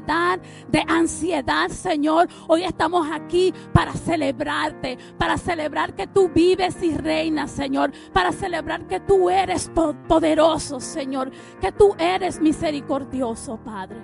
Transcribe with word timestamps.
de 0.00 0.84
ansiedad, 0.86 1.68
Señor. 1.68 2.28
Hoy 2.46 2.64
estamos 2.64 3.08
aquí 3.10 3.52
para 3.72 3.92
celebrarte, 3.92 4.98
para 5.18 5.36
celebrar 5.36 5.94
que 5.94 6.06
tú 6.06 6.28
vives 6.28 6.82
y 6.82 6.96
reinas, 6.96 7.50
Señor, 7.50 7.92
para 8.12 8.32
celebrar 8.32 8.86
que 8.86 9.00
tú 9.00 9.30
eres 9.30 9.70
poderoso, 10.08 10.80
Señor, 10.80 11.30
que 11.60 11.72
tú 11.72 11.94
eres 11.98 12.40
misericordioso, 12.40 13.58
Padre. 13.58 13.98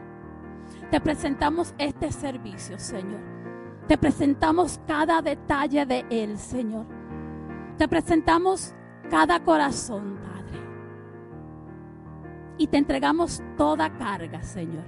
Te 0.90 1.00
presentamos 1.00 1.74
este 1.78 2.12
servicio, 2.12 2.78
Señor. 2.78 3.20
Te 3.88 3.98
presentamos 3.98 4.80
cada 4.86 5.20
detalle 5.20 5.84
de 5.84 6.06
él, 6.10 6.38
Señor. 6.38 6.86
Te 7.76 7.88
presentamos 7.88 8.74
cada 9.10 9.40
corazón, 9.40 10.18
Padre. 10.22 10.60
Y 12.56 12.66
te 12.68 12.78
entregamos 12.78 13.42
toda 13.56 13.92
carga, 13.98 14.42
Señor. 14.42 14.84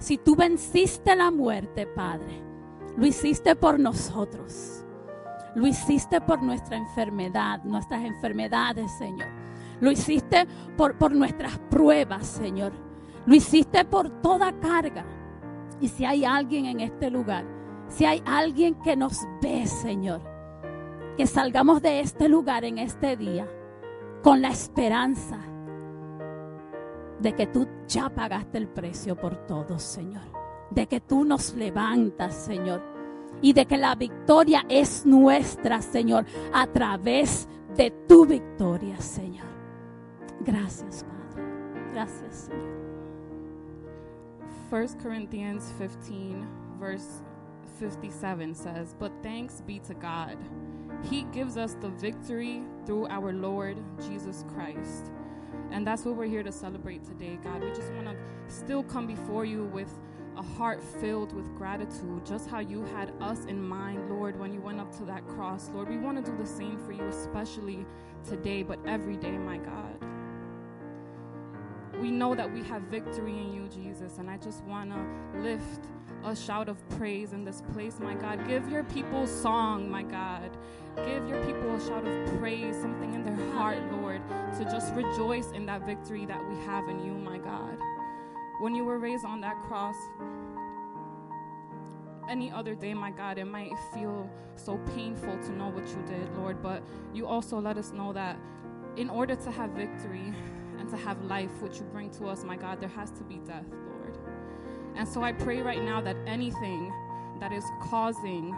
Si 0.00 0.16
tú 0.16 0.34
venciste 0.34 1.14
la 1.14 1.30
muerte, 1.30 1.86
Padre, 1.86 2.42
lo 2.96 3.06
hiciste 3.06 3.54
por 3.54 3.78
nosotros. 3.78 4.82
Lo 5.54 5.66
hiciste 5.66 6.22
por 6.22 6.42
nuestra 6.42 6.78
enfermedad, 6.78 7.62
nuestras 7.64 8.02
enfermedades, 8.04 8.90
Señor. 8.96 9.28
Lo 9.78 9.90
hiciste 9.90 10.46
por, 10.78 10.96
por 10.96 11.12
nuestras 11.12 11.58
pruebas, 11.70 12.26
Señor. 12.26 12.72
Lo 13.26 13.34
hiciste 13.34 13.84
por 13.84 14.08
toda 14.22 14.58
carga. 14.58 15.04
Y 15.82 15.88
si 15.88 16.06
hay 16.06 16.24
alguien 16.24 16.64
en 16.64 16.80
este 16.80 17.10
lugar, 17.10 17.44
si 17.88 18.06
hay 18.06 18.22
alguien 18.24 18.76
que 18.76 18.96
nos 18.96 19.18
ve, 19.42 19.66
Señor, 19.66 20.22
que 21.18 21.26
salgamos 21.26 21.82
de 21.82 22.00
este 22.00 22.26
lugar 22.26 22.64
en 22.64 22.78
este 22.78 23.18
día 23.18 23.46
con 24.22 24.40
la 24.40 24.48
esperanza 24.48 25.49
de 27.20 27.34
que 27.34 27.46
tú 27.46 27.68
ya 27.86 28.08
pagaste 28.08 28.58
el 28.58 28.68
precio 28.68 29.16
por 29.16 29.36
todos, 29.46 29.82
Señor. 29.82 30.22
De 30.70 30.86
que 30.86 31.00
tú 31.00 31.24
nos 31.24 31.54
levantas, 31.54 32.34
Señor. 32.34 32.82
Y 33.42 33.52
de 33.52 33.66
que 33.66 33.76
la 33.76 33.94
victoria 33.94 34.64
es 34.68 35.06
nuestra, 35.06 35.82
Señor, 35.82 36.26
a 36.52 36.66
través 36.66 37.48
de 37.76 37.90
tu 38.08 38.26
victoria, 38.26 39.00
Señor. 39.00 39.46
Gracias, 40.40 41.04
Padre. 41.04 41.44
Gracias, 41.92 42.48
Señor. 42.48 42.80
1 44.70 45.02
Corinthians 45.02 45.72
15, 45.78 46.46
verse 46.78 47.22
57 47.78 48.54
says, 48.54 48.94
But 48.98 49.10
thanks 49.22 49.62
be 49.66 49.80
to 49.80 49.94
God. 49.94 50.36
He 51.02 51.22
gives 51.32 51.56
us 51.56 51.74
the 51.80 51.88
victory 51.88 52.62
through 52.86 53.08
our 53.08 53.32
Lord 53.32 53.78
Jesus 54.06 54.44
Christ. 54.54 55.10
And 55.70 55.86
that's 55.86 56.04
what 56.04 56.16
we're 56.16 56.26
here 56.26 56.42
to 56.42 56.52
celebrate 56.52 57.04
today, 57.04 57.38
God. 57.42 57.62
We 57.62 57.70
just 57.70 57.92
want 57.92 58.06
to 58.06 58.16
still 58.48 58.82
come 58.82 59.06
before 59.06 59.44
you 59.44 59.64
with 59.66 59.90
a 60.36 60.42
heart 60.42 60.82
filled 60.82 61.32
with 61.32 61.54
gratitude, 61.56 62.24
just 62.24 62.48
how 62.48 62.60
you 62.60 62.84
had 62.84 63.12
us 63.20 63.44
in 63.44 63.62
mind, 63.62 64.08
Lord, 64.08 64.38
when 64.38 64.52
you 64.52 64.60
went 64.60 64.80
up 64.80 64.96
to 64.98 65.04
that 65.04 65.26
cross. 65.26 65.70
Lord, 65.74 65.88
we 65.88 65.98
want 65.98 66.24
to 66.24 66.30
do 66.30 66.36
the 66.36 66.46
same 66.46 66.78
for 66.78 66.92
you, 66.92 67.04
especially 67.06 67.84
today, 68.28 68.62
but 68.62 68.78
every 68.86 69.16
day, 69.16 69.32
my 69.32 69.58
God. 69.58 69.98
We 72.00 72.10
know 72.10 72.34
that 72.34 72.50
we 72.50 72.62
have 72.62 72.82
victory 72.82 73.32
in 73.32 73.52
you, 73.52 73.68
Jesus, 73.68 74.18
and 74.18 74.30
I 74.30 74.38
just 74.38 74.64
want 74.64 74.90
to 74.92 75.40
lift 75.40 75.86
a 76.24 76.34
shout 76.34 76.68
of 76.68 76.76
praise 76.90 77.32
in 77.32 77.44
this 77.44 77.62
place, 77.72 77.98
my 78.00 78.14
God. 78.14 78.46
Give 78.46 78.68
your 78.70 78.84
people 78.84 79.26
song, 79.26 79.90
my 79.90 80.02
God. 80.02 80.50
Give 80.96 81.28
your 81.28 81.44
people 81.44 81.74
a 81.74 81.80
shout 81.80 82.06
of 82.06 82.38
praise, 82.38 82.76
something 82.76 83.14
in 83.14 83.24
their 83.24 83.52
heart, 83.52 83.78
Lord, 83.92 84.20
to 84.58 84.64
just 84.64 84.92
rejoice 84.94 85.50
in 85.52 85.66
that 85.66 85.86
victory 85.86 86.26
that 86.26 86.46
we 86.48 86.56
have 86.64 86.88
in 86.88 87.04
you, 87.04 87.12
my 87.12 87.38
God. 87.38 87.78
When 88.60 88.74
you 88.74 88.84
were 88.84 88.98
raised 88.98 89.24
on 89.24 89.40
that 89.40 89.56
cross, 89.62 89.96
any 92.28 92.50
other 92.52 92.74
day, 92.74 92.94
my 92.94 93.10
God, 93.10 93.38
it 93.38 93.46
might 93.46 93.72
feel 93.94 94.30
so 94.56 94.78
painful 94.94 95.36
to 95.38 95.52
know 95.52 95.68
what 95.68 95.88
you 95.88 96.02
did, 96.06 96.32
Lord, 96.36 96.62
but 96.62 96.82
you 97.12 97.26
also 97.26 97.58
let 97.58 97.76
us 97.76 97.92
know 97.92 98.12
that 98.12 98.38
in 98.96 99.08
order 99.08 99.34
to 99.34 99.50
have 99.50 99.70
victory 99.70 100.32
and 100.78 100.88
to 100.90 100.96
have 100.96 101.22
life, 101.24 101.50
which 101.60 101.78
you 101.78 101.84
bring 101.84 102.10
to 102.10 102.26
us, 102.26 102.44
my 102.44 102.56
God, 102.56 102.80
there 102.80 102.88
has 102.90 103.10
to 103.12 103.24
be 103.24 103.36
death, 103.38 103.64
Lord. 103.70 104.18
And 104.96 105.08
so 105.08 105.22
I 105.22 105.32
pray 105.32 105.62
right 105.62 105.82
now 105.82 106.00
that 106.02 106.16
anything 106.26 106.92
that 107.40 107.52
is 107.52 107.64
causing 107.82 108.54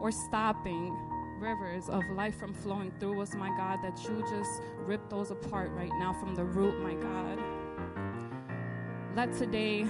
or 0.00 0.10
stopping 0.12 0.96
rivers 1.38 1.88
of 1.88 2.02
life 2.10 2.38
from 2.38 2.54
flowing 2.54 2.92
through 2.98 3.20
us, 3.20 3.34
my 3.34 3.48
God, 3.56 3.80
that 3.82 4.02
you 4.04 4.24
just 4.28 4.62
rip 4.78 5.08
those 5.08 5.30
apart 5.30 5.70
right 5.72 5.92
now 5.98 6.12
from 6.12 6.34
the 6.34 6.44
root, 6.44 6.80
my 6.82 6.94
God. 6.94 7.38
Let 9.16 9.32
today 9.32 9.86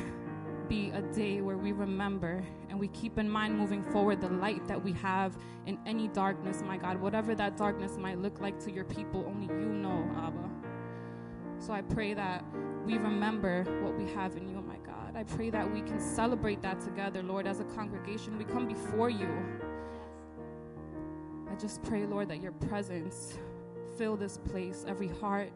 be 0.69 0.91
a 0.91 1.03
day 1.03 1.41
where 1.41 1.57
we 1.57 1.73
remember 1.73 2.43
and 2.69 2.79
we 2.79 2.89
keep 2.89 3.19
in 3.19 3.29
mind 3.29 3.57
moving 3.57 3.83
forward 3.83 4.21
the 4.21 4.29
light 4.29 4.67
that 4.67 4.83
we 4.83 4.93
have 4.93 5.37
in 5.67 5.79
any 5.87 6.09
darkness, 6.09 6.63
my 6.65 6.77
God. 6.77 7.01
Whatever 7.01 7.35
that 7.35 7.57
darkness 7.57 7.97
might 7.97 8.19
look 8.19 8.41
like 8.41 8.59
to 8.65 8.73
your 8.73 8.85
people, 8.85 9.25
only 9.27 9.47
you 9.47 9.69
know, 9.69 10.11
Abba. 10.17 10.51
So 11.59 11.73
I 11.73 11.83
pray 11.83 12.15
that 12.15 12.45
we 12.85 12.99
remember 12.99 13.65
what 13.83 13.97
we 13.97 14.13
have 14.13 14.37
in 14.37 14.49
you, 14.49 14.61
my 14.61 14.77
God. 14.85 15.17
I 15.17 15.23
pray 15.23 15.51
that 15.51 15.73
we 15.73 15.81
can 15.81 16.01
celebrate 16.01 16.61
that 16.63 16.81
together, 16.81 17.23
Lord, 17.23 17.47
as 17.47 17.61
a 17.61 17.65
congregation. 17.65 18.37
We 18.37 18.45
come 18.45 18.67
before 18.67 19.09
you 19.09 19.29
I 21.55 21.57
just 21.57 21.85
pray, 21.85 22.05
Lord, 22.05 22.31
that 22.31 22.43
your 22.43 22.51
presence 22.51 23.39
fill 23.97 24.17
this 24.17 24.39
place, 24.39 24.85
every 24.89 25.07
heart, 25.07 25.53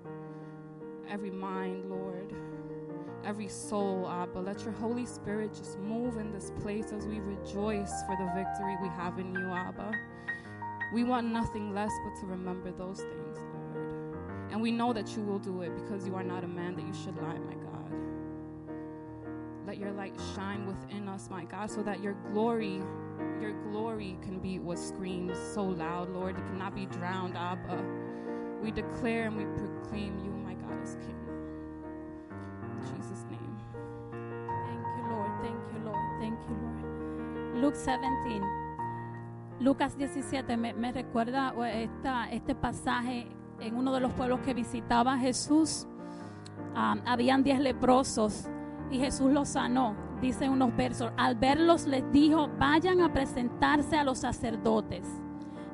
every 1.10 1.32
mind, 1.32 1.90
Lord, 1.90 2.32
every 3.24 3.48
soul, 3.48 4.08
Abba. 4.08 4.38
Let 4.38 4.62
your 4.62 4.74
Holy 4.74 5.04
Spirit 5.04 5.52
just 5.54 5.76
move 5.80 6.16
in 6.16 6.30
this 6.30 6.52
place 6.62 6.92
as 6.92 7.04
we 7.04 7.18
rejoice 7.18 7.90
for 8.06 8.14
the 8.16 8.30
victory 8.32 8.76
we 8.80 8.86
have 8.90 9.18
in 9.18 9.34
you, 9.34 9.50
Abba. 9.50 9.90
We 10.94 11.02
want 11.02 11.32
nothing 11.32 11.74
less 11.74 11.90
but 12.04 12.20
to 12.20 12.26
remember 12.26 12.70
those 12.70 13.00
things, 13.00 13.38
Lord. 13.52 14.52
And 14.52 14.62
we 14.62 14.70
know 14.70 14.92
that 14.92 15.16
you 15.16 15.24
will 15.24 15.40
do 15.40 15.62
it 15.62 15.74
because 15.74 16.06
you 16.06 16.14
are 16.14 16.22
not 16.22 16.44
a 16.44 16.48
man 16.48 16.76
that 16.76 16.86
you 16.86 16.94
should 16.94 17.16
lie, 17.16 17.38
my 17.38 17.54
God. 17.54 17.92
Let 19.66 19.78
your 19.78 19.90
light 19.90 20.14
shine 20.36 20.64
within 20.64 21.08
us, 21.08 21.28
my 21.28 21.44
God, 21.44 21.72
so 21.72 21.82
that 21.82 22.00
your 22.00 22.14
glory 22.30 22.82
your 23.40 23.52
glory 23.70 24.18
can 24.22 24.38
be 24.38 24.58
what 24.58 24.78
screams 24.78 25.38
so 25.54 25.62
loud, 25.62 26.10
Lord. 26.10 26.36
It 26.36 26.46
cannot 26.46 26.74
be 26.74 26.86
drowned, 26.86 27.36
Abba. 27.36 27.82
We 28.62 28.70
declare 28.70 29.26
and 29.26 29.36
we 29.36 29.44
proclaim 29.44 30.18
you, 30.24 30.30
my 30.30 30.54
God, 30.54 30.82
as 30.82 30.96
King. 30.96 31.16
In 32.62 32.96
Jesus' 32.96 33.24
name. 33.30 33.56
Thank 34.66 34.86
you, 34.96 35.04
Lord. 35.10 35.30
Thank 35.42 35.60
you, 35.72 35.80
Lord. 35.84 36.20
Thank 36.20 36.38
you, 36.48 36.56
Lord. 36.62 37.62
Luke 37.62 37.76
17. 37.76 38.42
Lucas 39.60 39.96
17 39.96 40.56
me, 40.56 40.72
me 40.72 40.92
recuerda 40.92 41.52
esta, 41.72 42.30
este 42.30 42.54
pasaje 42.54 43.26
en 43.60 43.76
uno 43.76 43.92
de 43.92 44.00
los 44.00 44.12
pueblos 44.12 44.40
que 44.40 44.54
visitaba 44.54 45.18
Jesús. 45.18 45.86
Um, 46.74 47.00
habían 47.06 47.42
diez 47.42 47.58
leprosos 47.58 48.48
y 48.90 48.98
Jesús 48.98 49.32
los 49.32 49.48
sanó 49.48 50.07
dice 50.20 50.48
unos 50.48 50.74
versos, 50.76 51.12
al 51.16 51.34
verlos 51.36 51.86
les 51.86 52.10
dijo, 52.12 52.48
vayan 52.58 53.00
a 53.00 53.12
presentarse 53.12 53.96
a 53.96 54.04
los 54.04 54.18
sacerdotes. 54.18 55.06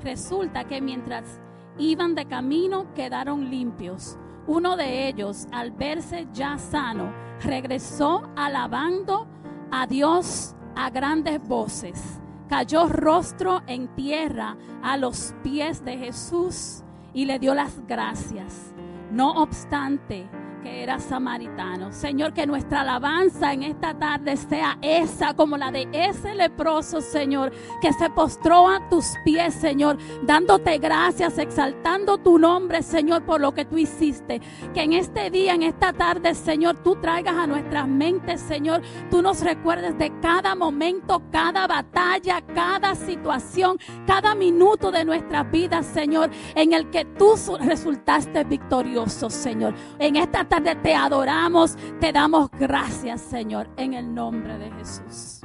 Resulta 0.02 0.64
que 0.64 0.81
mientras 0.81 1.41
iban 1.79 2.14
de 2.14 2.26
camino 2.26 2.93
quedaron 2.94 3.50
limpios. 3.50 4.19
Uno 4.46 4.76
de 4.76 5.08
ellos, 5.08 5.46
al 5.52 5.70
verse 5.70 6.29
ya 6.32 6.58
sano, 6.58 7.12
regresó 7.41 8.29
alabando 8.37 9.26
a 9.70 9.87
Dios 9.87 10.55
a 10.76 10.91
grandes 10.91 11.43
voces. 11.43 12.20
Cayó 12.49 12.88
rostro 12.88 13.62
en 13.67 13.88
tierra 13.94 14.56
a 14.82 14.96
los 14.96 15.35
pies 15.43 15.85
de 15.85 15.96
Jesús 15.96 16.85
y 17.14 17.25
le 17.25 17.38
dio 17.38 17.55
las 17.55 17.81
gracias. 17.87 18.75
No 19.11 19.31
obstante, 19.43 20.29
que 20.65 20.83
era 20.83 20.99
samaritano. 20.99 21.93
Señor, 21.93 22.33
que 22.33 22.47
nuestra 22.47 22.81
alabanza 22.81 23.53
en 23.53 23.65
esta 23.65 23.93
tarde 23.93 24.35
sea 24.39 24.79
esa, 24.81 25.35
como 25.35 25.59
la 25.59 25.71
de 25.71 25.87
ese 25.93 26.35
leproso, 26.35 27.03
Señor, 27.03 27.53
que 27.83 27.93
se 27.93 28.09
postró 28.09 28.67
a 28.67 28.89
tus 28.89 29.05
pies, 29.27 29.53
Señor, 29.53 29.99
dándote 30.23 30.79
gracias, 30.79 31.37
exaltando 31.37 32.17
tu 32.17 32.39
nombre, 32.39 32.83
Señor, 32.83 33.25
por 33.25 33.43
lo 33.43 33.53
que 33.53 33.67
tú 33.67 33.77
hiciste. 33.77 34.41
Que 34.73 34.83
en 34.85 34.95
este 34.95 35.31
día, 35.31 35.53
en 35.53 35.65
esta 35.65 35.93
tarde, 35.93 36.35
Señor, 36.35 36.79
tú 36.79 36.97
traigas 36.97 37.37
a 37.37 37.47
nuestras 37.47 37.87
mentes, 37.87 38.41
Señor, 38.41 38.81
tú 39.11 39.21
nos 39.21 39.43
recuerdes 39.43 39.99
de 39.99 40.19
cada 40.21 40.55
momento, 40.55 41.23
cada 41.31 41.67
batalla, 41.67 42.41
cada 42.55 42.95
situación, 42.95 43.77
cada 44.07 44.35
minuto 44.35 44.91
de 44.91 45.05
nuestras 45.05 45.51
vidas, 45.51 45.85
Señor, 45.85 46.31
en 46.55 46.73
el 46.73 46.89
que 46.89 47.05
tú 47.05 47.35
resultaste 47.61 48.45
victorioso, 48.45 49.29
Señor. 49.29 49.75
En 49.99 50.17
esta 50.17 50.43
tarde 50.45 50.54
te 50.61 50.95
adoramos, 50.95 51.77
te 52.01 52.12
damos 52.12 52.51
gracias, 52.53 53.21
Señor, 53.23 53.69
en 53.77 53.95
el 53.95 54.15
nombre 54.15 54.56
de 54.59 54.71
Jesús. 54.73 55.41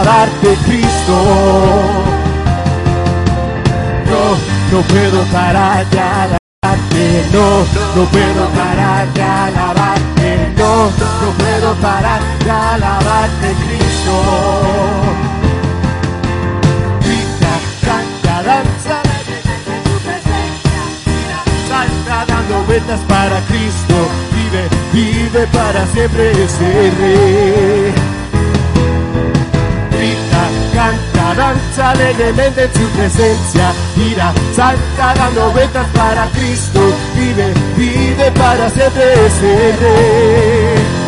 alabarte 0.00 0.56
Cristo. 0.64 1.16
No, 4.06 4.76
no 4.76 4.82
puedo 4.82 5.24
parar 5.24 5.86
de 5.90 6.00
alabarte, 6.00 7.26
no, 7.32 7.60
no 7.96 8.04
puedo 8.10 8.48
parar 8.48 9.12
de 9.12 9.22
alabarte, 9.22 10.54
no, 10.56 10.84
no 10.86 11.32
puedo 11.38 11.74
parar 11.76 12.20
de 12.44 12.50
alabarte 12.50 13.54
Cristo. 13.66 14.22
grita 17.00 17.54
canta 17.84 18.42
danza 18.42 19.02
salta 21.68 22.24
dando 22.26 22.64
vueltas 22.64 23.00
para 23.00 23.40
Cristo, 23.42 23.94
vive, 24.34 24.68
vive 24.92 25.46
para 25.48 25.86
siempre 25.86 26.32
ese 26.32 26.90
rey. 26.98 28.09
Canta, 30.74 31.34
danza 31.34 31.90
alegremente 31.90 32.64
en 32.64 32.72
su 32.72 32.88
presencia. 32.90 33.72
Gira, 33.94 34.32
salta, 34.54 35.14
dando 35.14 35.50
vueltas 35.50 35.86
para 35.94 36.26
Cristo. 36.30 36.80
Vive, 37.16 37.52
vive 37.76 38.30
para 38.32 38.68
siempre 38.70 39.26
ese 39.26 39.76
rey 39.80 41.00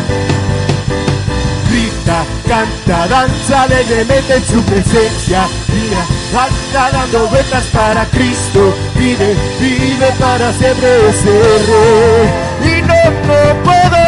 canta, 2.47 3.07
danza 3.07 3.63
alegremente 3.63 4.35
en 4.35 4.43
su 4.43 4.61
presencia. 4.63 5.47
Mira, 5.73 6.05
salta 6.31 6.91
dando 6.91 7.27
vueltas 7.27 7.63
para 7.65 8.05
Cristo. 8.05 8.73
Vive, 8.95 9.35
vive 9.59 10.11
para 10.19 10.51
siempre 10.53 11.09
ese 11.09 11.35
rey. 11.69 12.77
Y 12.77 12.81
no, 12.81 13.01
no 13.27 13.63
puedo, 13.63 14.03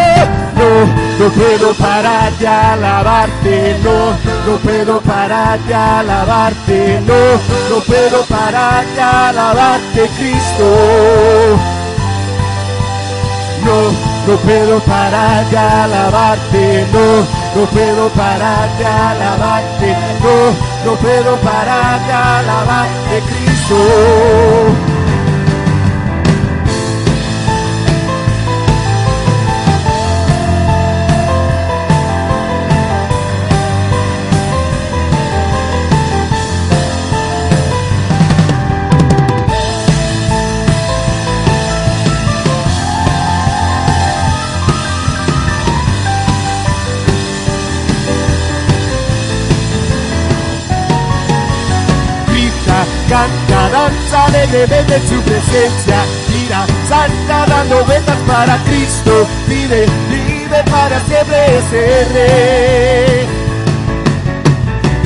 no, 0.57 0.69
no 1.19 1.31
puedo 1.31 1.73
parar 1.75 2.31
de 2.37 2.47
alabarte, 2.47 3.77
no, 3.83 4.11
no 4.11 4.34
puedo 4.59 5.01
parar 5.01 5.59
de 5.61 5.73
alabarte, 5.73 7.01
no, 7.05 7.75
no 7.75 7.81
puedo 7.83 8.23
parar 8.25 8.85
de 8.85 9.01
alabarte, 9.01 10.09
Cristo. 10.17 11.57
No, 13.65 14.31
no 14.31 14.37
puedo 14.37 14.79
parar 14.81 15.45
de 15.49 15.57
alabarte, 15.57 16.85
no, 16.93 17.59
no 17.59 17.67
puedo 17.71 18.09
parar 18.09 18.69
de 18.77 18.85
alabarte, 18.85 19.95
no, 20.21 20.91
no 20.91 20.97
puedo 20.97 21.35
parar 21.37 22.05
de 22.05 22.13
alabarte, 22.13 23.23
Cristo. 23.27 24.84
Alegremente 54.15 54.95
en 54.95 55.09
su 55.09 55.21
presencia, 55.21 56.05
gira, 56.27 56.65
salta 56.87 57.45
dando 57.47 57.83
vueltas 57.85 58.17
para 58.27 58.57
Cristo, 58.63 59.27
vive, 59.47 59.85
vive 60.09 60.63
para 60.71 60.99
siempre 61.01 61.57
ese. 61.57 63.27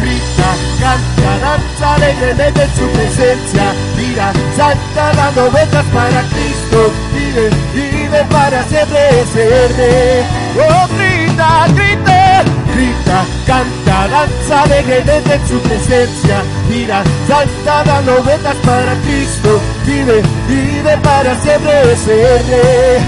Grita, 0.01 0.49
canta, 0.79 1.31
danza 1.41 1.95
alegremente 1.95 2.63
en 2.63 2.75
su 2.75 2.87
presencia, 2.89 3.73
gira, 3.97 4.31
salta 4.55 5.13
dando 5.13 5.51
vueltas 5.51 5.85
para 5.93 6.21
Cristo, 6.23 6.91
vive, 7.13 7.49
vive 7.73 8.23
para 8.29 8.63
siempre 8.65 9.21
ese. 9.21 10.23
Oh, 10.57 10.87
grita, 10.95 11.67
grita, 11.73 12.43
grita, 12.79 13.25
canta, 13.45 14.07
danza 14.07 14.63
alegremente 14.63 15.33
en 15.33 15.48
su 15.48 15.59
presencia, 15.59 16.41
gira, 16.69 17.03
salta 17.27 18.01
vueltas 18.24 18.55
para 18.65 18.93
Cristo, 19.03 19.59
vive, 19.86 20.21
vive 20.48 20.98
para 20.98 21.36
siempre 21.41 21.93
ese. 21.93 23.00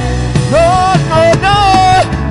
No, 0.52 0.94
no, 1.10 1.20
no, 1.46 1.58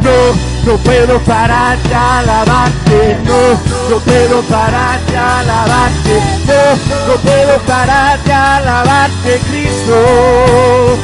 no, 0.03 0.73
no 0.73 0.79
puedo 0.79 1.19
parar 1.21 1.79
de 1.79 1.95
alabarte, 1.95 3.19
no, 3.25 3.91
no 3.91 3.99
puedo 4.01 4.43
parar 4.43 5.01
de 5.07 5.17
alabarte, 5.17 6.21
no, 6.47 7.13
no 7.13 7.21
puedo 7.21 7.59
parar 7.67 8.19
de 8.23 8.33
alabarte, 8.33 9.41
Cristo. 9.51 10.99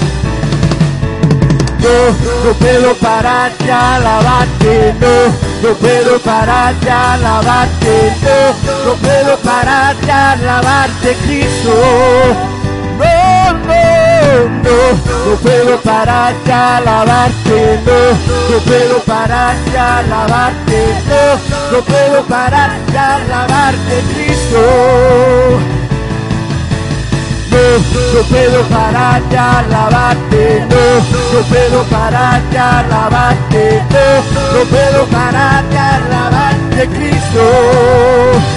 No, 1.81 2.45
no 2.45 2.55
puedo 2.59 2.95
parar 2.97 3.57
de 3.59 3.73
alabarte, 3.73 4.95
no, 5.01 5.46
no 5.63 5.75
puedo 5.75 6.19
parar 6.21 6.75
de 6.81 6.91
alabarte, 6.91 8.13
no, 8.23 8.91
no 8.91 8.95
puedo 8.97 9.37
parar 9.39 9.97
de 9.97 10.13
alabarte, 10.13 11.17
Cristo. 11.25 11.73
No, 12.99 13.53
no, 13.53 14.49
no, 14.63 15.31
no 15.31 15.37
puedo 15.37 15.81
parar 15.81 16.35
de 16.45 16.53
alabarte, 16.53 17.81
no, 17.85 18.55
no 18.55 18.59
puedo 18.65 18.99
parar 19.01 19.57
de 19.57 19.79
alabarte, 19.79 20.87
no, 21.09 21.77
no 21.77 21.85
puedo 21.85 22.25
parar 22.25 22.79
de 22.87 22.99
alabarte, 22.99 24.03
Cristo. 24.15 25.76
No, 27.57 28.23
puedo 28.29 28.63
parar 28.65 29.23
de 29.31 29.39
alabarte, 29.39 30.67
no, 30.69 31.39
no 31.39 31.47
puedo 31.47 31.83
parar 31.85 32.43
de 32.51 32.59
alabarte, 32.59 33.83
no, 33.91 34.59
no 34.59 34.65
puedo 34.67 35.07
parar 35.07 35.65
de 35.71 35.79
alabarte, 35.79 36.89
Cristo. 36.89 38.56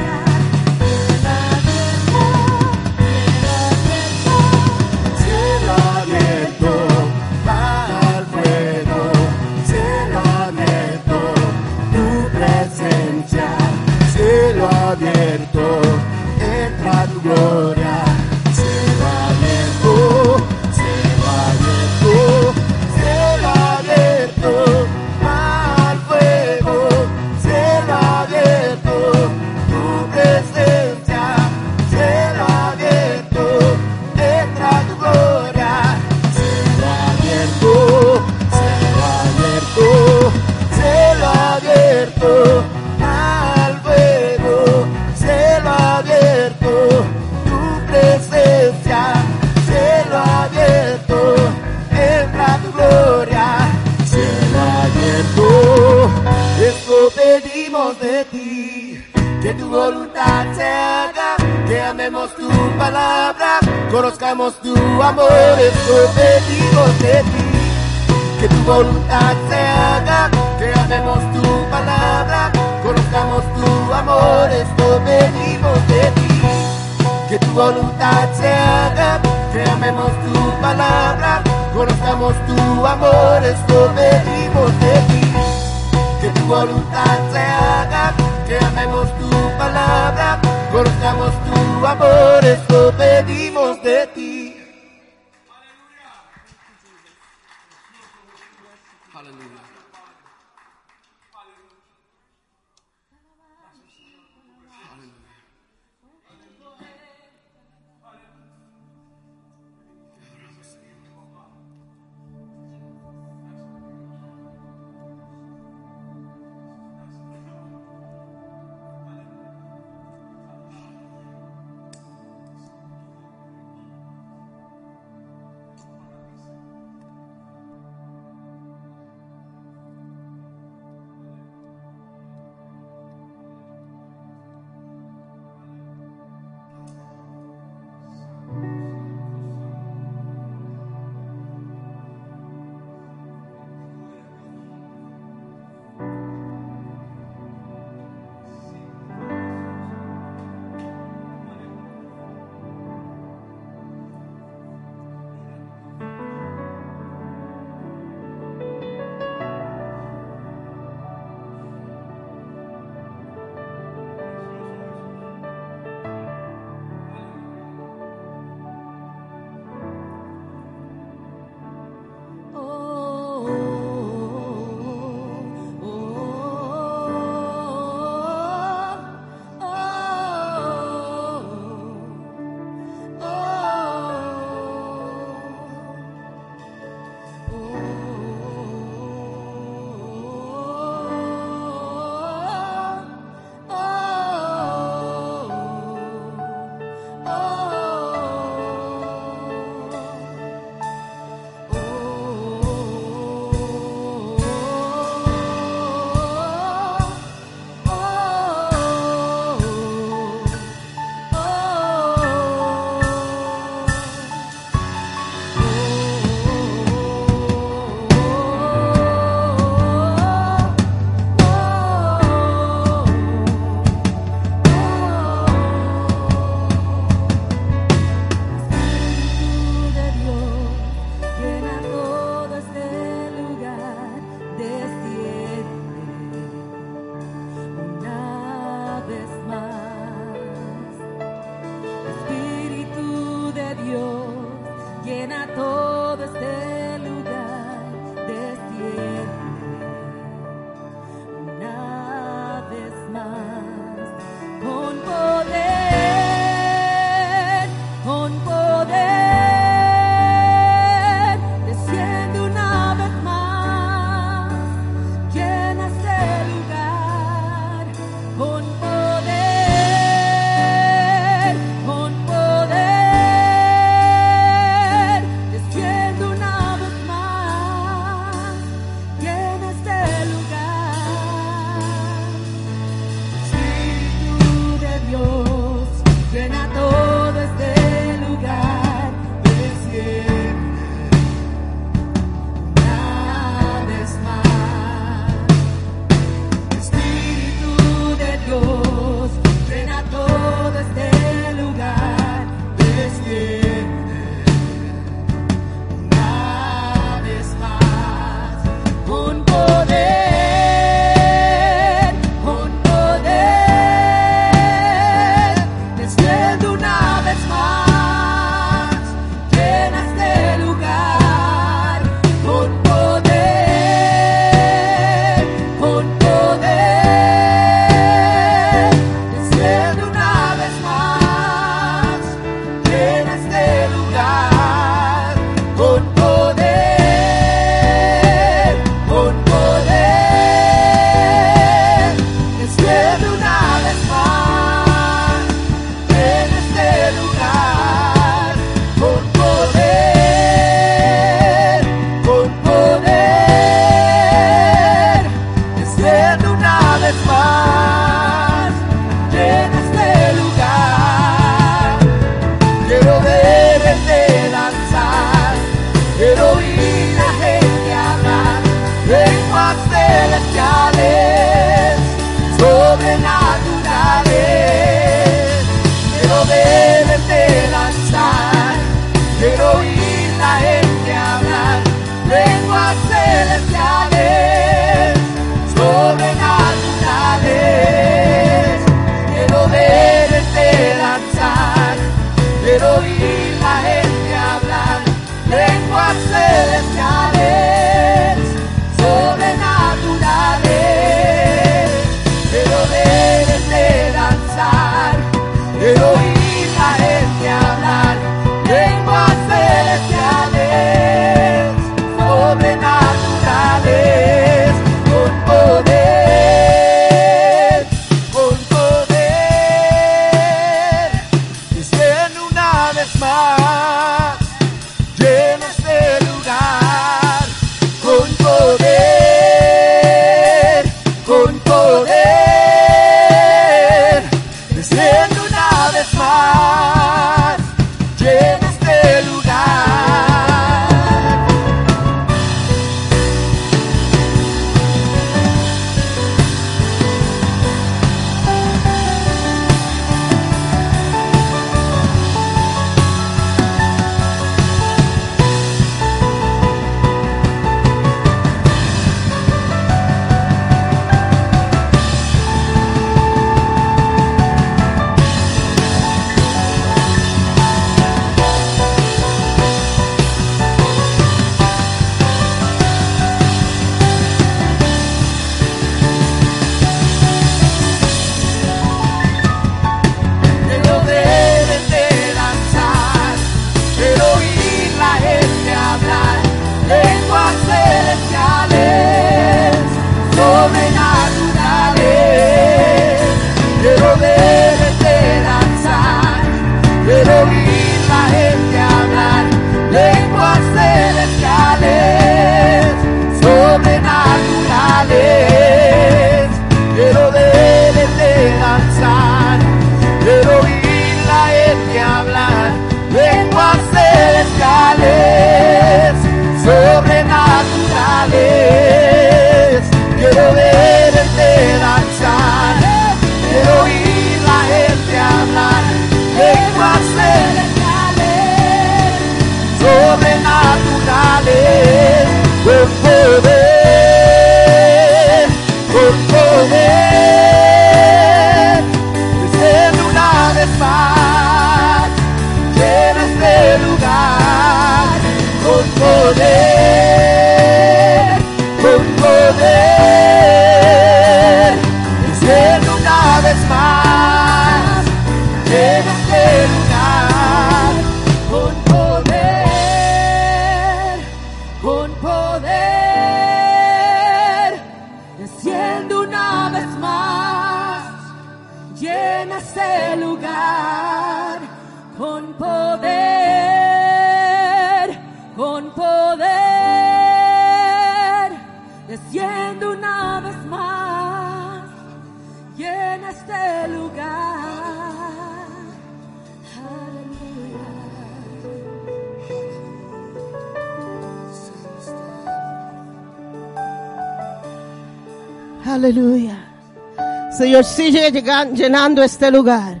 Llenando 598.72 599.22
este 599.22 599.50
lugar 599.50 600.00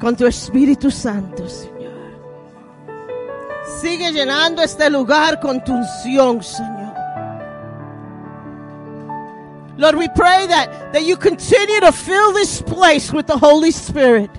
con 0.00 0.16
tu 0.16 0.26
Espíritu 0.26 0.90
Santo, 0.90 1.48
Señor. 1.48 1.74
Sigue 3.80 4.12
llenando 4.12 4.62
este 4.62 4.88
lugar 4.90 5.40
con 5.40 5.62
tu 5.62 5.72
unción, 5.72 6.42
Señor. 6.42 6.94
Lord, 9.76 9.96
we 9.96 10.08
pray 10.08 10.46
that, 10.46 10.92
that 10.92 11.02
you 11.02 11.16
continue 11.16 11.80
to 11.80 11.90
fill 11.90 12.32
this 12.32 12.62
place 12.62 13.12
with 13.12 13.26
the 13.26 13.36
Holy 13.36 13.72
Spirit. 13.72 14.30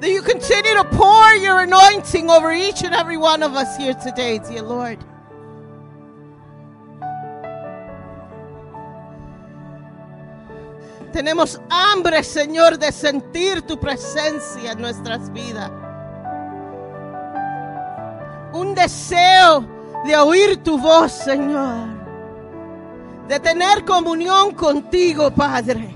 That 0.00 0.10
you 0.10 0.22
continue 0.22 0.74
to 0.74 0.84
pour 0.84 1.34
your 1.36 1.60
anointing 1.60 2.30
over 2.30 2.52
each 2.52 2.82
and 2.82 2.94
every 2.94 3.16
one 3.16 3.42
of 3.42 3.54
us 3.54 3.76
here 3.76 3.94
today, 3.94 4.38
dear 4.38 4.62
Lord. 4.62 4.98
Tenemos 11.18 11.60
hambre, 11.68 12.22
Señor, 12.22 12.78
de 12.78 12.92
sentir 12.92 13.62
tu 13.62 13.76
presencia 13.76 14.70
en 14.70 14.80
nuestras 14.80 15.32
vidas. 15.32 15.68
Un 18.52 18.72
deseo 18.72 19.66
de 20.04 20.16
oír 20.16 20.62
tu 20.62 20.78
voz, 20.78 21.10
Señor. 21.10 21.88
De 23.26 23.40
tener 23.40 23.84
comunión 23.84 24.54
contigo, 24.54 25.28
Padre. 25.32 25.92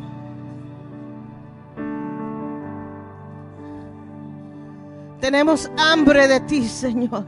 Tenemos 5.20 5.70
hambre 5.78 6.26
de 6.26 6.40
ti, 6.40 6.66
Señor. 6.66 7.24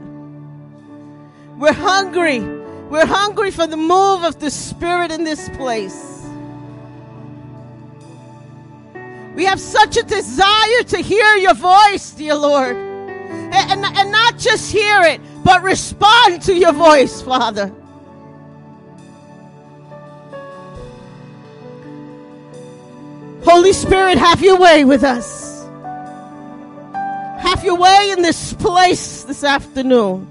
We're 1.57 1.71
hungry. 1.71 2.41
We're 2.89 3.07
hungry 3.07 3.51
for 3.51 3.67
the 3.67 3.77
move 3.77 4.25
of 4.25 4.39
the 4.39 4.51
Spirit 4.51 5.13
in 5.13 5.23
this 5.23 5.49
place. 5.57 6.14
We 9.35 9.43
have 9.45 9.59
such 9.59 9.97
a 9.97 10.03
desire 10.03 10.83
to 10.87 10.97
hear 10.97 11.35
your 11.35 11.53
voice, 11.53 12.11
dear 12.11 12.35
Lord. 12.35 12.75
And, 12.75 13.53
and, 13.53 13.85
and 13.85 14.11
not 14.11 14.37
just 14.37 14.71
hear 14.71 15.01
it, 15.03 15.19
but 15.43 15.61
respond 15.61 16.41
to 16.43 16.53
your 16.53 16.71
voice, 16.71 17.21
Father. 17.21 17.71
Holy 23.43 23.73
Spirit, 23.73 24.17
have 24.17 24.41
your 24.41 24.57
way 24.57 24.85
with 24.85 25.03
us. 25.03 25.65
Have 27.39 27.63
your 27.63 27.77
way 27.77 28.11
in 28.11 28.21
this 28.21 28.53
place 28.53 29.23
this 29.23 29.43
afternoon. 29.43 30.27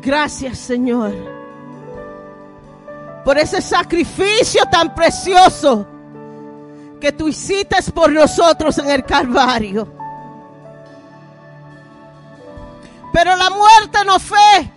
Gracias, 0.00 0.70
Señor. 0.70 1.35
Por 3.26 3.36
ese 3.38 3.60
sacrificio 3.60 4.62
tan 4.70 4.94
precioso 4.94 5.84
que 7.00 7.10
tú 7.10 7.26
hiciste 7.26 7.76
por 7.92 8.12
nosotros 8.12 8.78
en 8.78 8.88
el 8.88 9.04
Calvario. 9.04 9.92
Pero 13.12 13.34
la 13.34 13.50
muerte 13.50 13.98
no 14.06 14.20
fue 14.20 14.70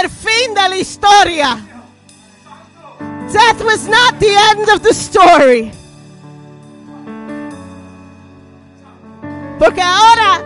el 0.00 0.08
fin 0.08 0.54
de 0.54 0.68
la 0.68 0.76
historia. 0.76 1.58
Death 3.32 3.64
was 3.64 3.88
not 3.88 4.20
the 4.20 4.32
end 4.52 4.68
of 4.72 4.80
the 4.82 4.90
story. 4.90 5.72
Porque 9.58 9.82
ahora 9.82 10.44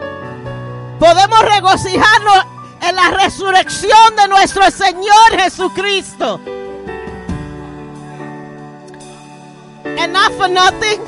podemos 0.98 1.42
regocijarnos 1.42 2.46
en 2.88 2.96
la 2.96 3.10
resurrección 3.22 4.16
de 4.16 4.28
nuestro 4.28 4.70
Señor 4.70 5.38
Jesucristo. 5.38 6.40
And 9.98 10.12
not 10.12 10.32
for 10.32 10.48
nothing, 10.48 10.98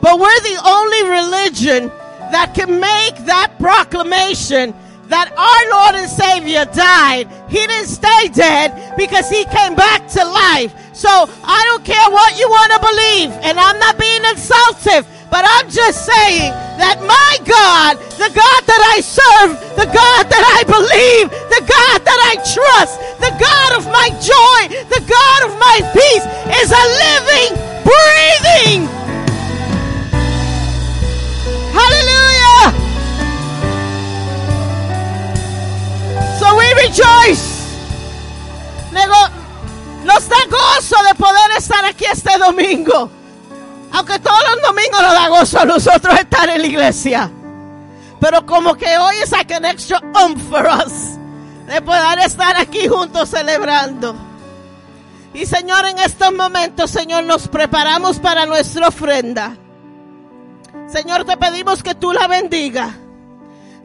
but 0.00 0.18
we're 0.18 0.40
the 0.40 0.60
only 0.64 1.02
religion 1.08 1.88
that 2.32 2.54
can 2.54 2.80
make 2.80 3.16
that 3.26 3.54
proclamation 3.58 4.74
that 5.12 5.28
our 5.36 5.62
Lord 5.68 5.94
and 6.00 6.08
Savior 6.08 6.64
died. 6.72 7.28
He 7.52 7.60
didn't 7.60 7.92
stay 7.92 8.32
dead 8.32 8.96
because 8.96 9.28
he 9.28 9.44
came 9.44 9.76
back 9.76 10.08
to 10.16 10.24
life. 10.24 10.72
So 10.96 11.28
I 11.44 11.60
don't 11.68 11.84
care 11.84 12.08
what 12.08 12.32
you 12.40 12.48
want 12.48 12.72
to 12.72 12.80
believe, 12.80 13.30
and 13.44 13.60
I'm 13.60 13.76
not 13.76 14.00
being 14.00 14.24
insultive, 14.24 15.04
but 15.28 15.44
I'm 15.44 15.68
just 15.68 16.08
saying 16.08 16.52
that 16.80 16.96
my 17.04 17.32
God, 17.44 18.00
the 18.16 18.32
God 18.32 18.60
that 18.64 18.82
I 18.96 19.04
serve, 19.04 19.60
the 19.76 19.88
God 19.92 20.24
that 20.32 20.44
I 20.56 20.64
believe, 20.64 21.28
the 21.52 21.64
God 21.68 21.98
that 22.08 22.20
I 22.32 22.34
trust, 22.40 22.96
the 23.20 23.32
God 23.36 23.70
of 23.76 23.84
my 23.92 24.08
joy, 24.16 24.60
the 24.88 25.04
God 25.04 25.40
of 25.44 25.52
my 25.60 25.76
peace 25.92 26.24
is 26.56 26.72
a 26.72 26.84
living, 27.04 27.71
breathing. 27.92 28.88
Hallelujah. 31.76 32.66
So 36.38 36.46
we 36.56 36.66
rejoice. 36.84 37.62
Nos 40.04 40.28
da 40.28 40.36
gozo 40.50 40.96
de 41.08 41.14
poder 41.14 41.50
estar 41.56 41.84
aquí 41.84 42.04
este 42.04 42.36
domingo. 42.36 43.08
Aunque 43.92 44.18
todos 44.18 44.42
los 44.50 44.62
domingos 44.62 45.00
nos 45.00 45.12
da 45.12 45.28
gozo 45.28 45.60
a 45.60 45.64
nosotros 45.64 46.18
estar 46.18 46.48
en 46.48 46.60
la 46.60 46.66
iglesia. 46.66 47.30
Pero 48.20 48.44
como 48.44 48.74
que 48.74 48.98
hoy 48.98 49.16
es 49.22 49.30
like 49.30 49.54
an 49.54 49.64
extra 49.64 50.00
um 50.24 50.36
for 50.50 50.66
us. 50.66 51.18
De 51.68 51.80
poder 51.80 52.18
estar 52.20 52.56
aquí 52.56 52.88
juntos 52.88 53.28
celebrando. 53.28 54.14
Y 55.34 55.46
Señor, 55.46 55.86
en 55.86 55.98
estos 55.98 56.32
momentos, 56.32 56.90
Señor, 56.90 57.24
nos 57.24 57.48
preparamos 57.48 58.18
para 58.18 58.44
nuestra 58.44 58.88
ofrenda. 58.88 59.56
Señor, 60.88 61.24
te 61.24 61.36
pedimos 61.38 61.82
que 61.82 61.94
tú 61.94 62.12
la 62.12 62.28
bendiga. 62.28 62.94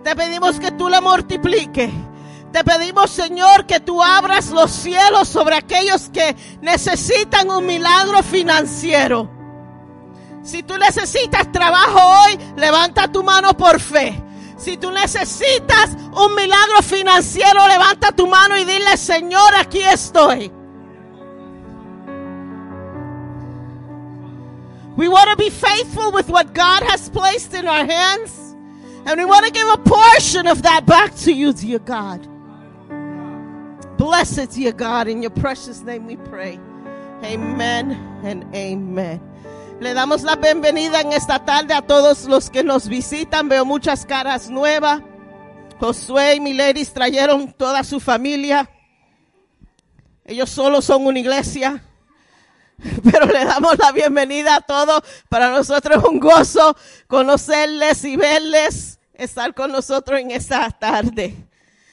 Te 0.03 0.15
pedimos 0.15 0.59
que 0.59 0.71
tú 0.71 0.89
la 0.89 0.99
multiplique. 0.99 1.89
Te 2.51 2.63
pedimos, 2.63 3.11
Señor, 3.11 3.65
que 3.65 3.79
tú 3.79 4.03
abras 4.03 4.49
los 4.49 4.71
cielos 4.71 5.29
sobre 5.29 5.55
aquellos 5.55 6.09
que 6.09 6.35
necesitan 6.61 7.49
un 7.49 7.65
milagro 7.65 8.23
financiero. 8.23 9.29
Si 10.43 10.63
tú 10.63 10.77
necesitas 10.77 11.51
trabajo 11.51 11.99
hoy, 11.99 12.37
levanta 12.57 13.09
tu 13.09 13.23
mano 13.23 13.55
por 13.55 13.79
fe. 13.79 14.21
Si 14.57 14.77
tú 14.77 14.91
necesitas 14.91 15.91
un 16.13 16.35
milagro 16.35 16.81
financiero, 16.81 17.67
levanta 17.67 18.11
tu 18.11 18.27
mano 18.27 18.57
y 18.57 18.65
dile, 18.65 18.97
Señor, 18.97 19.55
aquí 19.55 19.81
estoy. 19.81 20.51
We 24.97 25.07
want 25.07 25.29
to 25.29 25.37
be 25.37 25.51
faithful 25.51 26.11
with 26.11 26.27
what 26.27 26.55
God 26.55 26.81
has 26.81 27.07
placed 27.09 27.53
in 27.53 27.67
our 27.67 27.85
hands. 27.85 28.55
And 29.05 29.19
we 29.19 29.25
want 29.25 29.45
to 29.45 29.51
give 29.51 29.67
a 29.69 29.77
portion 29.77 30.47
of 30.47 30.63
that 30.63 30.87
back 30.87 31.15
to 31.17 31.31
you, 31.31 31.53
dear 31.53 31.77
God. 31.77 32.27
Blessed, 33.97 34.51
dear 34.51 34.71
God, 34.71 35.07
in 35.07 35.21
your 35.21 35.29
precious 35.29 35.81
name 35.81 36.07
we 36.07 36.15
pray. 36.15 36.59
Amen 37.23 37.91
and 38.23 38.43
amen. 38.55 39.21
Le 39.79 39.93
damos 39.93 40.23
la 40.23 40.35
bienvenida 40.35 41.01
en 41.01 41.13
esta 41.13 41.45
tarde 41.45 41.75
a 41.75 41.81
todos 41.81 42.25
los 42.25 42.49
que 42.49 42.63
nos 42.63 42.87
visitan. 42.87 43.47
Veo 43.47 43.65
muchas 43.65 44.03
caras 44.03 44.49
nuevas. 44.49 45.01
Josué 45.79 46.35
y 46.35 46.39
Mileris 46.39 46.91
trajeron 46.91 47.53
toda 47.53 47.83
su 47.83 47.99
familia. 47.99 48.67
Ellos 50.25 50.49
solo 50.49 50.81
son 50.81 51.05
una 51.05 51.19
iglesia. 51.19 51.83
Pero 53.11 53.25
le 53.25 53.43
damos 53.45 53.77
la 53.79 53.91
bienvenida 53.91 54.55
a 54.57 54.61
todos. 54.61 55.03
Para 55.29 55.49
nosotros 55.49 55.97
es 55.97 56.03
un 56.03 56.19
gozo 56.19 56.77
conocerles 57.07 58.03
y 58.03 58.15
verles, 58.15 58.99
estar 59.13 59.53
con 59.53 59.71
nosotros 59.71 60.19
en 60.19 60.31
esta 60.31 60.69
tarde. 60.71 61.35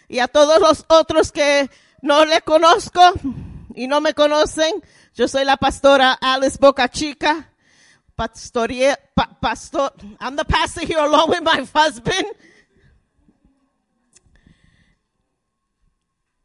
Y 0.09 0.19
a 0.19 0.29
todos 0.29 0.61
los 0.61 0.85
otros 0.89 1.33
que 1.33 1.71
no 2.03 2.25
le 2.25 2.43
conozco 2.43 3.01
y 3.75 3.87
no 3.87 4.01
me 4.01 4.13
conocen, 4.13 4.83
yo 5.15 5.27
soy 5.27 5.45
la 5.45 5.57
pastora 5.57 6.13
Alice 6.21 6.59
Boca 6.61 6.89
Chica. 6.89 7.49
Pa- 8.17 8.31
pastor, 9.41 9.93
I'm 10.21 10.37
the 10.37 10.45
pastor 10.45 10.87
here 10.87 11.01
along 11.01 11.31
with 11.31 11.43
my 11.43 11.67
husband. 11.75 12.27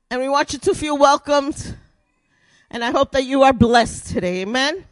And 0.10 0.22
we 0.22 0.30
want 0.30 0.54
you 0.54 0.60
to 0.60 0.74
feel 0.74 0.98
welcomed. 0.98 1.76
And 2.72 2.84
I 2.84 2.92
hope 2.92 3.12
that 3.14 3.26
you 3.26 3.44
are 3.44 3.54
blessed 3.54 4.14
today. 4.14 4.44
Amen. 4.44 4.86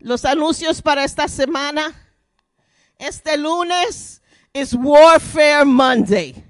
Los 0.00 0.24
anuncios 0.24 0.82
para 0.82 1.04
esta 1.04 1.28
semana. 1.28 1.94
Este 2.98 3.36
lunes 3.36 4.20
es 4.52 4.74
Warfare 4.74 5.64
Monday. 5.64 6.44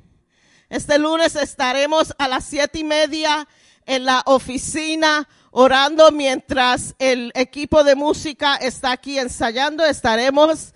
Este 0.71 0.99
lunes 0.99 1.37
estaremos 1.37 2.15
a 2.17 2.27
las 2.27 2.45
siete 2.47 2.79
y 2.79 2.85
media 2.85 3.47
en 3.85 4.07
la 4.07 4.23
oficina 4.25 5.29
orando 5.51 6.11
mientras 6.11 6.95
el 6.99 7.33
equipo 7.35 7.85
de 7.85 7.95
música 7.95 8.57
está 8.57 8.93
aquí 8.93 9.19
ensayando. 9.19 9.85
Estaremos. 9.85 10.73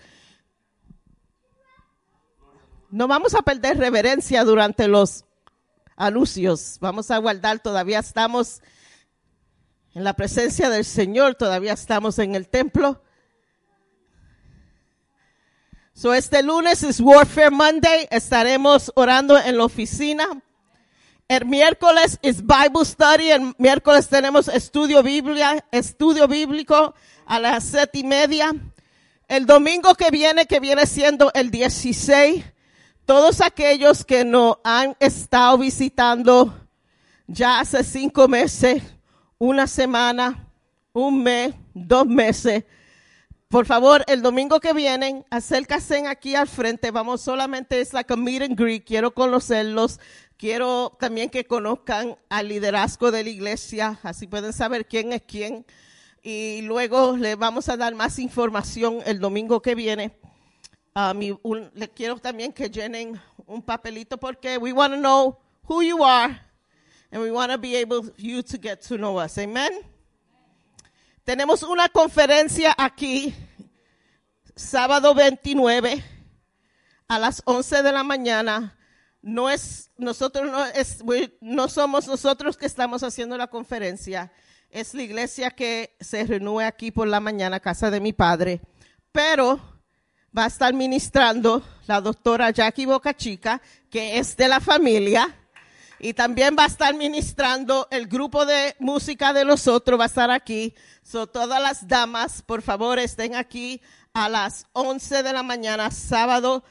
No 2.90 3.08
vamos 3.08 3.34
a 3.34 3.40
perder 3.40 3.78
reverencia 3.78 4.44
durante 4.44 4.88
los 4.88 5.24
anuncios. 5.96 6.76
Vamos 6.80 7.10
a 7.10 7.16
guardar, 7.16 7.60
todavía 7.60 8.00
estamos 8.00 8.60
en 9.94 10.02
la 10.02 10.14
presencia 10.14 10.68
del 10.68 10.84
Señor, 10.84 11.36
todavía 11.36 11.72
estamos 11.72 12.18
en 12.18 12.34
el 12.34 12.48
templo. 12.48 13.00
So 15.92 16.12
este 16.12 16.42
lunes 16.42 16.82
es 16.82 16.98
Warfare 16.98 17.50
Monday, 17.50 18.08
estaremos 18.10 18.90
orando 18.96 19.38
en 19.38 19.56
la 19.56 19.64
oficina. 19.64 20.26
El 21.28 21.46
miércoles 21.46 22.18
es 22.22 22.42
Bible 22.42 22.84
Study, 22.84 23.30
el 23.30 23.54
miércoles 23.58 24.08
tenemos 24.08 24.48
estudio 24.48 25.02
biblia, 25.04 25.64
estudio 25.70 26.26
bíblico 26.26 26.94
a 27.24 27.38
las 27.38 27.64
siete 27.64 28.00
y 28.00 28.04
media. 28.04 28.52
El 29.28 29.46
domingo 29.46 29.94
que 29.94 30.10
viene, 30.10 30.46
que 30.46 30.58
viene 30.58 30.86
siendo 30.86 31.30
el 31.32 31.52
16, 31.52 32.44
todos 33.06 33.40
aquellos 33.40 34.04
que 34.04 34.24
nos 34.24 34.56
han 34.64 34.96
estado 34.98 35.58
visitando 35.58 36.52
ya 37.28 37.60
hace 37.60 37.84
cinco 37.84 38.26
meses, 38.26 38.82
una 39.38 39.66
semana, 39.66 40.48
un 40.92 41.22
mes, 41.22 41.54
dos 41.74 42.06
meses, 42.06 42.64
por 43.48 43.66
favor, 43.66 44.04
el 44.08 44.20
domingo 44.20 44.58
que 44.58 44.72
vienen, 44.72 45.24
acérquense 45.30 46.06
aquí 46.08 46.34
al 46.34 46.48
frente. 46.48 46.90
Vamos 46.90 47.20
solamente, 47.20 47.80
es 47.80 47.92
like 47.92 48.12
a 48.12 48.16
meet 48.16 48.42
and 48.42 48.58
greet. 48.58 48.84
Quiero 48.84 49.14
conocerlos. 49.14 50.00
Quiero 50.36 50.96
también 50.98 51.30
que 51.30 51.44
conozcan 51.44 52.16
al 52.28 52.48
liderazgo 52.48 53.12
de 53.12 53.22
la 53.22 53.30
iglesia. 53.30 54.00
Así 54.02 54.26
pueden 54.26 54.52
saber 54.52 54.86
quién 54.88 55.12
es 55.12 55.22
quién. 55.22 55.64
Y 56.20 56.62
luego 56.62 57.16
le 57.16 57.36
vamos 57.36 57.68
a 57.68 57.76
dar 57.76 57.94
más 57.94 58.18
información 58.18 58.98
el 59.06 59.20
domingo 59.20 59.62
que 59.62 59.76
viene. 59.76 60.18
Um, 60.96 61.38
un- 61.42 61.70
le 61.74 61.88
quiero 61.90 62.18
también 62.18 62.52
que 62.52 62.68
llenen 62.68 63.20
un 63.46 63.62
papelito 63.62 64.18
porque 64.18 64.58
we 64.58 64.72
want 64.72 64.94
to 64.94 64.98
know 64.98 65.38
who 65.68 65.80
you 65.82 66.04
are 66.04 66.40
and 67.14 67.22
we 67.22 67.30
want 67.30 67.52
to 67.52 67.56
be 67.58 67.76
able 67.76 68.10
you 68.18 68.42
to 68.42 68.58
get 68.58 68.82
to 68.82 68.96
know 68.98 69.16
us. 69.20 69.38
Amen. 69.38 69.70
Tenemos 71.24 71.62
una 71.62 71.88
conferencia 71.88 72.74
aquí, 72.76 73.32
sábado 74.56 75.14
29, 75.14 76.02
a 77.08 77.18
las 77.18 77.40
11 77.46 77.82
de 77.82 77.92
la 77.92 78.02
mañana. 78.02 78.76
no 79.22 79.48
es 79.48 79.90
nosotros 79.96 80.50
no 80.52 80.66
es 80.66 80.98
we- 81.02 81.34
no 81.40 81.66
somos 81.68 82.06
nosotros 82.06 82.58
que 82.58 82.66
estamos 82.66 83.02
haciendo 83.02 83.38
la 83.38 83.46
conferencia, 83.46 84.30
es 84.68 84.92
la 84.92 85.02
iglesia 85.02 85.50
que 85.50 85.96
se 85.98 86.24
reúne 86.26 86.64
aquí 86.66 86.90
por 86.90 87.08
la 87.08 87.20
mañana, 87.20 87.58
casa 87.58 87.90
de 87.90 88.00
mi 88.00 88.12
padre, 88.12 88.60
pero 89.12 89.58
va 90.36 90.44
a 90.44 90.48
estar 90.48 90.74
ministrando 90.74 91.62
la 91.86 92.02
doctora 92.02 92.50
Jackie 92.50 92.84
Boca 92.84 93.14
Chica, 93.16 93.62
que 93.88 94.18
es 94.18 94.36
de 94.36 94.46
la 94.48 94.60
familia, 94.60 95.34
y 95.98 96.14
también 96.14 96.56
va 96.58 96.64
a 96.64 96.68
estar 96.68 96.94
ministrando 96.94 97.88
el 97.90 98.06
grupo 98.06 98.44
de 98.46 98.76
música 98.78 99.32
de 99.32 99.44
los 99.44 99.68
otros, 99.68 99.98
va 99.98 100.04
a 100.04 100.06
estar 100.06 100.30
aquí. 100.30 100.74
So, 101.02 101.26
todas 101.26 101.60
las 101.60 101.86
damas, 101.86 102.42
por 102.42 102.62
favor, 102.62 102.98
estén 102.98 103.34
aquí 103.34 103.80
a 104.12 104.28
las 104.28 104.66
11 104.72 105.22
de 105.22 105.32
la 105.32 105.42
mañana, 105.42 105.90
sábado 105.90 106.64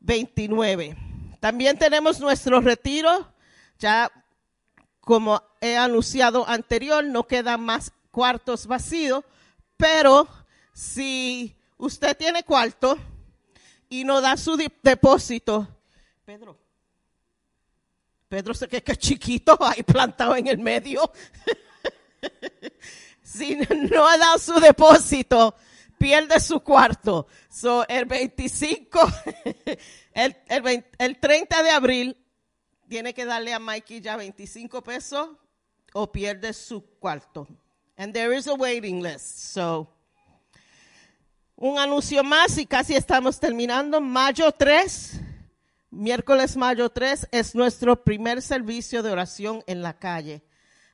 29. 0.00 0.96
También 1.40 1.78
tenemos 1.78 2.20
nuestro 2.20 2.60
retiro, 2.60 3.32
ya 3.78 4.10
como 5.00 5.42
he 5.60 5.76
anunciado 5.76 6.48
anterior, 6.48 7.04
no 7.04 7.26
quedan 7.26 7.60
más 7.60 7.92
cuartos 8.10 8.66
vacíos, 8.66 9.24
pero 9.76 10.26
si 10.72 11.54
usted 11.76 12.16
tiene 12.16 12.42
cuarto 12.42 12.98
y 13.88 14.04
no 14.04 14.20
da 14.20 14.36
su 14.36 14.56
depósito, 14.82 15.68
Pedro, 16.24 16.58
Pedro 18.34 18.52
se 18.52 18.66
que 18.66 18.82
es 18.84 18.98
chiquito 18.98 19.56
ahí 19.60 19.84
plantado 19.84 20.34
en 20.34 20.48
el 20.48 20.58
medio. 20.58 21.08
si 23.22 23.54
no 23.54 24.08
ha 24.08 24.18
dado 24.18 24.40
su 24.40 24.58
depósito, 24.58 25.54
pierde 25.98 26.40
su 26.40 26.58
cuarto. 26.58 27.28
So, 27.48 27.86
el 27.86 28.06
25, 28.06 29.00
el, 30.14 30.36
el, 30.48 30.62
20 30.62 30.90
el 30.98 31.20
30 31.20 31.62
de 31.62 31.70
abril, 31.70 32.16
tiene 32.88 33.14
que 33.14 33.24
darle 33.24 33.54
a 33.54 33.60
Mikey 33.60 34.00
ya 34.00 34.16
25 34.16 34.82
pesos 34.82 35.28
o 35.92 36.10
pierde 36.10 36.52
su 36.54 36.84
cuarto. 36.98 37.46
And 37.96 38.12
there 38.12 38.36
is 38.36 38.48
a 38.48 38.54
waiting 38.54 39.00
list. 39.00 39.52
So, 39.54 39.88
un 41.54 41.78
anuncio 41.78 42.24
más 42.24 42.58
y 42.58 42.66
casi 42.66 42.96
estamos 42.96 43.38
terminando. 43.38 44.00
Mayo 44.00 44.50
3, 44.50 45.20
miércoles 45.94 46.56
mayo 46.56 46.90
3 46.90 47.28
es 47.30 47.54
nuestro 47.54 48.02
primer 48.02 48.42
servicio 48.42 49.02
de 49.02 49.10
oración 49.10 49.62
en 49.66 49.82
la 49.82 49.94
calle. 49.94 50.42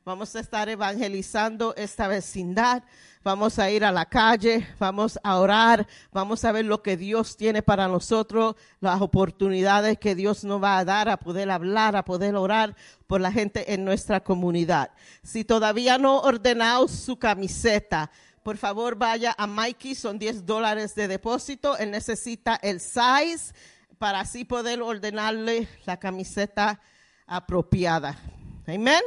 Vamos 0.05 0.35
a 0.35 0.41
estar 0.41 0.69
evangelizando 0.69 1.75
esta 1.77 2.09
vecindad. 2.09 2.83
Vamos 3.23 3.59
a 3.59 3.71
ir 3.71 3.85
a 3.85 3.93
la 3.93 4.07
calle, 4.07 4.67
vamos 4.79 5.19
a 5.23 5.39
orar, 5.39 5.87
vamos 6.11 6.43
a 6.45 6.53
ver 6.53 6.65
lo 6.65 6.83
que 6.83 6.97
Dios 6.97 7.37
tiene 7.37 7.61
para 7.61 7.87
nosotros, 7.87 8.57
las 8.81 9.03
oportunidades 9.03 9.99
que 9.99 10.15
Dios 10.15 10.43
nos 10.43 10.63
va 10.63 10.79
a 10.79 10.87
dar 10.87 11.11
a 11.11 11.19
poder 11.19 11.51
hablar, 11.51 11.97
a 11.97 12.05
poder 12.05 12.35
orar 12.35 12.75
por 13.07 13.21
la 13.21 13.31
gente 13.31 13.75
en 13.75 13.85
nuestra 13.85 14.21
comunidad. 14.21 14.91
Si 15.23 15.45
todavía 15.45 15.99
no 15.99 16.19
ha 16.19 16.23
ordenado 16.23 16.89
su 16.89 17.19
camiseta, 17.19 18.11
por 18.43 18.57
favor 18.57 18.97
vaya 18.97 19.35
a 19.37 19.47
Mikey, 19.47 19.95
son 19.95 20.19
10 20.19 20.47
dólares 20.47 20.95
de 20.95 21.07
depósito. 21.07 21.77
Él 21.77 21.91
necesita 21.91 22.57
el 22.63 22.81
size 22.81 23.53
para 24.01 24.21
así 24.21 24.47
poder 24.47 24.81
ordenarle 24.81 25.69
la 25.85 25.99
camiseta 25.99 26.81
apropiada. 27.27 28.19
Amén. 28.67 29.03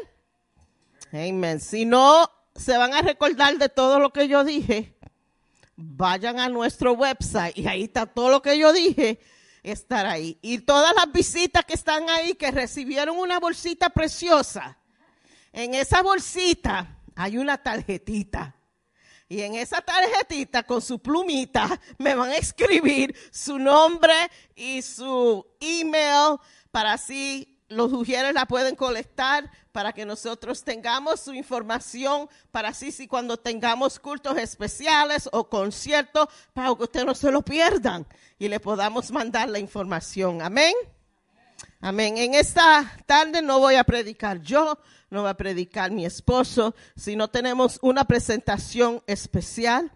Amén. 1.11 1.59
Si 1.59 1.83
no 1.83 2.29
se 2.55 2.77
van 2.77 2.93
a 2.93 3.01
recordar 3.01 3.57
de 3.57 3.69
todo 3.69 3.97
lo 3.97 4.13
que 4.13 4.27
yo 4.27 4.43
dije, 4.43 4.95
vayan 5.75 6.39
a 6.39 6.47
nuestro 6.47 6.93
website 6.93 7.57
y 7.57 7.65
ahí 7.65 7.85
está 7.85 8.05
todo 8.05 8.29
lo 8.29 8.43
que 8.43 8.55
yo 8.59 8.71
dije, 8.71 9.19
estar 9.63 10.05
ahí. 10.05 10.37
Y 10.43 10.59
todas 10.59 10.93
las 10.93 11.11
visitas 11.11 11.65
que 11.65 11.73
están 11.73 12.07
ahí, 12.11 12.35
que 12.35 12.51
recibieron 12.51 13.17
una 13.17 13.39
bolsita 13.39 13.89
preciosa, 13.89 14.77
en 15.53 15.73
esa 15.73 16.03
bolsita 16.03 16.99
hay 17.15 17.39
una 17.39 17.57
tarjetita. 17.57 18.55
Y 19.33 19.41
en 19.41 19.55
esa 19.55 19.81
tarjetita 19.81 20.61
con 20.61 20.79
su 20.79 20.99
plumita 20.99 21.81
me 21.97 22.13
van 22.13 22.29
a 22.29 22.37
escribir 22.37 23.15
su 23.31 23.57
nombre 23.57 24.13
y 24.55 24.83
su 24.83 25.43
email 25.59 26.37
para 26.69 26.93
así 26.93 27.57
los 27.67 27.91
ujieres 27.91 28.35
la 28.35 28.45
pueden 28.45 28.75
colectar 28.75 29.49
para 29.71 29.91
que 29.91 30.05
nosotros 30.05 30.63
tengamos 30.63 31.19
su 31.19 31.33
información 31.33 32.29
para 32.51 32.69
así 32.69 32.91
si 32.91 33.07
cuando 33.07 33.37
tengamos 33.37 33.97
cultos 33.97 34.37
especiales 34.37 35.27
o 35.31 35.49
conciertos 35.49 36.27
para 36.53 36.75
que 36.75 36.83
ustedes 36.83 37.07
no 37.07 37.15
se 37.15 37.31
lo 37.31 37.41
pierdan 37.41 38.05
y 38.37 38.49
le 38.49 38.59
podamos 38.59 39.09
mandar 39.09 39.49
la 39.49 39.57
información. 39.57 40.43
Amén. 40.43 40.75
Amén. 41.85 42.17
En 42.17 42.33
esta 42.33 42.89
tarde 43.05 43.41
no 43.41 43.59
voy 43.59 43.75
a 43.75 43.83
predicar 43.83 44.39
yo, 44.41 44.79
no 45.09 45.23
va 45.23 45.31
a 45.31 45.37
predicar 45.37 45.91
mi 45.91 46.05
esposo, 46.05 46.73
sino 46.95 47.29
tenemos 47.29 47.77
una 47.81 48.05
presentación 48.05 49.03
especial 49.05 49.91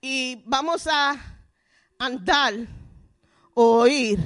y 0.00 0.42
vamos 0.46 0.88
a 0.88 1.14
andar 1.96 2.54
o 3.54 3.82
oír 3.82 4.18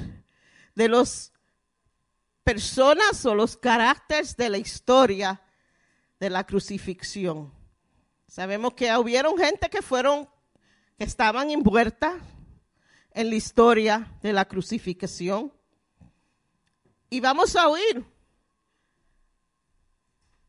de 0.73 0.87
los 0.87 1.31
personas 2.43 3.23
o 3.27 3.35
los 3.35 3.57
caracteres 3.57 4.35
de 4.35 4.49
la 4.49 4.57
historia 4.57 5.39
de 6.19 6.31
la 6.31 6.47
crucifixión. 6.47 7.53
Sabemos 8.27 8.73
que 8.73 8.91
hubieron 8.97 9.37
gente 9.37 9.69
que 9.69 9.83
fueron, 9.83 10.27
que 10.97 11.03
estaban 11.03 11.51
envueltas 11.51 12.15
en 13.11 13.29
la 13.29 13.35
historia 13.35 14.11
de 14.23 14.33
la 14.33 14.45
crucifixión. 14.45 15.53
Y 17.13 17.19
vamos 17.19 17.55
a 17.55 17.69
oír 17.69 18.03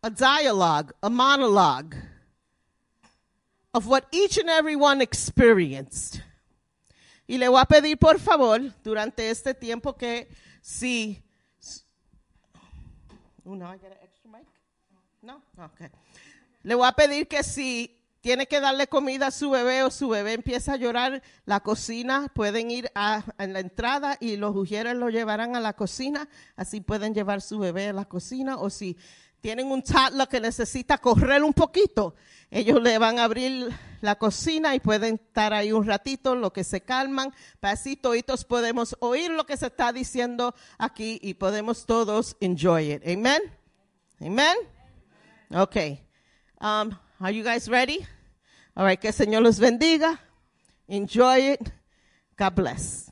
a 0.02 0.08
dialogue, 0.08 0.94
a 1.02 1.10
monologue 1.10 1.94
of 3.74 3.86
what 3.86 4.06
each 4.10 4.38
and 4.38 4.48
every 4.48 4.74
one 4.74 5.02
experienced. 5.02 6.22
Y 7.28 7.36
le 7.36 7.48
voy 7.48 7.60
a 7.60 7.66
pedir, 7.66 7.98
por 7.98 8.18
favor, 8.18 8.60
durante 8.82 9.28
este 9.28 9.52
tiempo 9.52 9.92
que 9.92 10.26
si... 10.62 11.22
Oh, 13.44 13.54
no, 13.54 13.66
I 13.66 13.76
get 13.76 13.92
an 13.92 13.98
extra 14.02 14.30
mic? 14.30 14.46
No? 15.20 15.42
Okay. 15.66 15.90
Le 16.62 16.74
voy 16.76 16.88
a 16.88 16.92
pedir 16.92 17.28
que 17.28 17.42
si 17.42 17.94
tiene 18.25 18.47
que 18.47 18.59
darle 18.59 18.87
comida 18.87 19.27
a 19.27 19.31
su 19.31 19.51
bebé 19.51 19.83
o 19.83 19.91
su 19.91 20.09
bebé 20.09 20.33
empieza 20.33 20.72
a 20.72 20.77
llorar, 20.77 21.22
la 21.45 21.61
cocina, 21.61 22.33
pueden 22.35 22.70
ir 22.70 22.91
a, 22.95 23.22
en 23.37 23.53
la 23.53 23.61
entrada 23.61 24.16
y 24.18 24.39
los 24.39 24.57
ujieres 24.57 24.97
lo 24.97 25.11
llevarán 25.11 25.57
a 25.57 25.61
la 25.61 25.75
cocina, 25.75 26.27
así 26.57 26.81
pueden 26.81 27.12
llevar 27.12 27.43
su 27.43 27.59
bebé 27.59 27.89
a 27.89 27.93
la 27.93 28.07
cocina 28.07 28.57
o 28.57 28.70
si 28.70 28.97
tienen 29.43 29.70
un 29.70 29.83
toddler 29.83 30.27
que 30.27 30.41
necesita 30.41 30.97
correr 30.97 31.45
un 31.45 31.53
poquito, 31.53 32.14
ellos 32.51 32.81
le 32.81 32.97
van 32.97 33.18
a 33.18 33.25
abrir 33.25 33.68
la 34.01 34.14
cocina 34.14 34.75
y 34.75 34.81
pueden 34.81 35.16
estar 35.16 35.53
ahí 35.53 35.72
un 35.72 35.85
ratito, 35.85 36.35
lo 36.35 36.51
que 36.51 36.64
se 36.64 36.81
calman, 36.81 37.31
para 37.61 37.75
así 37.75 37.95
toditos 37.95 38.47
podemos 38.47 38.97
oír 39.01 39.33
lo 39.33 39.45
que 39.45 39.59
se 39.59 39.66
está 39.66 39.93
diciendo 39.93 40.55
aquí 40.79 41.18
y 41.20 41.35
podemos 41.35 41.85
todos 41.85 42.39
enjoy 42.41 42.91
it. 42.91 43.03
Amen. 43.07 43.43
Amen. 44.18 44.57
Okay. 45.51 46.01
Um, 46.59 46.97
are 47.20 47.30
you 47.30 47.42
guys 47.42 47.68
ready? 47.68 48.06
All 48.76 48.84
right, 48.84 49.00
que 49.00 49.10
Señor 49.12 49.42
los 49.42 49.58
bendiga. 49.58 50.18
Enjoy 50.88 51.52
it. 51.52 51.72
God 52.36 52.54
bless. 52.54 53.10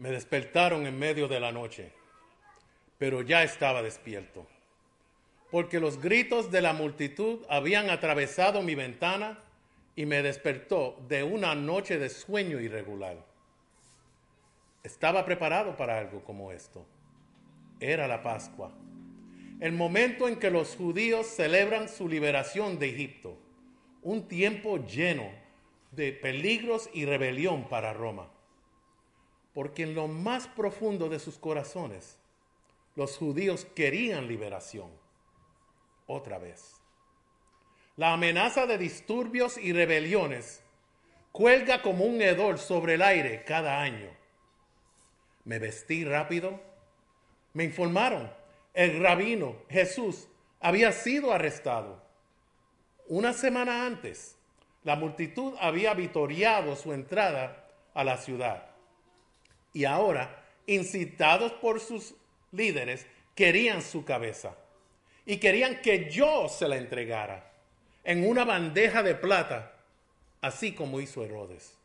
Me 0.00 0.10
despertaron 0.10 0.86
en 0.86 0.98
medio 0.98 1.28
de 1.28 1.38
la 1.38 1.52
noche, 1.52 1.92
pero 2.96 3.20
ya 3.20 3.42
estaba 3.42 3.82
despierto, 3.82 4.46
porque 5.50 5.78
los 5.78 6.00
gritos 6.00 6.50
de 6.50 6.62
la 6.62 6.72
multitud 6.72 7.40
habían 7.50 7.90
atravesado 7.90 8.62
mi 8.62 8.74
ventana 8.74 9.40
y 9.94 10.06
me 10.06 10.22
despertó 10.22 10.96
de 11.06 11.22
una 11.22 11.54
noche 11.54 11.98
de 11.98 12.08
sueño 12.08 12.60
irregular. 12.60 13.18
Estaba 14.82 15.26
preparado 15.26 15.76
para 15.76 15.98
algo 15.98 16.24
como 16.24 16.50
esto. 16.50 16.86
Era 17.78 18.08
la 18.08 18.22
Pascua, 18.22 18.72
el 19.60 19.72
momento 19.72 20.28
en 20.28 20.36
que 20.36 20.50
los 20.50 20.76
judíos 20.76 21.26
celebran 21.26 21.90
su 21.90 22.08
liberación 22.08 22.78
de 22.78 22.88
Egipto, 22.88 23.36
un 24.00 24.28
tiempo 24.28 24.78
lleno 24.78 25.30
de 25.90 26.14
peligros 26.14 26.88
y 26.94 27.04
rebelión 27.04 27.68
para 27.68 27.92
Roma 27.92 28.30
porque 29.54 29.82
en 29.82 29.94
lo 29.94 30.08
más 30.08 30.46
profundo 30.48 31.08
de 31.08 31.18
sus 31.18 31.38
corazones 31.38 32.18
los 32.96 33.16
judíos 33.16 33.66
querían 33.74 34.28
liberación. 34.28 34.90
Otra 36.06 36.38
vez. 36.38 36.76
La 37.96 38.12
amenaza 38.12 38.66
de 38.66 38.78
disturbios 38.78 39.58
y 39.58 39.72
rebeliones 39.72 40.62
cuelga 41.32 41.82
como 41.82 42.04
un 42.04 42.20
hedor 42.20 42.58
sobre 42.58 42.94
el 42.94 43.02
aire 43.02 43.44
cada 43.44 43.80
año. 43.80 44.10
Me 45.44 45.58
vestí 45.58 46.04
rápido. 46.04 46.60
Me 47.52 47.64
informaron, 47.64 48.32
el 48.74 49.02
rabino 49.02 49.56
Jesús 49.68 50.28
había 50.60 50.92
sido 50.92 51.32
arrestado. 51.32 52.02
Una 53.08 53.32
semana 53.32 53.86
antes, 53.86 54.36
la 54.84 54.94
multitud 54.94 55.54
había 55.60 55.94
vitoriado 55.94 56.76
su 56.76 56.92
entrada 56.92 57.68
a 57.92 58.04
la 58.04 58.18
ciudad 58.18 58.69
y 59.72 59.84
ahora, 59.84 60.44
incitados 60.66 61.52
por 61.52 61.80
sus 61.80 62.14
líderes, 62.52 63.06
querían 63.34 63.82
su 63.82 64.04
cabeza 64.04 64.54
y 65.24 65.38
querían 65.38 65.80
que 65.80 66.10
yo 66.10 66.48
se 66.48 66.66
la 66.68 66.76
entregara 66.76 67.52
en 68.04 68.28
una 68.28 68.44
bandeja 68.44 69.02
de 69.02 69.14
plata, 69.14 69.72
así 70.40 70.72
como 70.72 71.00
hizo 71.00 71.24
Herodes. 71.24 71.76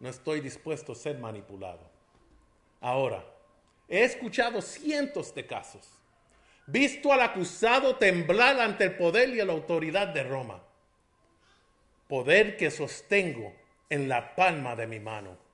No 0.00 0.08
estoy 0.08 0.40
dispuesto 0.40 0.92
a 0.92 0.96
ser 0.96 1.18
manipulado. 1.18 1.88
Ahora, 2.80 3.24
he 3.88 4.04
escuchado 4.04 4.60
cientos 4.60 5.34
de 5.34 5.46
casos, 5.46 5.88
visto 6.66 7.12
al 7.12 7.20
acusado 7.20 7.96
temblar 7.96 8.60
ante 8.60 8.84
el 8.84 8.96
poder 8.96 9.28
y 9.30 9.36
la 9.36 9.52
autoridad 9.52 10.08
de 10.08 10.24
Roma, 10.24 10.62
poder 12.08 12.56
que 12.56 12.70
sostengo 12.70 13.54
en 13.88 14.08
la 14.08 14.34
palma 14.34 14.74
de 14.76 14.86
mi 14.86 15.00
mano 15.00 15.45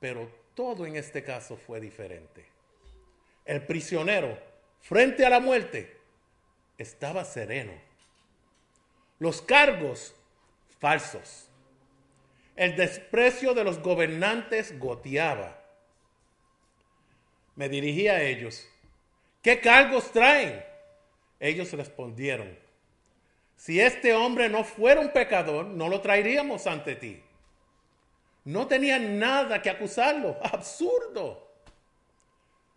pero 0.00 0.30
todo 0.54 0.86
en 0.86 0.96
este 0.96 1.22
caso 1.22 1.56
fue 1.56 1.80
diferente. 1.80 2.46
El 3.44 3.64
prisionero, 3.64 4.38
frente 4.80 5.24
a 5.24 5.30
la 5.30 5.40
muerte, 5.40 5.96
estaba 6.76 7.24
sereno. 7.24 7.72
Los 9.18 9.42
cargos, 9.42 10.14
falsos. 10.78 11.48
El 12.56 12.76
desprecio 12.76 13.54
de 13.54 13.64
los 13.64 13.78
gobernantes 13.78 14.78
goteaba. 14.78 15.62
Me 17.56 17.68
dirigí 17.68 18.08
a 18.08 18.22
ellos. 18.22 18.68
¿Qué 19.42 19.60
cargos 19.60 20.12
traen? 20.12 20.64
Ellos 21.40 21.72
respondieron, 21.72 22.58
si 23.56 23.80
este 23.80 24.14
hombre 24.14 24.48
no 24.48 24.62
fuera 24.62 25.00
un 25.00 25.12
pecador, 25.12 25.66
no 25.66 25.88
lo 25.88 26.00
traeríamos 26.00 26.66
ante 26.66 26.94
ti. 26.94 27.22
No 28.48 28.66
tenía 28.66 28.98
nada 28.98 29.60
que 29.60 29.68
acusarlo. 29.68 30.38
Absurdo. 30.42 31.46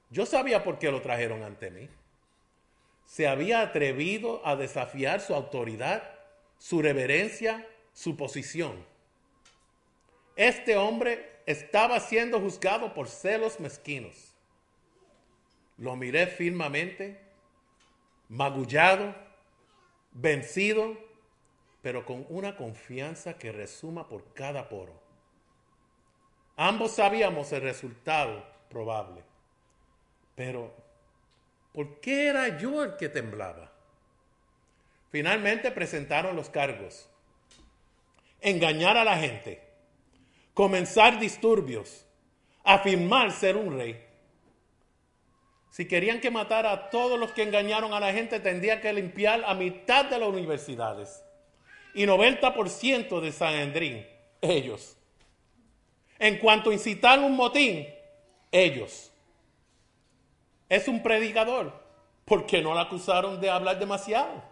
Yo 0.09 0.25
sabía 0.25 0.65
por 0.65 0.77
qué 0.77 0.91
lo 0.91 1.01
trajeron 1.01 1.43
ante 1.43 1.71
mí. 1.71 1.87
Se 3.05 3.25
había 3.25 3.61
atrevido 3.61 4.45
a 4.45 4.57
desafiar 4.57 5.21
su 5.21 5.33
autoridad, 5.33 6.03
su 6.57 6.81
reverencia, 6.81 7.65
su 7.93 8.17
posición. 8.17 8.85
Este 10.35 10.75
hombre 10.75 11.39
estaba 11.45 12.01
siendo 12.01 12.41
juzgado 12.41 12.93
por 12.93 13.07
celos 13.07 13.61
mezquinos. 13.61 14.33
Lo 15.77 15.95
miré 15.95 16.27
firmemente, 16.27 17.17
magullado, 18.27 19.15
vencido, 20.11 20.97
pero 21.81 22.05
con 22.05 22.25
una 22.27 22.57
confianza 22.57 23.37
que 23.37 23.53
resuma 23.53 24.09
por 24.09 24.33
cada 24.33 24.67
poro. 24.67 25.00
Ambos 26.55 26.91
sabíamos 26.91 27.51
el 27.51 27.61
resultado 27.61 28.43
probable. 28.69 29.23
Pero, 30.35 30.73
¿por 31.73 31.99
qué 31.99 32.27
era 32.27 32.57
yo 32.57 32.83
el 32.83 32.97
que 32.97 33.09
temblaba? 33.09 33.71
Finalmente 35.11 35.71
presentaron 35.71 36.35
los 36.35 36.49
cargos. 36.49 37.07
Engañar 38.39 38.97
a 38.97 39.03
la 39.03 39.17
gente, 39.17 39.61
comenzar 40.53 41.19
disturbios, 41.19 42.05
afirmar 42.63 43.31
ser 43.31 43.57
un 43.57 43.77
rey. 43.77 44.03
Si 45.69 45.87
querían 45.87 46.19
que 46.19 46.31
matara 46.31 46.71
a 46.71 46.89
todos 46.89 47.19
los 47.19 47.31
que 47.31 47.43
engañaron 47.43 47.93
a 47.93 47.99
la 47.99 48.11
gente, 48.11 48.39
tendría 48.39 48.81
que 48.81 48.91
limpiar 48.91 49.43
a 49.45 49.53
mitad 49.53 50.05
de 50.05 50.19
las 50.19 50.29
universidades 50.29 51.23
y 51.93 52.05
90% 52.05 53.21
de 53.21 53.31
San 53.31 53.53
Endrín, 53.53 54.05
ellos. 54.41 54.97
En 56.21 56.37
cuanto 56.37 56.69
a 56.69 56.73
incitar 56.73 57.17
un 57.17 57.35
motín, 57.35 57.87
ellos. 58.51 59.11
Es 60.69 60.87
un 60.87 61.01
predicador, 61.01 61.73
porque 62.25 62.61
no 62.61 62.75
le 62.75 62.81
acusaron 62.81 63.41
de 63.41 63.49
hablar 63.49 63.79
demasiado. 63.79 64.43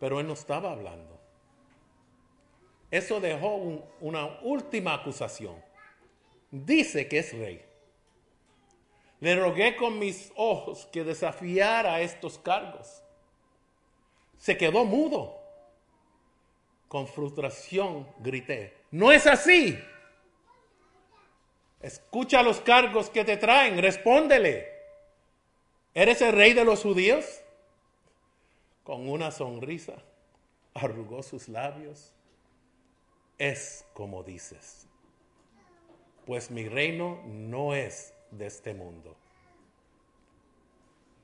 Pero 0.00 0.18
él 0.18 0.26
no 0.26 0.32
estaba 0.32 0.72
hablando. 0.72 1.16
Eso 2.90 3.20
dejó 3.20 3.54
una 4.00 4.40
última 4.42 4.94
acusación. 4.94 5.54
Dice 6.50 7.06
que 7.06 7.20
es 7.20 7.32
rey. 7.32 7.64
Le 9.20 9.36
rogué 9.36 9.76
con 9.76 9.96
mis 9.96 10.32
ojos 10.34 10.86
que 10.86 11.04
desafiara 11.04 12.00
estos 12.00 12.36
cargos. 12.36 13.00
Se 14.38 14.56
quedó 14.56 14.84
mudo. 14.84 15.38
Con 16.88 17.06
frustración 17.06 18.08
grité, 18.18 18.81
no 18.92 19.10
es 19.10 19.26
así. 19.26 19.78
Escucha 21.80 22.42
los 22.42 22.60
cargos 22.60 23.10
que 23.10 23.24
te 23.24 23.36
traen, 23.36 23.78
respóndele. 23.78 24.68
¿Eres 25.94 26.22
el 26.22 26.32
rey 26.32 26.52
de 26.52 26.64
los 26.64 26.82
judíos? 26.82 27.40
Con 28.84 29.08
una 29.08 29.30
sonrisa, 29.30 29.94
arrugó 30.74 31.22
sus 31.22 31.48
labios. 31.48 32.12
Es 33.38 33.84
como 33.94 34.22
dices, 34.22 34.86
pues 36.26 36.50
mi 36.50 36.68
reino 36.68 37.20
no 37.24 37.74
es 37.74 38.14
de 38.30 38.46
este 38.46 38.74
mundo. 38.74 39.16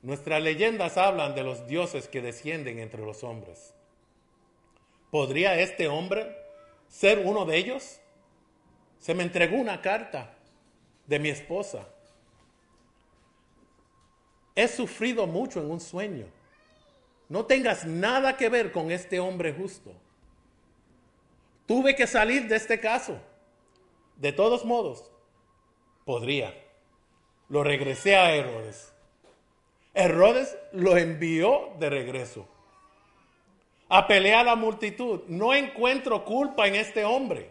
Nuestras 0.02 0.42
leyendas 0.42 0.96
hablan 0.96 1.34
de 1.34 1.42
los 1.42 1.66
dioses 1.66 2.08
que 2.08 2.22
descienden 2.22 2.78
entre 2.78 3.04
los 3.04 3.22
hombres. 3.24 3.74
¿Podría 5.10 5.58
este 5.60 5.88
hombre 5.88 6.47
ser 6.88 7.20
uno 7.24 7.44
de 7.44 7.56
ellos? 7.56 8.00
Se 8.98 9.14
me 9.14 9.22
entregó 9.22 9.56
una 9.56 9.80
carta 9.80 10.34
de 11.06 11.18
mi 11.18 11.28
esposa. 11.28 11.88
He 14.54 14.66
sufrido 14.66 15.26
mucho 15.26 15.60
en 15.60 15.70
un 15.70 15.80
sueño. 15.80 16.26
No 17.28 17.46
tengas 17.46 17.84
nada 17.84 18.36
que 18.36 18.48
ver 18.48 18.72
con 18.72 18.90
este 18.90 19.20
hombre 19.20 19.52
justo. 19.52 19.92
Tuve 21.66 21.94
que 21.94 22.06
salir 22.06 22.48
de 22.48 22.56
este 22.56 22.80
caso. 22.80 23.20
De 24.16 24.32
todos 24.32 24.64
modos, 24.64 25.10
podría. 26.04 26.54
Lo 27.48 27.62
regresé 27.62 28.16
a 28.16 28.34
Herodes. 28.34 28.92
Herodes 29.94 30.56
lo 30.72 30.96
envió 30.96 31.70
de 31.78 31.90
regreso 31.90 32.48
apelé 33.88 34.34
a 34.34 34.44
la 34.44 34.54
multitud, 34.54 35.22
no 35.28 35.54
encuentro 35.54 36.24
culpa 36.24 36.66
en 36.66 36.74
este 36.74 37.04
hombre. 37.04 37.50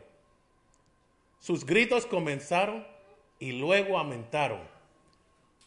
Sus 1.40 1.66
gritos 1.66 2.06
comenzaron 2.06 2.86
y 3.40 3.54
luego 3.54 3.98
aumentaron. 3.98 4.62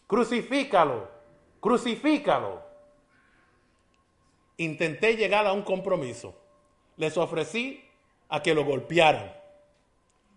Crucifícalo, 0.07 1.09
crucifícalo. 1.61 2.63
Intenté 4.57 5.17
llegar 5.17 5.47
a 5.47 5.53
un 5.53 5.63
compromiso. 5.63 6.35
Les 6.97 7.17
ofrecí 7.17 7.83
a 8.29 8.43
que 8.43 8.55
lo 8.55 8.65
golpearan. 8.65 9.35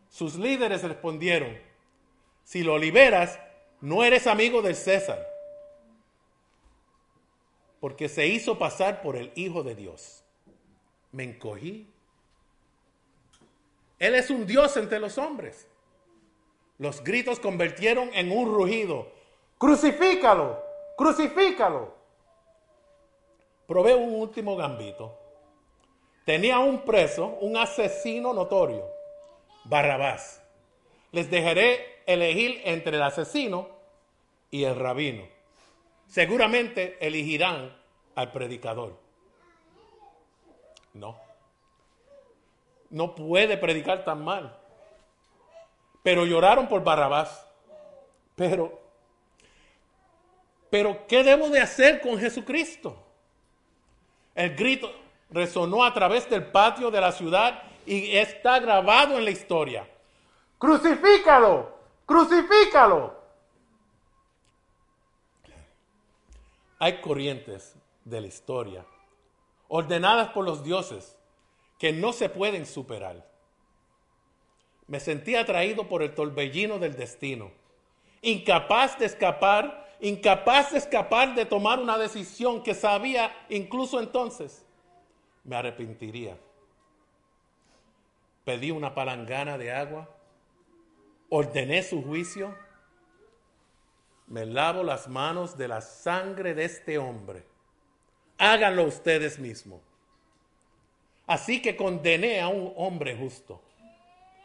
Sus 0.10 0.36
líderes 0.36 0.84
respondieron, 0.84 1.58
si 2.44 2.64
lo 2.64 2.78
liberas, 2.78 3.40
no 3.82 4.04
eres 4.04 4.28
amigo 4.28 4.62
del 4.62 4.76
César, 4.76 5.28
porque 7.80 8.08
se 8.08 8.28
hizo 8.28 8.58
pasar 8.58 9.02
por 9.02 9.18
el 9.18 9.32
Hijo 9.36 9.64
de 9.64 9.76
Dios 9.76 10.23
me 11.14 11.24
encogí. 11.24 11.88
Él 14.00 14.16
es 14.16 14.30
un 14.30 14.46
Dios 14.46 14.76
entre 14.76 15.00
los 15.00 15.18
hombres. 15.18 15.68
Los 16.78 17.04
gritos 17.04 17.40
convirtieron 17.40 18.10
en 18.14 18.32
un 18.32 18.54
rugido. 18.54 19.08
Crucifícalo, 19.58 20.62
crucifícalo. 20.98 21.94
Probé 23.68 23.96
un 23.96 24.16
último 24.16 24.58
gambito. 24.58 25.18
Tenía 26.26 26.60
un 26.60 26.84
preso, 26.84 27.38
un 27.42 27.56
asesino 27.58 28.34
notorio, 28.34 28.86
Barrabás. 29.66 30.42
Les 31.12 31.30
dejaré 31.30 32.02
elegir 32.06 32.62
entre 32.66 32.98
el 32.98 33.04
asesino 33.04 33.70
y 34.50 34.64
el 34.64 34.76
rabino. 34.76 35.24
Seguramente 36.08 36.98
elegirán 37.00 37.76
al 38.16 38.32
predicador. 38.32 39.03
No. 40.94 41.18
No 42.90 43.16
puede 43.16 43.58
predicar 43.58 44.06
tan 44.06 44.24
mal. 44.24 44.56
Pero 46.04 46.26
lloraron 46.26 46.68
por 46.68 46.84
Barrabás. 46.84 47.48
Pero, 48.36 48.80
pero, 50.70 51.06
¿qué 51.08 51.24
debo 51.24 51.50
de 51.50 51.60
hacer 51.60 52.02
con 52.02 52.18
Jesucristo? 52.18 52.98
El 54.36 54.56
grito 54.56 54.92
resonó 55.30 55.84
a 55.84 55.94
través 55.94 56.30
del 56.30 56.46
patio 56.52 56.90
de 56.90 57.02
la 57.02 57.12
ciudad 57.12 57.64
y 57.86 58.16
está 58.18 58.60
grabado 58.60 59.18
en 59.18 59.26
la 59.26 59.32
historia. 59.32 59.88
Crucifícalo, 60.58 61.78
crucifícalo. 62.06 63.22
Hay 66.80 67.02
corrientes 67.02 67.76
de 68.04 68.22
la 68.22 68.28
historia 68.28 68.86
ordenadas 69.76 70.30
por 70.30 70.46
los 70.46 70.64
dioses 70.64 71.18
que 71.80 71.92
no 71.92 72.14
se 72.14 72.30
pueden 72.30 72.68
superar. 72.68 73.28
Me 74.86 75.00
sentí 75.00 75.36
atraído 75.36 75.90
por 75.90 76.04
el 76.04 76.14
torbellino 76.14 76.78
del 76.78 76.96
destino, 76.96 77.50
incapaz 78.22 79.00
de 79.00 79.08
escapar, 79.08 79.98
incapaz 80.00 80.74
de 80.74 80.78
escapar 80.78 81.34
de 81.34 81.48
tomar 81.48 81.80
una 81.80 81.98
decisión 81.98 82.62
que 82.62 82.76
sabía 82.76 83.36
incluso 83.50 84.00
entonces 84.00 84.64
me 85.44 85.56
arrepentiría. 85.56 86.38
Pedí 88.46 88.70
una 88.70 88.94
palangana 88.94 89.58
de 89.58 89.72
agua, 89.72 90.08
ordené 91.30 91.82
su 91.82 92.04
juicio, 92.04 92.56
me 94.28 94.46
lavo 94.46 94.84
las 94.84 95.08
manos 95.08 95.58
de 95.58 95.68
la 95.68 95.82
sangre 95.82 96.54
de 96.54 96.66
este 96.66 97.00
hombre. 97.00 97.53
Háganlo 98.38 98.86
ustedes 98.86 99.40
mismos. 99.40 99.82
Así 101.26 101.62
que 101.62 101.76
condené 101.76 102.42
a 102.42 102.48
un 102.48 102.74
hombre 102.76 103.16
justo. 103.16 103.62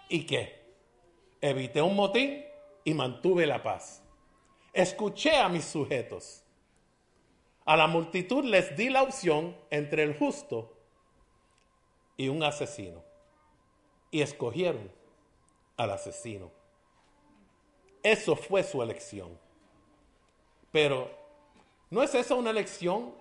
¿Y 0.08 0.24
qué? 0.24 0.58
Evité 1.40 1.82
un 1.82 1.96
motín 1.96 2.44
y 2.84 2.94
mantuve 2.94 3.46
la 3.46 3.62
paz. 3.62 4.02
Escuché 4.72 5.36
a 5.36 5.48
mis 5.48 5.64
sujetos. 5.64 6.42
A 7.64 7.76
la 7.76 7.86
multitud 7.86 8.44
les 8.44 8.76
di 8.76 8.88
la 8.88 9.02
opción 9.02 9.56
entre 9.70 10.02
el 10.02 10.16
justo 10.16 10.74
y 12.16 12.28
un 12.28 12.42
asesino. 12.42 13.02
Y 14.10 14.22
escogieron 14.22 14.90
al 15.76 15.90
asesino. 15.90 16.50
Eso 18.02 18.36
fue 18.36 18.62
su 18.62 18.82
elección. 18.82 19.38
Pero, 20.72 21.10
¿no 21.90 22.02
es 22.02 22.14
esa 22.14 22.34
una 22.34 22.50
elección 22.50 23.12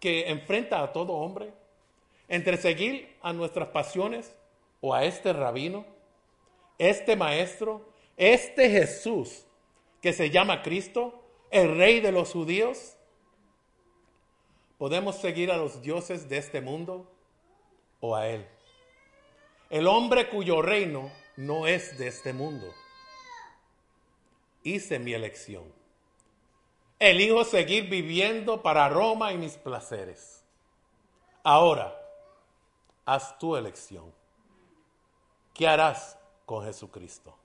que 0.00 0.30
enfrenta 0.30 0.82
a 0.82 0.92
todo 0.92 1.12
hombre? 1.12 1.52
Entre 2.28 2.56
seguir 2.56 3.16
a 3.22 3.32
nuestras 3.32 3.68
pasiones 3.68 4.34
o 4.80 4.94
a 4.94 5.04
este 5.04 5.32
rabino, 5.32 5.84
este 6.78 7.14
maestro, 7.14 7.88
este 8.16 8.70
Jesús 8.70 9.44
que 10.00 10.12
se 10.12 10.30
llama 10.30 10.62
Cristo, 10.62 11.22
el 11.50 11.76
rey 11.76 12.00
de 12.00 12.12
los 12.12 12.32
judíos. 12.32 12.96
¿Podemos 14.78 15.16
seguir 15.16 15.50
a 15.50 15.56
los 15.56 15.82
dioses 15.82 16.28
de 16.28 16.38
este 16.38 16.60
mundo 16.60 17.10
o 18.00 18.16
a 18.16 18.28
Él? 18.28 18.46
El 19.68 19.86
hombre 19.86 20.28
cuyo 20.28 20.62
reino 20.62 21.12
no 21.36 21.66
es 21.66 21.98
de 21.98 22.08
este 22.08 22.32
mundo. 22.32 22.72
Hice 24.62 24.98
mi 24.98 25.12
elección. 25.12 25.79
Elijo 27.00 27.44
seguir 27.44 27.88
viviendo 27.88 28.62
para 28.62 28.88
Roma 28.90 29.32
y 29.32 29.38
mis 29.38 29.56
placeres. 29.56 30.44
Ahora, 31.42 31.98
haz 33.06 33.38
tu 33.38 33.56
elección. 33.56 34.12
¿Qué 35.54 35.66
harás 35.66 36.18
con 36.44 36.64
Jesucristo? 36.64 37.39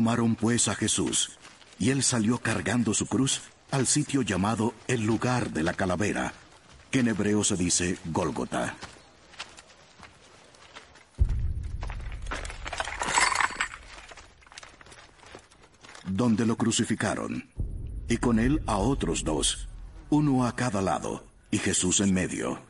Tomaron 0.00 0.34
pues 0.34 0.66
a 0.68 0.74
Jesús, 0.74 1.32
y 1.78 1.90
él 1.90 2.02
salió 2.02 2.38
cargando 2.38 2.94
su 2.94 3.04
cruz 3.04 3.42
al 3.70 3.86
sitio 3.86 4.22
llamado 4.22 4.72
el 4.88 5.04
lugar 5.04 5.50
de 5.50 5.62
la 5.62 5.74
calavera, 5.74 6.32
que 6.90 7.00
en 7.00 7.08
hebreo 7.08 7.44
se 7.44 7.54
dice 7.54 7.98
Gólgota. 8.06 8.76
Donde 16.06 16.46
lo 16.46 16.56
crucificaron, 16.56 17.50
y 18.08 18.16
con 18.16 18.38
él 18.38 18.62
a 18.66 18.78
otros 18.78 19.22
dos, 19.22 19.68
uno 20.08 20.46
a 20.46 20.56
cada 20.56 20.80
lado, 20.80 21.26
y 21.50 21.58
Jesús 21.58 22.00
en 22.00 22.14
medio. 22.14 22.69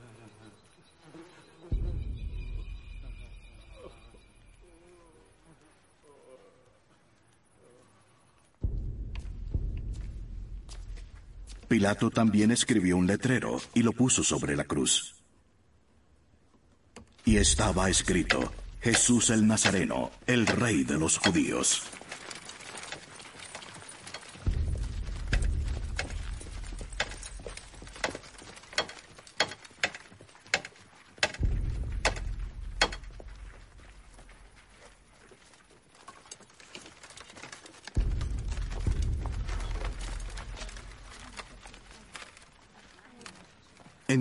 Pilato 11.70 12.10
también 12.10 12.50
escribió 12.50 12.96
un 12.96 13.06
letrero 13.06 13.60
y 13.74 13.84
lo 13.84 13.92
puso 13.92 14.24
sobre 14.24 14.56
la 14.56 14.64
cruz. 14.64 15.14
Y 17.24 17.36
estaba 17.36 17.88
escrito, 17.88 18.52
Jesús 18.80 19.30
el 19.30 19.46
Nazareno, 19.46 20.10
el 20.26 20.48
rey 20.48 20.82
de 20.82 20.98
los 20.98 21.18
judíos. 21.18 21.84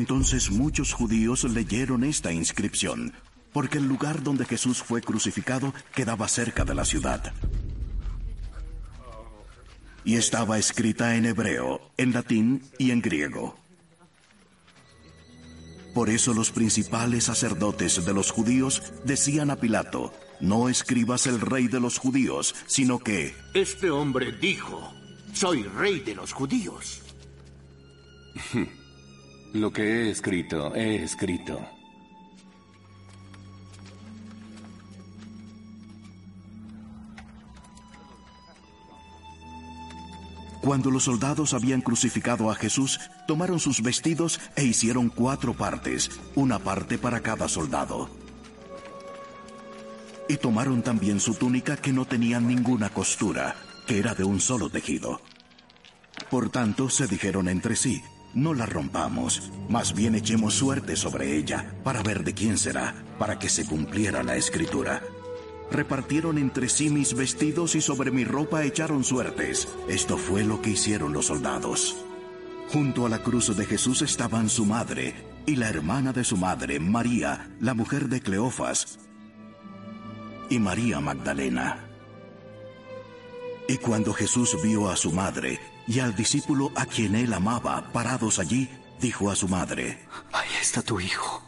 Entonces 0.10 0.50
muchos 0.50 0.92
judíos 0.92 1.44
leyeron 1.44 2.04
esta 2.04 2.34
inscripción, 2.34 3.14
porque 3.54 3.78
el 3.78 3.88
lugar 3.88 4.24
donde 4.24 4.44
Jesús 4.44 4.82
fue 4.82 5.04
crucificado 5.04 5.72
quedaba 5.94 6.28
cerca 6.28 6.66
de 6.66 6.74
la 6.74 6.84
ciudad. 6.84 7.32
Y 10.04 10.16
estaba 10.16 10.58
escrita 10.58 11.16
en 11.16 11.28
hebreo, 11.28 11.92
en 11.98 12.12
latín 12.12 12.64
y 12.80 12.90
en 12.90 13.02
griego. 13.02 13.56
Por 15.94 16.10
eso 16.10 16.34
los 16.34 16.50
principales 16.50 17.26
sacerdotes 17.26 18.04
de 18.04 18.12
los 18.12 18.32
judíos 18.32 18.82
decían 19.06 19.52
a 19.52 19.58
Pilato, 19.58 20.12
no 20.40 20.70
escribas 20.70 21.28
el 21.28 21.40
rey 21.40 21.68
de 21.68 21.82
los 21.82 22.00
judíos, 22.00 22.56
sino 22.66 22.98
que 22.98 23.36
Este 23.54 23.92
hombre 23.92 24.32
dijo, 24.32 24.92
soy 25.34 25.62
rey 25.62 26.00
de 26.00 26.16
los 26.16 26.34
judíos. 26.34 27.04
Lo 29.54 29.74
que 29.74 29.82
he 29.82 30.10
escrito, 30.12 30.76
he 30.76 31.04
escrito. 31.04 31.60
Cuando 40.62 40.92
los 40.92 41.06
soldados 41.06 41.56
habían 41.56 41.82
crucificado 41.82 42.52
a 42.52 42.56
Jesús, 42.56 43.00
tomaron 43.28 43.60
sus 43.60 43.82
vestidos 43.82 44.40
e 44.56 44.66
hicieron 44.66 45.10
cuatro 45.10 45.56
partes, 45.56 46.12
una 46.36 46.60
parte 46.60 47.00
para 47.00 47.22
cada 47.22 47.48
soldado. 47.48 48.08
Y 50.28 50.38
tomaron 50.38 50.84
también 50.84 51.20
su 51.20 51.34
túnica 51.34 51.76
que 51.76 51.92
no 51.92 52.06
tenía 52.06 52.40
ninguna 52.40 52.90
costura, 52.90 53.56
que 53.88 53.98
era 53.98 54.14
de 54.14 54.26
un 54.26 54.40
solo 54.40 54.70
tejido. 54.70 55.22
Por 56.30 56.52
tanto 56.52 56.90
se 56.90 57.08
dijeron 57.08 57.50
entre 57.50 57.76
sí, 57.76 58.04
no 58.34 58.54
la 58.54 58.66
rompamos, 58.66 59.52
más 59.70 59.94
bien 59.94 60.16
echemos 60.16 60.54
suerte 60.54 60.96
sobre 60.96 61.36
ella, 61.36 61.74
para 61.84 62.04
ver 62.04 62.24
de 62.24 62.34
quién 62.34 62.58
será, 62.58 62.94
para 63.18 63.40
que 63.40 63.50
se 63.50 63.66
cumpliera 63.66 64.24
la 64.24 64.36
escritura. 64.36 65.02
Repartieron 65.72 66.38
entre 66.38 66.70
sí 66.70 66.90
mis 66.90 67.14
vestidos 67.14 67.76
y 67.76 67.82
sobre 67.82 68.12
mi 68.12 68.24
ropa 68.24 68.64
echaron 68.64 69.04
suertes. 69.04 69.68
Esto 69.88 70.18
fue 70.18 70.44
lo 70.44 70.62
que 70.62 70.72
hicieron 70.72 71.14
los 71.14 71.28
soldados. 71.28 71.96
Junto 72.72 73.06
a 73.06 73.10
la 73.10 73.20
cruz 73.20 73.56
de 73.56 73.66
Jesús 73.66 74.02
estaban 74.02 74.50
su 74.50 74.66
madre 74.66 75.16
y 75.46 75.56
la 75.56 75.70
hermana 75.70 76.14
de 76.14 76.24
su 76.24 76.38
madre, 76.38 76.80
María, 76.80 77.50
la 77.60 77.74
mujer 77.74 78.10
de 78.10 78.22
Cleofas, 78.22 79.00
y 80.50 80.60
María 80.60 81.00
Magdalena. 81.00 81.86
Y 83.68 83.78
cuando 83.78 84.14
Jesús 84.14 84.58
vio 84.64 84.90
a 84.90 84.96
su 84.96 85.12
madre 85.12 85.60
y 85.90 86.00
al 86.02 86.16
discípulo 86.16 86.72
a 86.76 86.86
quien 86.86 87.16
él 87.16 87.34
amaba 87.34 87.92
parados 87.92 88.38
allí, 88.38 88.70
dijo 89.02 89.32
a 89.32 89.36
su 89.36 89.48
madre, 89.48 89.98
Ahí 90.32 90.50
está 90.62 90.84
tu 90.84 91.00
hijo. 91.00 91.44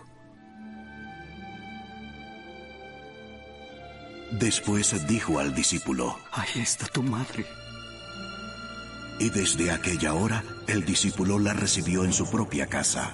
Después 4.32 5.08
dijo 5.08 5.40
al 5.40 5.54
discípulo, 5.54 6.18
Ahí 6.32 6.60
está 6.62 6.88
tu 6.88 7.04
madre. 7.04 7.46
y 9.20 9.30
desde 9.30 9.70
aquella 9.70 10.16
hora 10.16 10.44
el 10.68 10.84
discípulo 10.84 11.38
la 11.38 11.54
recibió 11.54 12.04
en 12.04 12.12
su 12.12 12.28
propia 12.28 12.66
casa. 12.66 13.14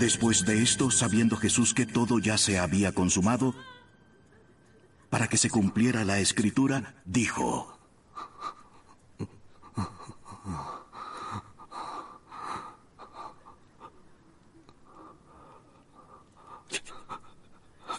Después 0.00 0.44
de 0.44 0.62
esto, 0.62 0.90
sabiendo 0.90 1.36
Jesús 1.36 1.72
que 1.72 1.86
todo 1.86 2.18
ya 2.18 2.36
se 2.36 2.58
había 2.58 2.90
consumado, 2.90 3.54
para 5.08 5.28
que 5.28 5.36
se 5.36 5.48
cumpliera 5.48 6.04
la 6.04 6.18
escritura, 6.18 6.96
dijo, 7.04 7.75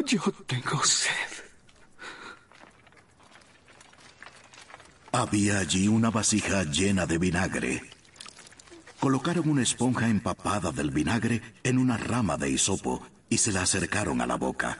Yo 0.05 0.21
tengo 0.45 0.83
sed. 0.83 1.11
Había 5.11 5.59
allí 5.59 5.87
una 5.87 6.11
vasija 6.11 6.63
llena 6.63 7.05
de 7.05 7.17
vinagre. 7.17 7.81
Colocaron 8.99 9.49
una 9.49 9.63
esponja 9.63 10.07
empapada 10.07 10.71
del 10.71 10.91
vinagre 10.91 11.41
en 11.63 11.77
una 11.77 11.97
rama 11.97 12.37
de 12.37 12.49
hisopo 12.49 13.05
y 13.29 13.37
se 13.37 13.51
la 13.51 13.63
acercaron 13.63 14.21
a 14.21 14.27
la 14.27 14.35
boca. 14.35 14.79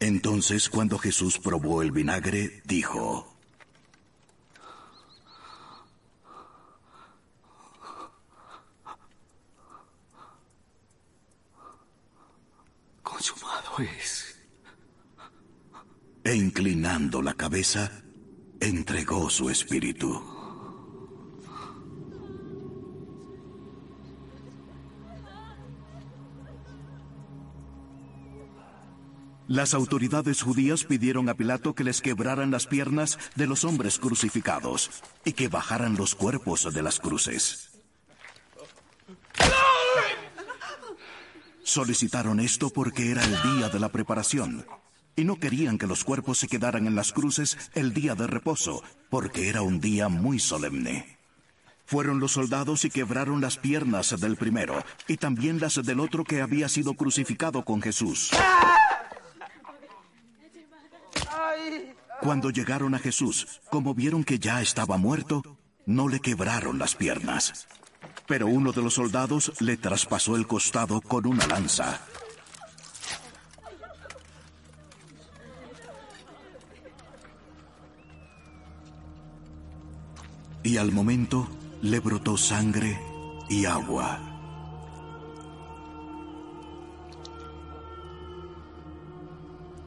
Entonces 0.00 0.70
cuando 0.70 0.98
Jesús 0.98 1.38
probó 1.38 1.82
el 1.82 1.92
vinagre, 1.92 2.62
dijo, 2.64 3.29
Consumado 13.20 13.78
es. 13.80 14.34
e 16.24 16.34
inclinando 16.34 17.20
la 17.20 17.34
cabeza, 17.34 18.02
entregó 18.60 19.28
su 19.28 19.50
espíritu. 19.50 20.08
Las 29.48 29.74
autoridades 29.74 30.40
judías 30.40 30.84
pidieron 30.84 31.28
a 31.28 31.34
Pilato 31.34 31.74
que 31.74 31.84
les 31.84 32.00
quebraran 32.00 32.50
las 32.50 32.66
piernas 32.66 33.18
de 33.34 33.46
los 33.46 33.64
hombres 33.64 33.98
crucificados 33.98 34.90
y 35.26 35.34
que 35.34 35.48
bajaran 35.48 35.94
los 35.94 36.14
cuerpos 36.14 36.72
de 36.72 36.82
las 36.82 36.98
cruces. 36.98 37.70
Solicitaron 41.70 42.40
esto 42.40 42.70
porque 42.70 43.12
era 43.12 43.22
el 43.22 43.42
día 43.42 43.68
de 43.68 43.78
la 43.78 43.90
preparación 43.90 44.66
y 45.14 45.22
no 45.22 45.38
querían 45.38 45.78
que 45.78 45.86
los 45.86 46.02
cuerpos 46.02 46.38
se 46.38 46.48
quedaran 46.48 46.88
en 46.88 46.96
las 46.96 47.12
cruces 47.12 47.56
el 47.74 47.94
día 47.94 48.16
de 48.16 48.26
reposo, 48.26 48.82
porque 49.08 49.48
era 49.48 49.62
un 49.62 49.80
día 49.80 50.08
muy 50.08 50.40
solemne. 50.40 51.16
Fueron 51.86 52.18
los 52.18 52.32
soldados 52.32 52.84
y 52.84 52.90
quebraron 52.90 53.40
las 53.40 53.56
piernas 53.56 54.18
del 54.18 54.34
primero 54.34 54.82
y 55.06 55.16
también 55.18 55.60
las 55.60 55.76
del 55.76 56.00
otro 56.00 56.24
que 56.24 56.40
había 56.40 56.68
sido 56.68 56.94
crucificado 56.94 57.64
con 57.64 57.80
Jesús. 57.80 58.32
Cuando 62.20 62.50
llegaron 62.50 62.96
a 62.96 62.98
Jesús, 62.98 63.60
como 63.70 63.94
vieron 63.94 64.24
que 64.24 64.40
ya 64.40 64.60
estaba 64.60 64.96
muerto, 64.96 65.56
no 65.86 66.08
le 66.08 66.18
quebraron 66.18 66.80
las 66.80 66.96
piernas. 66.96 67.68
Pero 68.30 68.46
uno 68.46 68.70
de 68.70 68.80
los 68.80 68.94
soldados 68.94 69.50
le 69.58 69.76
traspasó 69.76 70.36
el 70.36 70.46
costado 70.46 71.00
con 71.00 71.26
una 71.26 71.48
lanza. 71.48 72.00
Y 80.62 80.76
al 80.76 80.92
momento 80.92 81.48
le 81.82 81.98
brotó 81.98 82.36
sangre 82.36 83.00
y 83.48 83.64
agua. 83.64 84.20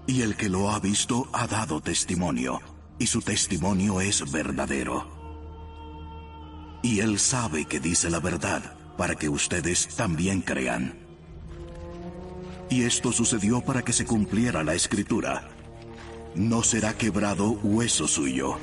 Y 0.06 0.22
el 0.22 0.36
que 0.36 0.50
lo 0.50 0.70
ha 0.70 0.82
visto 0.82 1.30
ha 1.32 1.48
dado 1.48 1.80
testimonio, 1.80 2.60
y 3.00 3.08
su 3.08 3.22
testimonio 3.22 4.02
es 4.02 4.30
verdadero. 4.30 5.13
Y 6.84 7.00
él 7.00 7.18
sabe 7.18 7.66
que 7.66 7.80
dice 7.80 8.10
la 8.10 8.20
verdad, 8.20 8.76
para 8.98 9.16
que 9.16 9.30
ustedes 9.30 9.88
también 9.96 10.42
crean. 10.42 10.94
Y 12.70 12.84
esto 12.84 13.12
sucedió 13.12 13.62
para 13.62 13.82
que 13.84 13.94
se 13.94 14.06
cumpliera 14.06 14.64
la 14.64 14.74
escritura. 14.74 15.50
No 16.36 16.62
será 16.62 16.98
quebrado 16.98 17.52
hueso 17.64 18.08
suyo. 18.08 18.58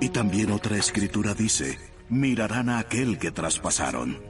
Y 0.00 0.10
también 0.10 0.52
otra 0.52 0.76
escritura 0.76 1.34
dice, 1.34 1.78
mirarán 2.08 2.68
a 2.68 2.78
aquel 2.78 3.18
que 3.18 3.30
traspasaron. 3.30 4.27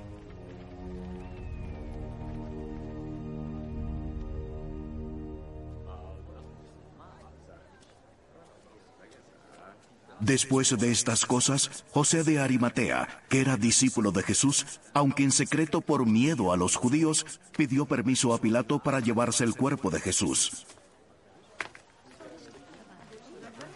Después 10.21 10.77
de 10.77 10.91
estas 10.91 11.25
cosas, 11.25 11.85
José 11.93 12.25
de 12.25 12.41
Arimatea, 12.41 13.23
que 13.29 13.41
era 13.41 13.57
discípulo 13.57 14.11
de 14.11 14.25
Jesús, 14.25 14.81
aunque 14.93 15.23
en 15.23 15.31
secreto 15.31 15.81
por 15.81 16.07
miedo 16.07 16.53
a 16.53 16.57
los 16.57 16.75
judíos, 16.75 17.25
pidió 17.57 17.87
permiso 17.87 18.35
a 18.35 18.41
Pilato 18.41 18.81
para 18.81 18.99
llevarse 18.99 19.45
el 19.45 19.55
cuerpo 19.55 19.91
de 19.91 20.01
Jesús. 20.01 20.67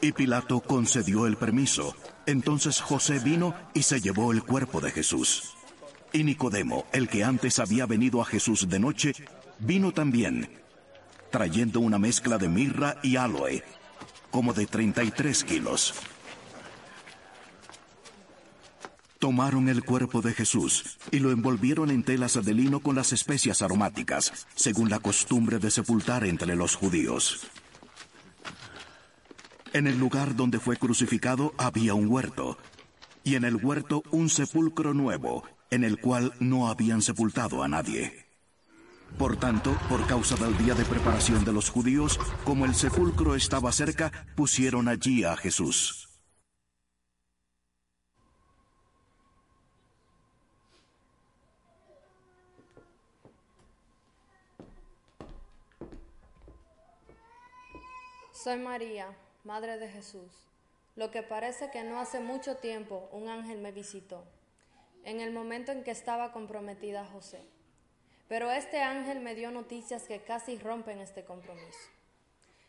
Y 0.00 0.10
Pilato 0.10 0.58
concedió 0.60 1.28
el 1.28 1.36
permiso. 1.36 1.94
Entonces 2.26 2.80
José 2.80 3.20
vino 3.20 3.54
y 3.72 3.82
se 3.82 4.00
llevó 4.00 4.32
el 4.32 4.42
cuerpo 4.42 4.80
de 4.80 4.90
Jesús. 4.90 5.54
Y 6.12 6.24
Nicodemo, 6.24 6.86
el 6.92 7.08
que 7.08 7.22
antes 7.22 7.60
había 7.60 7.86
venido 7.86 8.20
a 8.20 8.24
Jesús 8.24 8.68
de 8.68 8.80
noche, 8.80 9.14
vino 9.60 9.92
también, 9.92 10.50
trayendo 11.30 11.78
una 11.78 11.98
mezcla 11.98 12.36
de 12.36 12.48
mirra 12.48 12.96
y 13.02 13.14
aloe, 13.14 13.62
como 14.32 14.52
de 14.52 14.66
33 14.66 15.44
kilos. 15.44 15.94
Tomaron 19.22 19.68
el 19.68 19.84
cuerpo 19.84 20.20
de 20.20 20.34
Jesús 20.34 20.98
y 21.12 21.20
lo 21.20 21.30
envolvieron 21.30 21.92
en 21.92 22.02
telas 22.02 22.44
de 22.44 22.54
lino 22.54 22.80
con 22.80 22.96
las 22.96 23.12
especias 23.12 23.62
aromáticas, 23.62 24.48
según 24.56 24.90
la 24.90 24.98
costumbre 24.98 25.60
de 25.60 25.70
sepultar 25.70 26.24
entre 26.24 26.56
los 26.56 26.74
judíos. 26.74 27.46
En 29.72 29.86
el 29.86 29.96
lugar 29.96 30.34
donde 30.34 30.58
fue 30.58 30.76
crucificado 30.76 31.54
había 31.56 31.94
un 31.94 32.08
huerto, 32.08 32.58
y 33.22 33.36
en 33.36 33.44
el 33.44 33.64
huerto 33.64 34.02
un 34.10 34.28
sepulcro 34.28 34.92
nuevo, 34.92 35.44
en 35.70 35.84
el 35.84 36.00
cual 36.00 36.32
no 36.40 36.68
habían 36.68 37.00
sepultado 37.00 37.62
a 37.62 37.68
nadie. 37.68 38.26
Por 39.18 39.36
tanto, 39.36 39.78
por 39.88 40.04
causa 40.08 40.34
del 40.34 40.58
día 40.58 40.74
de 40.74 40.84
preparación 40.84 41.44
de 41.44 41.52
los 41.52 41.70
judíos, 41.70 42.18
como 42.44 42.64
el 42.64 42.74
sepulcro 42.74 43.36
estaba 43.36 43.70
cerca, 43.70 44.10
pusieron 44.34 44.88
allí 44.88 45.22
a 45.22 45.36
Jesús. 45.36 46.01
Soy 58.42 58.58
María, 58.58 59.06
Madre 59.44 59.78
de 59.78 59.88
Jesús. 59.88 60.32
Lo 60.96 61.12
que 61.12 61.22
parece 61.22 61.70
que 61.70 61.84
no 61.84 62.00
hace 62.00 62.18
mucho 62.18 62.56
tiempo 62.56 63.08
un 63.12 63.28
ángel 63.28 63.58
me 63.58 63.70
visitó, 63.70 64.24
en 65.04 65.20
el 65.20 65.32
momento 65.32 65.70
en 65.70 65.84
que 65.84 65.92
estaba 65.92 66.32
comprometida 66.32 67.02
a 67.02 67.06
José. 67.06 67.40
Pero 68.26 68.50
este 68.50 68.82
ángel 68.82 69.20
me 69.20 69.36
dio 69.36 69.52
noticias 69.52 70.08
que 70.08 70.24
casi 70.24 70.58
rompen 70.58 70.98
este 70.98 71.22
compromiso. 71.22 71.88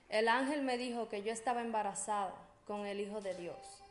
El 0.10 0.28
ángel 0.28 0.62
me 0.62 0.78
dijo 0.78 1.10
que 1.10 1.24
yo 1.24 1.34
estaba 1.34 1.62
embarazada 1.62 2.36
con 2.68 2.86
el 2.86 3.00
Hijo 3.00 3.22
de 3.22 3.34
Dios. 3.34 3.84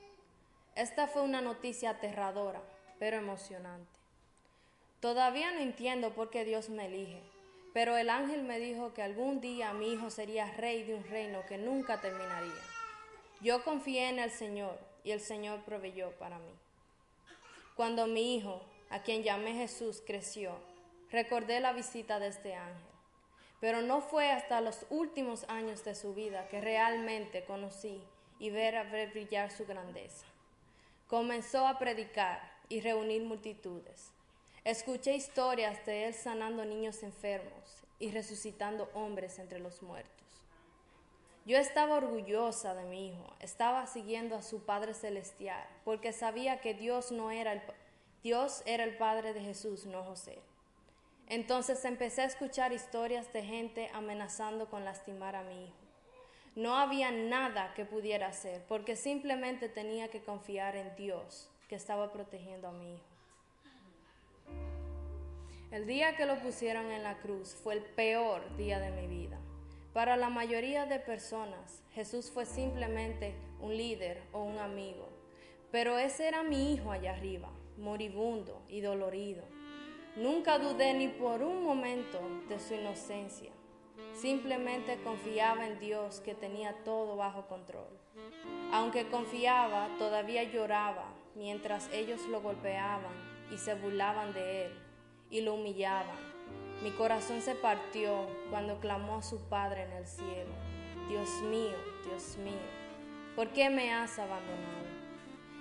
Esta 0.76 1.08
fue 1.08 1.22
una 1.22 1.40
noticia 1.40 1.90
aterradora, 1.90 2.62
pero 3.00 3.16
emocionante. 3.16 3.98
Todavía 5.00 5.50
no 5.50 5.58
entiendo 5.58 6.14
por 6.14 6.30
qué 6.30 6.44
Dios 6.44 6.68
me 6.68 6.86
elige, 6.86 7.24
pero 7.72 7.96
el 7.96 8.10
ángel 8.10 8.42
me 8.42 8.58
dijo 8.58 8.92
que 8.92 9.02
algún 9.02 9.40
día 9.40 9.72
mi 9.72 9.92
hijo 9.92 10.10
sería 10.10 10.50
rey 10.52 10.82
de 10.82 10.94
un 10.94 11.04
reino 11.04 11.44
que 11.46 11.58
nunca 11.58 12.00
terminaría. 12.00 12.52
Yo 13.40 13.64
confié 13.64 14.08
en 14.08 14.18
el 14.18 14.30
Señor 14.30 14.78
y 15.04 15.12
el 15.12 15.20
Señor 15.20 15.62
proveyó 15.64 16.10
para 16.12 16.38
mí. 16.38 16.54
Cuando 17.74 18.06
mi 18.06 18.36
hijo, 18.36 18.62
a 18.90 19.02
quien 19.02 19.22
llamé 19.22 19.54
Jesús, 19.54 20.02
creció, 20.06 20.56
recordé 21.10 21.60
la 21.60 21.72
visita 21.72 22.18
de 22.18 22.28
este 22.28 22.54
ángel. 22.54 22.92
Pero 23.60 23.80
no 23.80 24.00
fue 24.00 24.30
hasta 24.30 24.60
los 24.60 24.86
últimos 24.90 25.44
años 25.48 25.84
de 25.84 25.94
su 25.94 26.14
vida 26.14 26.48
que 26.48 26.60
realmente 26.60 27.44
conocí 27.44 28.02
y 28.38 28.50
ver 28.50 28.74
ver 28.90 29.10
brillar 29.10 29.50
su 29.50 29.64
grandeza. 29.64 30.26
Comenzó 31.06 31.66
a 31.66 31.78
predicar 31.78 32.52
y 32.68 32.80
reunir 32.80 33.22
multitudes. 33.22 34.12
Escuché 34.64 35.16
historias 35.16 35.84
de 35.86 36.06
él 36.06 36.14
sanando 36.14 36.64
niños 36.64 37.02
enfermos 37.02 37.82
y 37.98 38.12
resucitando 38.12 38.88
hombres 38.94 39.40
entre 39.40 39.58
los 39.58 39.82
muertos. 39.82 40.12
Yo 41.44 41.58
estaba 41.58 41.96
orgullosa 41.96 42.72
de 42.72 42.84
mi 42.84 43.08
hijo, 43.08 43.34
estaba 43.40 43.84
siguiendo 43.88 44.36
a 44.36 44.42
su 44.42 44.64
Padre 44.64 44.94
celestial, 44.94 45.66
porque 45.84 46.12
sabía 46.12 46.60
que 46.60 46.74
Dios 46.74 47.10
no 47.10 47.32
era 47.32 47.52
el 47.52 47.62
Dios 48.22 48.62
era 48.64 48.84
el 48.84 48.96
Padre 48.96 49.32
de 49.34 49.40
Jesús, 49.40 49.84
no 49.84 50.04
José. 50.04 50.38
Entonces 51.26 51.84
empecé 51.84 52.22
a 52.22 52.26
escuchar 52.26 52.72
historias 52.72 53.32
de 53.32 53.42
gente 53.42 53.90
amenazando 53.92 54.70
con 54.70 54.84
lastimar 54.84 55.34
a 55.34 55.42
mi 55.42 55.64
hijo. 55.64 55.76
No 56.54 56.76
había 56.76 57.10
nada 57.10 57.74
que 57.74 57.84
pudiera 57.84 58.28
hacer, 58.28 58.62
porque 58.68 58.94
simplemente 58.94 59.68
tenía 59.68 60.08
que 60.08 60.22
confiar 60.22 60.76
en 60.76 60.94
Dios 60.94 61.50
que 61.68 61.74
estaba 61.74 62.12
protegiendo 62.12 62.68
a 62.68 62.72
mi 62.72 62.94
hijo. 62.94 63.11
El 65.72 65.86
día 65.86 66.16
que 66.16 66.26
lo 66.26 66.36
pusieron 66.36 66.90
en 66.90 67.02
la 67.02 67.16
cruz 67.16 67.54
fue 67.54 67.72
el 67.72 67.80
peor 67.80 68.42
día 68.58 68.78
de 68.78 68.90
mi 68.90 69.06
vida. 69.06 69.38
Para 69.94 70.18
la 70.18 70.28
mayoría 70.28 70.84
de 70.84 70.98
personas, 71.00 71.82
Jesús 71.94 72.30
fue 72.30 72.44
simplemente 72.44 73.34
un 73.58 73.74
líder 73.74 74.20
o 74.32 74.42
un 74.42 74.58
amigo, 74.58 75.08
pero 75.70 75.96
ese 75.96 76.28
era 76.28 76.42
mi 76.42 76.74
hijo 76.74 76.92
allá 76.92 77.12
arriba, 77.12 77.48
moribundo 77.78 78.60
y 78.68 78.82
dolorido. 78.82 79.44
Nunca 80.14 80.58
dudé 80.58 80.92
ni 80.92 81.08
por 81.08 81.42
un 81.42 81.64
momento 81.64 82.20
de 82.50 82.60
su 82.60 82.74
inocencia. 82.74 83.52
Simplemente 84.12 84.98
confiaba 85.02 85.66
en 85.66 85.78
Dios 85.78 86.20
que 86.20 86.34
tenía 86.34 86.74
todo 86.84 87.16
bajo 87.16 87.48
control. 87.48 87.98
Aunque 88.72 89.08
confiaba, 89.08 89.88
todavía 89.98 90.42
lloraba 90.42 91.14
mientras 91.34 91.88
ellos 91.94 92.20
lo 92.28 92.42
golpeaban 92.42 93.14
y 93.50 93.56
se 93.56 93.72
burlaban 93.72 94.34
de 94.34 94.66
él 94.66 94.91
y 95.32 95.40
lo 95.40 95.54
humillaban. 95.54 96.16
Mi 96.84 96.90
corazón 96.92 97.42
se 97.42 97.56
partió 97.56 98.26
cuando 98.50 98.78
clamó 98.78 99.16
a 99.16 99.22
su 99.22 99.40
Padre 99.48 99.84
en 99.84 99.92
el 99.92 100.06
cielo. 100.06 100.52
Dios 101.08 101.28
mío, 101.50 101.76
Dios 102.04 102.36
mío, 102.36 102.52
¿por 103.34 103.48
qué 103.48 103.70
me 103.70 103.92
has 103.92 104.18
abandonado? 104.18 104.82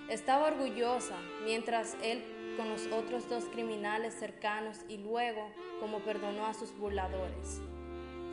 Estaba 0.09 0.47
orgullosa 0.47 1.15
mientras 1.45 1.95
él 2.03 2.23
con 2.57 2.69
los 2.69 2.87
otros 2.87 3.29
dos 3.29 3.45
criminales 3.45 4.13
cercanos 4.13 4.77
y 4.89 4.97
luego 4.97 5.49
como 5.79 5.99
perdonó 5.99 6.45
a 6.45 6.53
sus 6.53 6.77
burladores. 6.77 7.61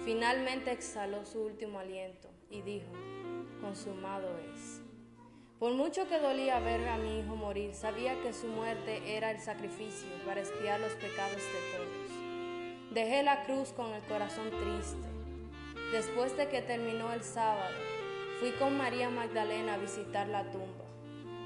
Finalmente 0.04 0.72
exhaló 0.72 1.24
su 1.24 1.40
último 1.40 1.78
aliento 1.78 2.28
y 2.50 2.62
dijo, 2.62 2.90
consumado 3.60 4.28
es. 4.54 4.77
Por 5.58 5.72
mucho 5.72 6.06
que 6.06 6.20
dolía 6.20 6.60
ver 6.60 6.86
a 6.86 6.98
mi 6.98 7.18
hijo 7.18 7.34
morir, 7.34 7.74
sabía 7.74 8.14
que 8.22 8.32
su 8.32 8.46
muerte 8.46 9.16
era 9.16 9.32
el 9.32 9.40
sacrificio 9.40 10.08
para 10.24 10.38
expiar 10.40 10.78
los 10.78 10.92
pecados 10.92 11.34
de 11.34 11.76
todos. 11.76 12.92
Dejé 12.92 13.24
la 13.24 13.42
cruz 13.42 13.72
con 13.72 13.92
el 13.92 14.02
corazón 14.02 14.50
triste. 14.50 15.08
Después 15.90 16.36
de 16.36 16.48
que 16.48 16.62
terminó 16.62 17.12
el 17.12 17.24
sábado, 17.24 17.74
fui 18.38 18.52
con 18.52 18.78
María 18.78 19.10
Magdalena 19.10 19.74
a 19.74 19.78
visitar 19.78 20.28
la 20.28 20.48
tumba. 20.52 20.84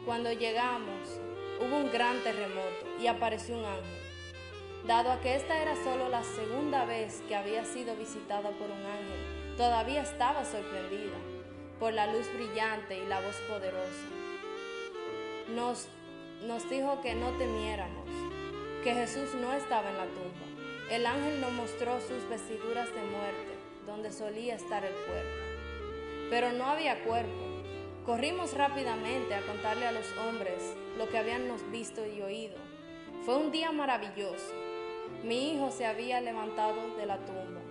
Cuando 0.05 0.31
llegamos, 0.31 1.19
hubo 1.59 1.75
un 1.79 1.91
gran 1.91 2.23
terremoto 2.23 3.01
y 3.01 3.07
apareció 3.07 3.57
un 3.57 3.65
ángel. 3.65 4.87
Dado 4.87 5.11
a 5.11 5.21
que 5.23 5.37
esta 5.37 5.57
era 5.63 5.75
solo 5.77 6.11
la 6.11 6.23
segunda 6.23 6.85
vez 6.85 7.23
que 7.29 7.35
había 7.35 7.65
sido 7.65 7.97
visitada 7.97 8.51
por 8.51 8.71
un 8.71 8.85
ángel, 8.85 9.57
todavía 9.57 10.03
estaba 10.03 10.45
sorprendida 10.45 11.32
por 11.83 11.93
la 11.93 12.07
luz 12.07 12.33
brillante 12.33 12.97
y 12.97 13.09
la 13.09 13.21
voz 13.21 13.35
poderosa. 13.49 14.07
Nos, 15.53 15.89
nos 16.47 16.71
dijo 16.71 17.01
que 17.03 17.17
no 17.17 17.31
temiéramos, 17.39 18.07
que 18.85 18.95
Jesús 18.95 19.35
no 19.35 19.53
estaba 19.53 19.91
en 19.91 19.97
la 19.97 20.05
tumba. 20.05 20.47
El 20.93 21.05
ángel 21.07 21.41
nos 21.41 21.51
mostró 21.51 22.01
sus 22.01 22.29
vestiduras 22.29 22.87
de 22.95 23.03
muerte, 23.03 23.59
donde 23.85 24.13
solía 24.13 24.55
estar 24.55 24.85
el 24.85 24.95
cuerpo. 24.95 26.31
Pero 26.31 26.53
no 26.53 26.67
había 26.67 27.03
cuerpo. 27.03 27.65
Corrimos 28.07 28.55
rápidamente 28.55 29.35
a 29.35 29.45
contarle 29.45 29.89
a 29.89 29.91
los 29.91 30.07
hombres 30.19 30.63
lo 30.97 31.09
que 31.09 31.19
habíamos 31.19 31.69
visto 31.73 32.07
y 32.07 32.23
oído. 32.23 32.59
Fue 33.25 33.35
un 33.35 33.51
día 33.51 33.73
maravilloso. 33.73 34.55
Mi 35.25 35.53
hijo 35.53 35.73
se 35.73 35.85
había 35.85 36.21
levantado 36.21 36.97
de 36.97 37.07
la 37.07 37.17
tumba. 37.17 37.62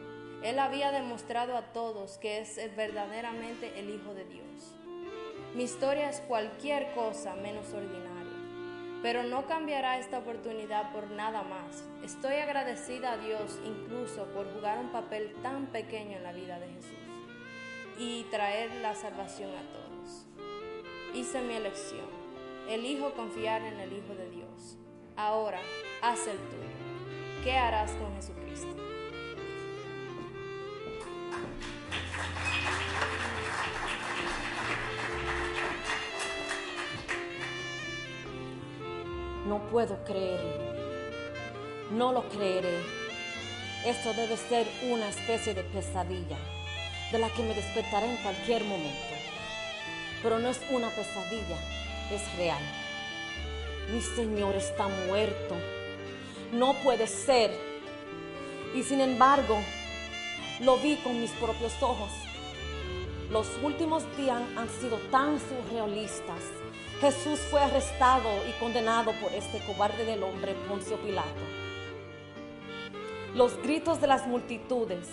Él 0.44 0.58
había 0.58 0.92
demostrado 0.92 1.56
a 1.56 1.72
todos 1.72 2.18
que 2.18 2.40
es 2.40 2.58
verdaderamente 2.76 3.80
el 3.80 3.90
Hijo 3.90 4.14
de 4.14 4.26
Dios. 4.26 4.76
Mi 5.54 5.64
historia 5.64 6.10
es 6.10 6.20
cualquier 6.22 6.94
cosa 6.94 7.36
menos 7.36 7.74
ordinaria, 7.74 9.02
pero 9.04 9.24
no 9.24 9.46
cambiará 9.46 10.00
esta 10.00 10.20
oportunidad 10.20 10.92
por 10.94 11.12
nada 11.12 11.44
más. 11.44 11.84
Estoy 12.04 12.36
agradecida 12.36 13.12
a 13.12 13.18
Dios 13.18 13.60
incluso 13.66 14.26
por 14.34 14.52
jugar 14.54 14.80
un 14.80 14.92
papel 14.92 15.36
tan 15.44 15.68
pequeño 15.68 16.18
en 16.18 16.24
la 16.24 16.32
vida 16.32 16.60
de 16.60 16.70
Jesús 16.70 16.92
y 18.00 18.24
traer 18.32 18.74
la 18.82 18.96
salvación 18.96 19.52
a 19.52 19.62
todos. 19.74 20.26
Hice 21.14 21.42
mi 21.42 21.54
elección. 21.54 22.10
Elijo 22.68 23.14
confiar 23.14 23.62
en 23.64 23.80
el 23.80 23.94
Hijo 23.94 24.16
de 24.16 24.30
Dios. 24.30 24.78
Ahora, 25.18 25.60
haz 26.02 26.26
el 26.28 26.38
tuyo. 26.38 27.44
¿Qué 27.44 27.58
harás 27.58 27.92
con 27.94 28.16
Jesucristo? 28.16 28.91
No 39.48 39.60
puedo 39.70 40.04
creerlo. 40.06 40.74
No 41.92 42.14
lo 42.14 42.30
creeré. 42.30 42.80
Esto 43.86 44.14
debe 44.14 44.38
ser 44.38 44.68
una 44.84 45.10
especie 45.10 45.54
de 45.54 45.64
pesadilla 45.64 46.38
de 47.12 47.20
la 47.20 47.30
que 47.30 47.44
me 47.44 47.54
despertaré 47.54 48.10
en 48.10 48.18
cualquier 48.18 48.64
momento. 48.64 49.16
Pero 50.24 50.40
no 50.40 50.50
es 50.50 50.62
una 50.70 50.90
pesadilla, 50.90 51.58
es 52.12 52.38
real. 52.38 52.62
Mi 53.92 54.02
Señor 54.02 54.56
está 54.56 54.88
muerto. 54.88 55.56
No 56.54 56.74
puede 56.76 57.08
ser. 57.08 57.52
Y 58.74 58.84
sin 58.84 59.02
embargo, 59.02 59.58
lo 60.62 60.78
vi 60.78 60.96
con 60.98 61.20
mis 61.20 61.32
propios 61.32 61.74
ojos. 61.82 62.12
Los 63.32 63.48
últimos 63.64 64.06
días 64.16 64.42
han 64.56 64.70
sido 64.70 64.98
tan 65.10 65.40
surrealistas. 65.40 66.44
Jesús 67.00 67.40
fue 67.50 67.62
arrestado 67.62 68.30
y 68.48 68.52
condenado 68.60 69.12
por 69.14 69.32
este 69.34 69.60
cobarde 69.66 70.06
del 70.06 70.22
hombre 70.22 70.54
Poncio 70.68 70.98
Pilato. 70.98 71.42
Los 73.34 73.58
gritos 73.64 74.00
de 74.02 74.08
las 74.08 74.28
multitudes, 74.28 75.08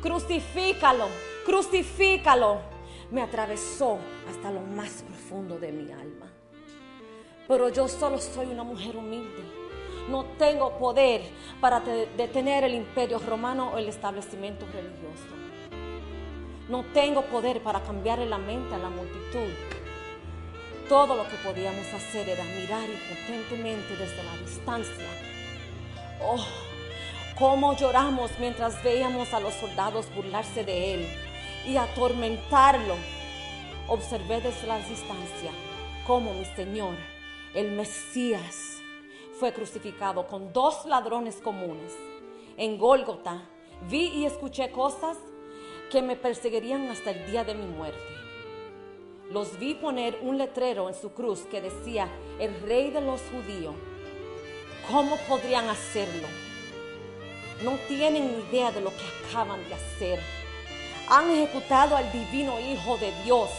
crucifícalo, 0.00 1.08
crucifícalo, 1.44 2.60
me 3.10 3.20
atravesó 3.20 3.98
hasta 4.30 4.50
lo 4.50 4.60
más 4.60 5.02
profundo 5.02 5.58
de 5.58 5.72
mi 5.72 5.92
alma. 5.92 6.26
Pero 7.46 7.68
yo 7.68 7.86
solo 7.86 8.18
soy 8.18 8.46
una 8.46 8.64
mujer 8.64 8.96
humilde. 8.96 9.55
No 10.08 10.24
tengo 10.38 10.78
poder 10.78 11.22
para 11.60 11.80
detener 11.80 12.64
el 12.64 12.74
imperio 12.74 13.18
romano 13.18 13.72
o 13.74 13.78
el 13.78 13.88
establecimiento 13.88 14.64
religioso. 14.66 15.34
No 16.68 16.84
tengo 16.92 17.22
poder 17.22 17.60
para 17.62 17.80
cambiarle 17.80 18.26
la 18.26 18.38
mente 18.38 18.74
a 18.74 18.78
la 18.78 18.90
multitud. 18.90 19.50
Todo 20.88 21.16
lo 21.16 21.28
que 21.28 21.36
podíamos 21.36 21.92
hacer 21.92 22.28
era 22.28 22.44
mirar 22.44 22.88
impotentemente 22.88 23.96
desde 23.96 24.22
la 24.22 24.36
distancia. 24.38 25.06
Oh, 26.22 26.44
cómo 27.36 27.76
lloramos 27.76 28.30
mientras 28.38 28.82
veíamos 28.84 29.32
a 29.34 29.40
los 29.40 29.54
soldados 29.54 30.06
burlarse 30.14 30.64
de 30.64 30.94
él 30.94 31.08
y 31.66 31.76
atormentarlo. 31.76 32.94
observé 33.88 34.40
desde 34.40 34.66
la 34.66 34.78
distancia 34.78 35.50
cómo 36.06 36.34
mi 36.34 36.44
Señor, 36.44 36.94
el 37.54 37.72
Mesías, 37.72 38.75
fue 39.38 39.52
crucificado 39.52 40.26
con 40.26 40.52
dos 40.52 40.86
ladrones 40.86 41.36
comunes. 41.36 41.92
En 42.56 42.78
Gólgota 42.78 43.42
vi 43.90 44.06
y 44.08 44.24
escuché 44.24 44.70
cosas 44.70 45.18
que 45.90 46.00
me 46.00 46.16
perseguirían 46.16 46.88
hasta 46.88 47.10
el 47.10 47.30
día 47.30 47.44
de 47.44 47.54
mi 47.54 47.66
muerte. 47.66 47.98
Los 49.30 49.58
vi 49.58 49.74
poner 49.74 50.18
un 50.22 50.38
letrero 50.38 50.88
en 50.88 50.94
su 50.94 51.12
cruz 51.12 51.40
que 51.50 51.60
decía, 51.60 52.08
el 52.38 52.60
rey 52.62 52.90
de 52.90 53.00
los 53.00 53.20
judíos. 53.22 53.74
¿Cómo 54.90 55.16
podrían 55.28 55.68
hacerlo? 55.68 56.28
No 57.62 57.72
tienen 57.88 58.44
idea 58.48 58.70
de 58.70 58.80
lo 58.80 58.90
que 58.90 59.28
acaban 59.28 59.62
de 59.68 59.74
hacer. 59.74 60.20
Han 61.08 61.30
ejecutado 61.30 61.96
al 61.96 62.10
divino 62.12 62.58
Hijo 62.60 62.96
de 62.98 63.12
Dios. 63.24 63.50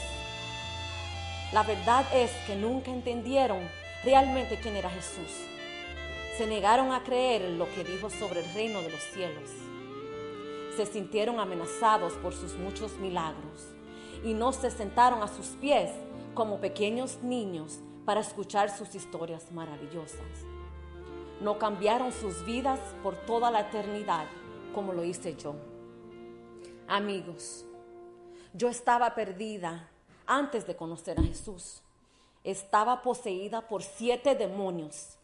La 1.54 1.64
verdad 1.64 2.06
es 2.14 2.32
que 2.46 2.56
nunca 2.56 2.92
entendieron 2.92 3.60
realmente 4.04 4.58
quién 4.58 4.76
era 4.76 4.90
Jesús. 4.90 5.57
Se 6.38 6.46
negaron 6.46 6.92
a 6.92 7.04
creer 7.04 7.50
lo 7.50 7.66
que 7.74 7.84
dijo 7.84 8.12
sobre 8.12 8.42
el 8.42 8.54
reino 8.54 8.84
de 8.84 8.92
los 8.92 9.02
cielos. 9.02 9.50
Se 10.76 10.86
sintieron 10.86 11.40
amenazados 11.40 12.14
por 12.14 12.32
sus 12.32 12.54
muchos 12.54 13.00
milagros 13.00 13.70
y 14.24 14.36
no 14.36 14.54
se 14.54 14.70
sentaron 14.70 15.24
a 15.24 15.28
sus 15.28 15.48
pies 15.60 15.90
como 16.36 16.60
pequeños 16.60 17.24
niños 17.24 17.80
para 18.06 18.20
escuchar 18.20 18.70
sus 18.70 18.94
historias 18.94 19.52
maravillosas. 19.52 20.46
No 21.42 21.58
cambiaron 21.58 22.12
sus 22.12 22.46
vidas 22.46 22.80
por 23.02 23.16
toda 23.16 23.50
la 23.50 23.62
eternidad 23.62 24.28
como 24.76 24.94
lo 24.94 25.04
hice 25.04 25.36
yo. 25.36 25.56
Amigos, 26.88 27.66
yo 28.54 28.70
estaba 28.70 29.16
perdida 29.16 29.90
antes 30.28 30.68
de 30.68 30.76
conocer 30.76 31.20
a 31.20 31.24
Jesús. 31.24 31.82
Estaba 32.44 33.02
poseída 33.02 33.68
por 33.68 33.82
siete 33.82 34.36
demonios. 34.36 35.17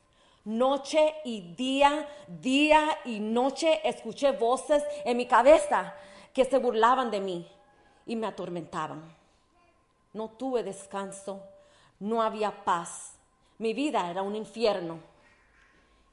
Noche 0.45 1.15
y 1.23 1.53
día, 1.55 2.05
día 2.27 2.97
y 3.05 3.19
noche 3.21 3.79
escuché 3.87 4.31
voces 4.31 4.83
en 5.05 5.15
mi 5.15 5.25
cabeza 5.25 5.95
que 6.33 6.43
se 6.43 6.57
burlaban 6.57 7.09
de 7.11 7.21
mí 7.21 7.47
y 8.05 8.17
me 8.17 8.27
atormentaban. 8.27 9.15
No 10.11 10.31
tuve 10.31 10.63
descanso, 10.63 11.41
no 11.99 12.21
había 12.21 12.65
paz. 12.65 13.15
Mi 13.57 13.73
vida 13.73 14.11
era 14.11 14.21
un 14.21 14.35
infierno. 14.35 14.99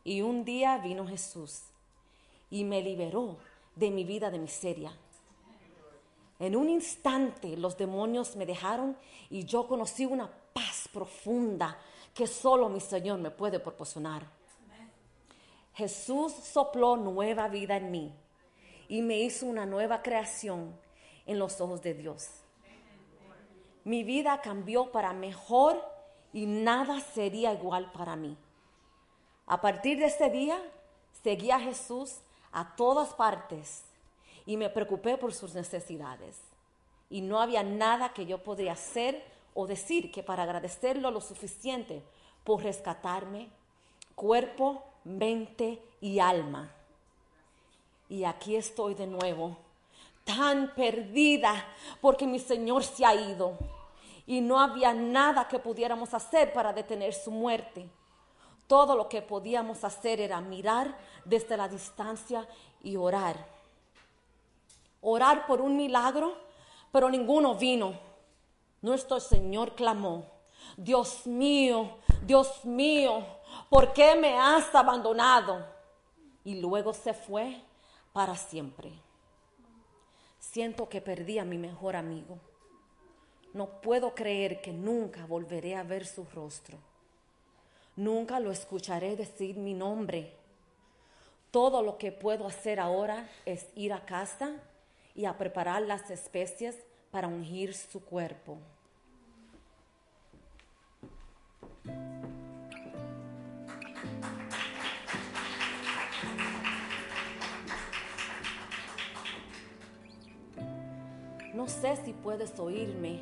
Y 0.05 0.23
un 0.23 0.45
día 0.45 0.79
vino 0.79 1.07
Jesús 1.09 1.63
y 2.51 2.63
me 2.63 2.83
liberó 2.83 3.37
de 3.75 3.91
mi 3.91 4.05
vida 4.05 4.31
de 4.31 4.39
miseria. 4.39 4.93
En 6.39 6.55
un 6.55 6.71
instante 6.71 7.57
los 7.57 7.77
demonios 7.77 8.37
me 8.37 8.47
dejaron 8.47 8.97
y 9.29 9.45
yo 9.45 9.67
conocí 9.67 10.07
una 10.07 10.31
paz 10.53 10.89
profunda 10.93 11.77
que 12.21 12.27
solo 12.27 12.69
mi 12.69 12.81
Señor 12.81 13.19
me 13.19 13.31
puede 13.31 13.59
proporcionar. 13.61 14.27
Jesús 15.73 16.35
sopló 16.35 16.99
nueva 16.99 17.49
vida 17.49 17.79
en 17.79 17.91
mí 17.91 18.15
y 18.89 19.01
me 19.01 19.21
hizo 19.21 19.47
una 19.47 19.65
nueva 19.65 20.03
creación 20.03 20.79
en 21.25 21.39
los 21.39 21.63
ojos 21.63 21.81
de 21.81 21.95
Dios. 21.95 22.29
Mi 23.85 24.05
vida 24.05 24.39
cambió 24.43 24.93
para 24.93 25.15
mejor 25.15 25.83
y 26.35 26.45
nada 26.45 27.01
sería 27.01 27.55
igual 27.55 27.91
para 27.91 28.17
mí. 28.17 28.37
A 29.47 29.63
partir 29.63 29.99
de 29.99 30.05
ese 30.05 30.29
día, 30.29 30.61
seguí 31.23 31.51
a 31.51 31.59
Jesús 31.59 32.17
a 32.53 32.77
todas 32.77 33.15
partes 33.15 33.85
y 34.45 34.59
me 34.59 34.69
preocupé 34.69 35.17
por 35.17 35.33
sus 35.33 35.55
necesidades. 35.55 36.39
Y 37.09 37.23
no 37.23 37.41
había 37.41 37.63
nada 37.63 38.13
que 38.13 38.27
yo 38.27 38.43
podría 38.43 38.73
hacer 38.73 39.25
o 39.55 39.67
decir 39.67 40.11
que 40.11 40.23
para 40.23 40.45
agradecerlo 40.45 41.11
lo 41.11 41.21
suficiente 41.21 42.03
por 42.45 42.63
rescatarme, 42.63 43.49
cuerpo, 44.15 44.83
mente 45.05 45.83
y 46.01 46.19
alma. 46.19 46.71
Y 48.09 48.25
aquí 48.25 48.57
estoy 48.57 48.95
de 48.95 49.07
nuevo, 49.07 49.57
tan 50.25 50.75
perdida 50.75 51.65
porque 52.01 52.27
mi 52.27 52.39
Señor 52.39 52.83
se 52.85 53.05
ha 53.05 53.15
ido 53.15 53.57
y 54.27 54.41
no 54.41 54.61
había 54.61 54.95
nada 54.95 55.49
que 55.49 55.59
pudiéramos 55.59 56.15
hacer 56.15 56.53
para 56.53 56.73
detener 56.73 57.13
su 57.15 57.31
muerte. 57.31 57.89
Todo 58.67 58.95
lo 58.95 59.09
que 59.09 59.23
podíamos 59.23 59.83
hacer 59.83 60.21
era 60.21 60.41
mirar 60.41 60.97
desde 61.25 61.57
la 61.57 61.69
distancia 61.69 62.47
y 62.83 62.95
orar. 62.97 63.45
Orar 65.03 65.47
por 65.47 65.61
un 65.61 65.77
milagro, 65.77 66.37
pero 66.93 67.11
ninguno 67.11 67.57
vino. 67.57 68.10
Nuestro 68.83 69.21
Señor 69.21 69.75
clamó, 69.75 70.27
Dios 70.77 71.27
mío, 71.27 71.99
Dios 72.23 72.65
mío, 72.65 73.25
¿por 73.69 73.93
qué 73.93 74.15
me 74.15 74.39
has 74.39 74.75
abandonado? 74.75 75.67
Y 76.45 76.61
luego 76.61 76.95
se 76.95 77.13
fue 77.13 77.63
para 78.13 78.35
siempre. 78.37 78.93
Siento 80.39 80.89
que 80.89 81.01
perdí 81.01 81.39
a 81.39 81.45
mi 81.45 81.59
mejor 81.59 81.97
amigo. 81.97 82.39
No 83.53 83.81
puedo 83.83 84.15
creer 84.15 84.61
que 84.63 84.73
nunca 84.73 85.27
volveré 85.27 85.77
a 85.77 85.83
ver 85.83 86.07
su 86.07 86.25
rostro. 86.25 86.79
Nunca 87.97 88.41
lo 88.41 88.51
escucharé 88.51 89.17
decir 89.17 89.57
mi 89.57 89.75
nombre. 89.75 90.35
Todo 91.51 91.83
lo 91.83 91.99
que 91.99 92.13
puedo 92.13 92.47
hacer 92.47 92.81
ahora 92.81 93.29
es 93.45 93.67
ir 93.75 93.93
a 93.93 94.07
casa 94.07 94.53
y 95.15 95.25
a 95.27 95.37
preparar 95.37 95.83
las 95.83 96.11
especies 96.11 96.77
para 97.11 97.29
ungir 97.29 97.75
su 97.75 98.01
cuerpo. 98.01 98.59
No 111.55 111.69
sé 111.69 111.97
si 112.05 112.13
puedes 112.13 112.59
oírme. 112.59 113.21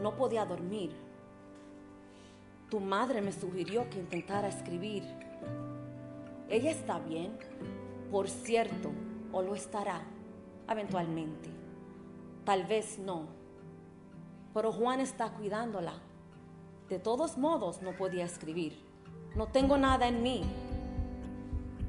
No 0.00 0.14
podía 0.16 0.44
dormir. 0.44 0.92
Tu 2.70 2.78
madre 2.78 3.20
me 3.20 3.32
sugirió 3.32 3.88
que 3.90 3.98
intentara 3.98 4.48
escribir. 4.48 5.02
Ella 6.48 6.70
está 6.70 6.98
bien, 6.98 7.36
por 8.10 8.28
cierto, 8.28 8.90
o 9.32 9.42
lo 9.42 9.54
estará 9.54 10.02
eventualmente. 10.68 11.61
Tal 12.44 12.64
vez 12.64 12.98
no. 12.98 13.26
Pero 14.54 14.72
Juan 14.72 15.00
está 15.00 15.30
cuidándola. 15.30 15.94
De 16.88 16.98
todos 16.98 17.38
modos, 17.38 17.82
no 17.82 17.92
podía 17.92 18.24
escribir. 18.24 18.84
No 19.36 19.46
tengo 19.46 19.78
nada 19.78 20.08
en 20.08 20.22
mí. 20.22 20.42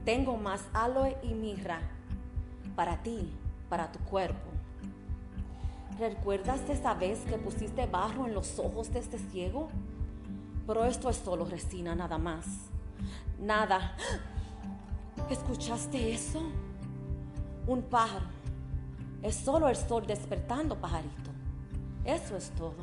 Tengo 0.06 0.38
más 0.38 0.64
aloe 0.74 1.18
y 1.24 1.34
mirra 1.34 1.80
para 2.76 3.02
ti, 3.02 3.34
para 3.70 3.92
tu 3.92 4.00
cuerpo. 4.00 4.52
¿Recuerdas 6.00 6.62
esa 6.70 6.94
vez 6.94 7.20
que 7.26 7.38
pusiste 7.38 7.86
barro 7.86 8.26
en 8.26 8.34
los 8.34 8.60
ojos 8.60 8.92
de 8.94 9.00
este 9.00 9.18
ciego? 9.18 9.70
Pero 10.66 10.86
esto 10.86 11.10
es 11.10 11.18
solo 11.18 11.46
resina, 11.46 11.96
nada 11.96 12.18
más. 12.18 12.46
Nada. 13.40 13.96
¿Escuchaste 15.30 16.14
eso? 16.14 16.42
Un 17.68 17.82
pájaro. 17.84 18.43
Es 19.24 19.36
solo 19.36 19.70
el 19.70 19.78
sol 19.78 20.06
despertando, 20.06 20.76
pajarito. 20.76 21.32
Eso 22.04 22.36
es 22.36 22.50
todo. 22.52 22.76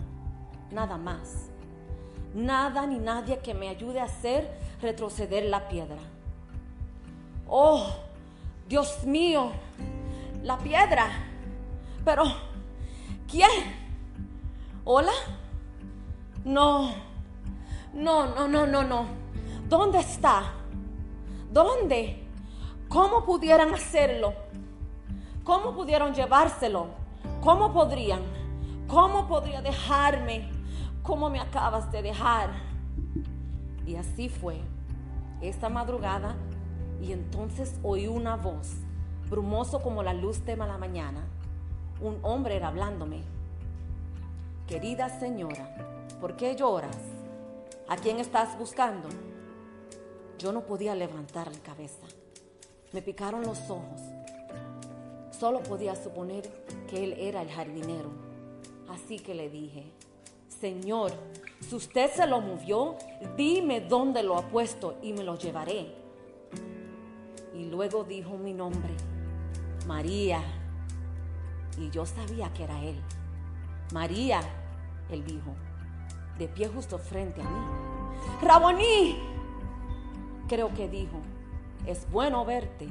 Nada 0.71 0.97
más. 0.97 1.51
Nada 2.35 2.87
ni 2.87 2.99
nadie 2.99 3.39
que 3.41 3.53
me 3.53 3.69
ayude 3.69 4.01
a 4.01 4.05
hacer 4.05 4.51
retroceder 4.81 5.45
la 5.45 5.69
piedra. 5.69 5.99
Oh, 7.47 7.87
Dios 8.69 9.05
mío, 9.05 9.51
la 10.43 10.57
piedra. 10.59 11.09
Pero, 12.05 12.25
¿quién? 13.29 13.51
¿Hola? 14.85 15.13
No, 16.45 16.95
no, 17.93 18.27
no, 18.35 18.49
no, 18.49 18.67
no, 18.67 18.83
no. 18.83 19.05
¿Dónde 19.69 19.99
está? 19.99 20.55
¿Dónde? 21.53 22.25
¿Cómo 22.89 23.25
pudieran 23.25 23.75
hacerlo? 23.75 24.33
¿Cómo 25.45 25.75
pudieron 25.75 26.15
llevárselo? 26.15 26.89
¿Cómo 27.43 27.73
podrían? 27.73 28.21
¿Cómo 28.87 29.27
podría 29.27 29.63
dejarme? 29.63 30.51
¿Cómo 31.03 31.31
me 31.31 31.41
acabas 31.41 31.91
de 31.91 32.03
dejar? 32.03 32.51
Y 33.87 33.97
así 33.97 34.29
fue. 34.29 34.61
Esta 35.41 35.71
madrugada 35.71 36.37
y 37.01 37.13
entonces 37.13 37.79
oí 37.83 38.07
una 38.07 38.37
voz, 38.37 38.73
brumoso 39.31 39.81
como 39.81 40.03
la 40.03 40.13
luz 40.13 40.45
de 40.45 40.57
la 40.57 40.77
mañana. 40.77 41.25
Un 42.01 42.19
hombre 42.23 42.57
era 42.57 42.69
hablándome. 42.69 43.23
Querida 44.67 45.09
señora, 45.09 45.75
¿por 46.21 46.37
qué 46.37 46.55
lloras? 46.55 46.99
¿A 47.89 47.97
quién 47.97 48.19
estás 48.19 48.59
buscando? 48.59 49.09
Yo 50.39 50.53
no 50.53 50.61
podía 50.61 50.95
levantar 50.95 51.51
la 51.51 51.59
cabeza. 51.61 52.07
Me 52.93 53.01
picaron 53.03 53.43
los 53.43 53.71
ojos. 53.71 54.01
Solo 55.41 55.63
podía 55.63 55.97
suponer 55.97 56.43
que 56.87 57.03
él 57.03 57.15
era 57.19 57.41
el 57.41 57.51
jardinero. 57.51 58.11
Así 58.91 59.19
que 59.19 59.35
le 59.35 59.49
dije, 59.49 59.91
Señor, 60.49 61.13
si 61.61 61.75
usted 61.75 62.11
se 62.11 62.27
lo 62.27 62.43
movió, 62.43 62.97
dime 63.39 63.81
dónde 63.81 64.23
lo 64.23 64.37
ha 64.37 64.43
puesto 64.43 64.99
y 65.01 65.15
me 65.15 65.25
lo 65.25 65.39
llevaré. 65.39 65.95
Y 67.55 67.65
luego 67.71 68.05
dijo 68.05 68.37
mi 68.37 68.53
nombre, 68.53 68.93
María. 69.87 70.43
Y 71.79 71.89
yo 71.89 72.05
sabía 72.05 72.53
que 72.53 72.65
era 72.65 72.79
él. 72.85 73.01
María, 73.95 74.43
él 75.09 75.25
dijo, 75.25 75.55
de 76.39 76.49
pie 76.49 76.69
justo 76.69 76.99
frente 76.99 77.41
a 77.41 77.45
mí. 77.45 77.67
Raboní, 78.43 79.17
creo 80.49 80.69
que 80.75 80.87
dijo, 80.87 81.19
es 81.87 82.07
bueno 82.11 82.45
verte. 82.45 82.91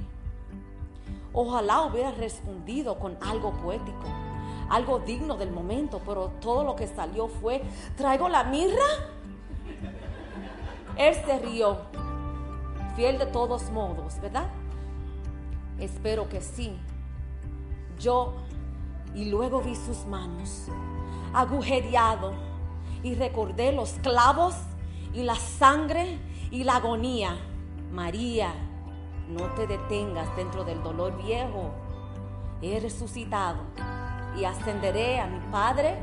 Ojalá 1.33 1.83
hubiera 1.83 2.11
respondido 2.11 2.97
con 2.97 3.17
algo 3.21 3.51
poético, 3.51 4.05
algo 4.69 4.99
digno 4.99 5.37
del 5.37 5.51
momento, 5.51 6.01
pero 6.05 6.31
todo 6.41 6.63
lo 6.63 6.75
que 6.75 6.87
salió 6.87 7.27
fue, 7.27 7.61
¿traigo 7.95 8.29
la 8.29 8.43
mirra? 8.43 8.85
Él 10.95 11.15
se 11.25 11.39
rió, 11.39 11.77
fiel 12.95 13.17
de 13.19 13.27
todos 13.27 13.69
modos, 13.71 14.19
¿verdad? 14.21 14.49
Espero 15.79 16.27
que 16.27 16.41
sí. 16.41 16.77
Yo, 17.99 18.33
y 19.13 19.25
luego 19.25 19.61
vi 19.61 19.75
sus 19.75 20.05
manos, 20.05 20.65
agujereado, 21.33 22.33
y 23.03 23.15
recordé 23.15 23.71
los 23.71 23.91
clavos 24.01 24.55
y 25.13 25.23
la 25.23 25.35
sangre 25.35 26.19
y 26.51 26.63
la 26.63 26.77
agonía. 26.77 27.37
María, 27.91 28.53
no 29.29 29.45
te 29.53 29.67
detengas 29.67 30.35
dentro 30.35 30.63
del 30.63 30.81
dolor 30.81 31.15
viejo. 31.17 31.71
He 32.61 32.79
resucitado 32.79 33.59
y 34.35 34.43
ascenderé 34.43 35.19
a 35.19 35.27
mi 35.27 35.39
Padre. 35.51 35.97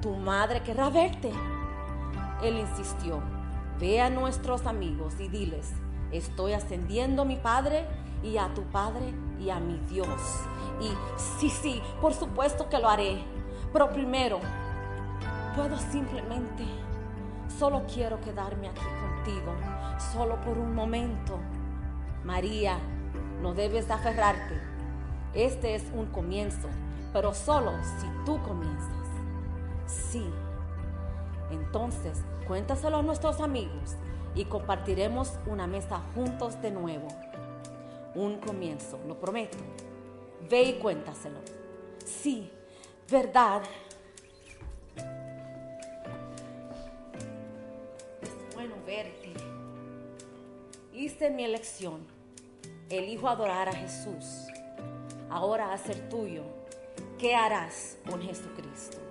Tu 0.00 0.14
madre 0.16 0.62
querrá 0.62 0.88
verte. 0.88 1.30
Él 2.42 2.58
insistió, 2.58 3.20
ve 3.78 4.00
a 4.00 4.10
nuestros 4.10 4.66
amigos 4.66 5.14
y 5.18 5.28
diles, 5.28 5.72
estoy 6.12 6.52
ascendiendo 6.52 7.22
a 7.22 7.24
mi 7.24 7.36
Padre 7.36 7.86
y 8.22 8.38
a 8.38 8.52
tu 8.54 8.62
Padre 8.62 9.12
y 9.38 9.50
a 9.50 9.60
mi 9.60 9.78
Dios. 9.90 10.08
Y 10.80 10.88
sí, 11.38 11.50
sí, 11.50 11.82
por 12.00 12.14
supuesto 12.14 12.68
que 12.68 12.78
lo 12.78 12.88
haré. 12.88 13.18
Pero 13.72 13.90
primero, 13.90 14.38
puedo 15.54 15.76
simplemente, 15.78 16.64
solo 17.58 17.82
quiero 17.92 18.20
quedarme 18.20 18.68
aquí 18.68 18.86
contigo, 19.00 19.52
solo 20.12 20.40
por 20.40 20.56
un 20.56 20.74
momento. 20.74 21.38
María, 22.28 22.78
no 23.40 23.54
debes 23.54 23.90
aferrarte. 23.90 24.60
Este 25.32 25.74
es 25.74 25.84
un 25.94 26.04
comienzo, 26.12 26.68
pero 27.10 27.32
solo 27.32 27.72
si 27.98 28.06
tú 28.26 28.38
comienzas. 28.42 29.06
Sí. 29.86 30.22
Entonces, 31.50 32.22
cuéntaselo 32.46 32.98
a 32.98 33.02
nuestros 33.02 33.40
amigos 33.40 33.96
y 34.34 34.44
compartiremos 34.44 35.38
una 35.46 35.66
mesa 35.66 36.02
juntos 36.14 36.60
de 36.60 36.70
nuevo. 36.70 37.08
Un 38.14 38.36
comienzo, 38.40 39.00
lo 39.08 39.18
prometo. 39.18 39.56
Ve 40.50 40.64
y 40.64 40.72
cuéntaselo. 40.80 41.38
Sí, 42.04 42.52
verdad. 43.10 43.62
Es 48.20 48.54
bueno 48.54 48.74
verte. 48.86 49.32
Hice 50.92 51.30
mi 51.30 51.44
elección. 51.44 52.17
Elijo 52.90 53.28
adorar 53.28 53.68
a 53.68 53.72
Jesús. 53.72 54.46
Ahora 55.28 55.74
a 55.74 55.78
ser 55.78 56.08
tuyo. 56.08 56.42
¿Qué 57.18 57.34
harás 57.34 57.98
con 58.08 58.22
Jesucristo? 58.22 59.07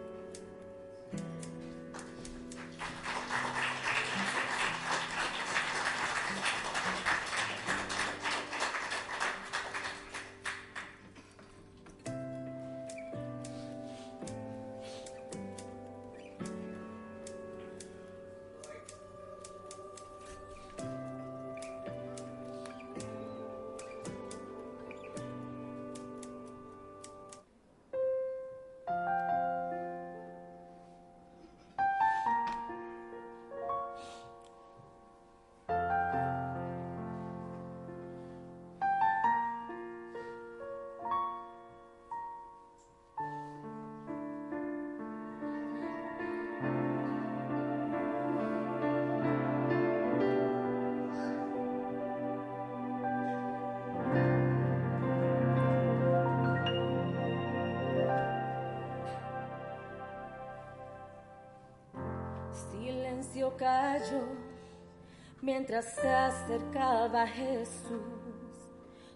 Mientras 65.68 65.95
se 65.95 66.09
acercaba 66.09 67.28
Jesús. 67.28 67.99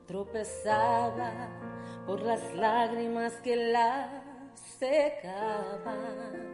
Tropezaba 0.06 1.48
por 2.06 2.22
las 2.22 2.54
lágrimas 2.56 3.32
que 3.36 3.56
la 3.56 4.22
secaban. 4.78 6.52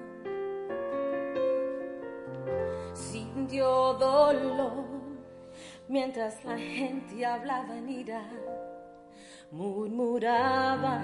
Sintió 2.94 3.94
dolor 3.94 4.86
mientras 5.88 6.46
la 6.46 6.60
gente 6.60 7.26
hablaba 7.26 7.76
en 7.76 7.90
ira. 7.90 8.22
Murmuraba, 9.50 11.02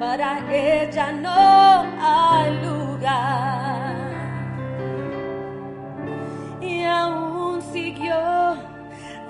para 0.00 0.52
ella 0.52 1.12
no 1.12 1.84
hay 2.00 2.64
lugar 2.64 3.95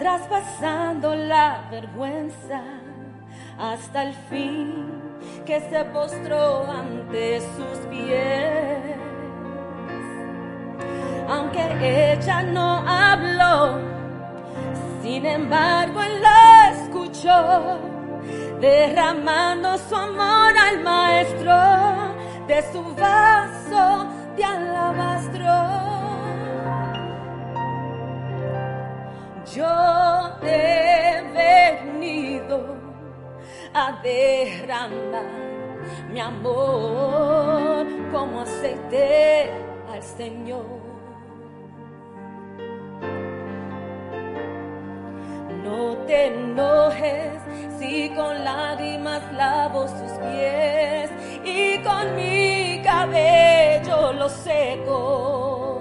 traspasando 0.07 1.17
la 1.17 1.67
vergüenza 1.69 2.63
hasta 3.59 4.05
el 4.05 4.15
fin 4.31 5.03
que 5.45 5.59
se 5.59 5.85
postró 5.87 6.65
ante 6.71 7.41
sus 7.41 7.79
pies. 7.91 8.97
Aunque 11.29 12.13
ella 12.13 12.43
no 12.45 12.85
habló, 12.87 13.81
sin 15.03 15.27
embargo 15.27 16.01
él 16.01 16.23
la 16.23 16.71
escuchó, 16.71 17.81
derramando 18.61 19.77
su 19.77 19.97
amor 19.97 20.55
al 20.57 20.85
maestro 20.85 21.53
de 22.47 22.63
su 22.73 22.95
vaso 22.95 24.16
yo 29.57 30.39
he 30.43 31.23
venido 31.33 32.77
a 33.73 33.93
derramar 34.03 35.25
mi 36.13 36.21
amor 36.21 37.87
como 38.13 38.43
aceite 38.43 39.51
al 39.91 40.03
Señor. 40.03 40.85
No 45.65 45.97
te 46.07 46.27
enojes 46.27 47.41
si 47.79 48.11
con 48.11 48.45
lágrimas 48.45 49.23
lavo 49.33 49.89
sus 49.89 50.13
pies 50.29 51.11
y 51.45 51.79
con 51.83 52.15
mi 52.15 52.83
cabello 52.85 54.13
lo 54.13 54.29
seco. 54.29 55.76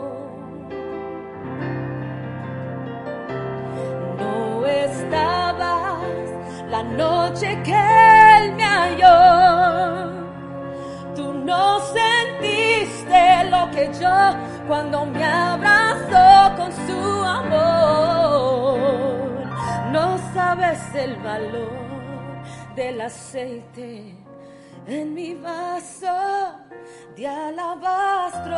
Estabas 4.68 6.00
la 6.70 6.84
noche 6.84 7.62
que 7.64 7.72
él 7.72 8.54
me 8.56 8.64
halló. 8.64 10.26
Tú 11.16 11.34
no 11.34 11.80
sentiste 11.80 13.46
lo 13.50 13.70
que 13.72 13.92
yo 14.02 14.36
cuando 14.68 15.06
me 15.06 15.24
abrazó 15.24 16.56
con 16.58 16.72
su 16.88 17.24
amor. 17.24 18.80
No 19.92 20.18
sabes 20.34 20.80
el 20.96 21.16
valor 21.18 21.86
del 22.76 23.02
aceite 23.02 24.16
en 24.88 25.14
mi 25.14 25.36
vaso 25.36 26.56
de 27.16 27.28
alabastro. 27.28 28.56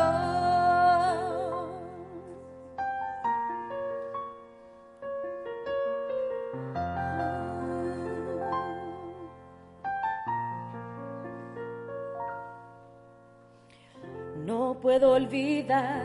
No 14.48 14.78
puedo 14.80 15.12
olvidar 15.12 16.02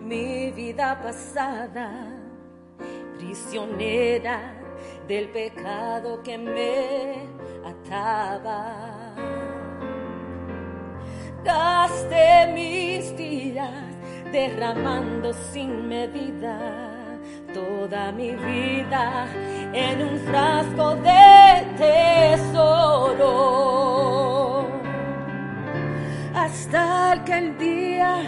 mi 0.00 0.50
vida 0.50 1.00
pasada, 1.00 1.88
prisionera 3.16 4.52
del 5.06 5.28
pecado 5.28 6.20
que 6.24 6.36
me 6.36 7.18
ataba. 7.72 9.14
Gasté 11.44 12.50
mis 12.52 13.16
días 13.16 13.70
derramando 14.32 15.32
sin 15.52 15.86
medida 15.86 16.58
toda 17.54 18.10
mi 18.10 18.34
vida 18.34 19.28
en 19.72 20.02
un 20.02 20.18
frasco 20.18 20.96
de 20.96 21.64
tesoro. 21.78 23.91
Hasta 26.62 27.12
aquel 27.14 27.58
día 27.58 28.22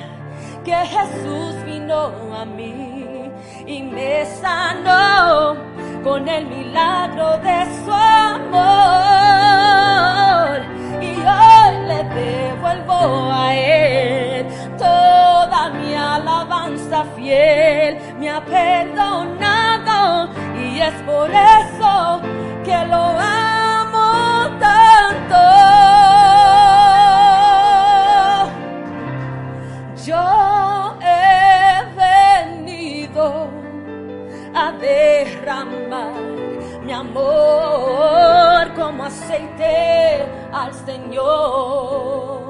que 0.64 0.74
Jesús 0.74 1.54
vino 1.64 2.10
a 2.34 2.44
mí 2.44 3.30
y 3.64 3.80
me 3.84 4.26
sanó 4.26 5.54
con 6.02 6.26
el 6.26 6.44
milagro 6.46 7.38
de 7.38 7.64
su 7.84 7.92
amor. 7.92 8.64
Y 11.00 11.14
hoy 11.14 11.74
le 11.86 12.02
devuelvo 12.22 13.30
a 13.32 13.54
Él 13.54 14.48
toda 14.78 15.70
mi 15.70 15.94
alabanza 15.94 17.04
fiel. 17.14 17.98
Me 18.18 18.30
ha 18.30 18.44
perdonado 18.44 20.28
y 20.60 20.80
es 20.80 20.94
por 21.02 21.30
eso 21.30 22.20
que 22.64 22.84
lo 22.86 23.16
amo 23.16 24.50
tanto. 24.58 25.63
Derramar 34.80 36.12
mi 36.84 36.92
amor 36.92 38.72
como 38.74 39.04
aceite 39.04 40.26
al 40.52 40.72
Señor. 40.74 42.44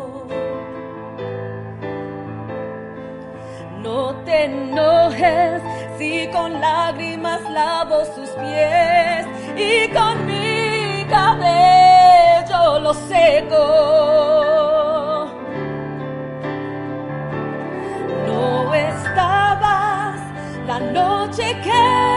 No 3.82 4.14
te 4.24 4.44
enojes 4.44 5.62
si 5.98 6.28
con 6.32 6.60
lágrimas 6.60 7.42
lavo 7.51 8.05
sus 8.06 8.30
pies 8.30 9.26
y 9.56 9.88
con 9.92 10.26
mi 10.26 11.05
cabello 11.09 12.80
lo 12.80 12.94
seco. 12.94 13.64
No 18.26 18.74
estabas 18.74 20.20
la 20.66 20.80
noche 20.80 21.56
que 21.62 22.13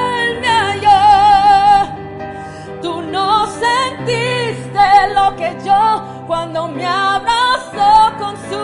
sentiste 4.08 5.14
lo 5.14 5.36
que 5.36 5.58
yo 5.66 6.04
cuando 6.28 6.68
me 6.68 6.86
abrazó 6.86 8.14
con 8.18 8.36
su 8.50 8.56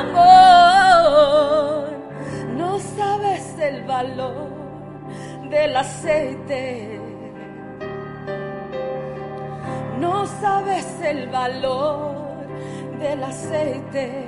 amor. 0.00 0.98
No 2.56 2.78
sabes 2.78 3.58
el 3.58 3.84
valor 3.84 4.48
del 5.50 5.76
aceite. 5.76 7.00
No 9.98 10.26
sabes 10.26 10.86
el 11.02 11.28
valor 11.28 12.16
del 12.98 13.22
aceite. 13.24 14.24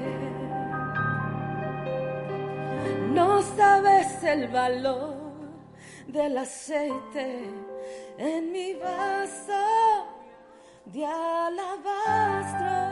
No 3.12 3.42
sabes 3.42 4.22
el 4.22 4.48
valor 4.48 5.14
del 6.06 6.38
aceite 6.38 7.50
en 8.18 8.52
mi 8.52 8.74
vaso 8.74 10.09
de 10.92 11.04
alabastro. 11.04 12.89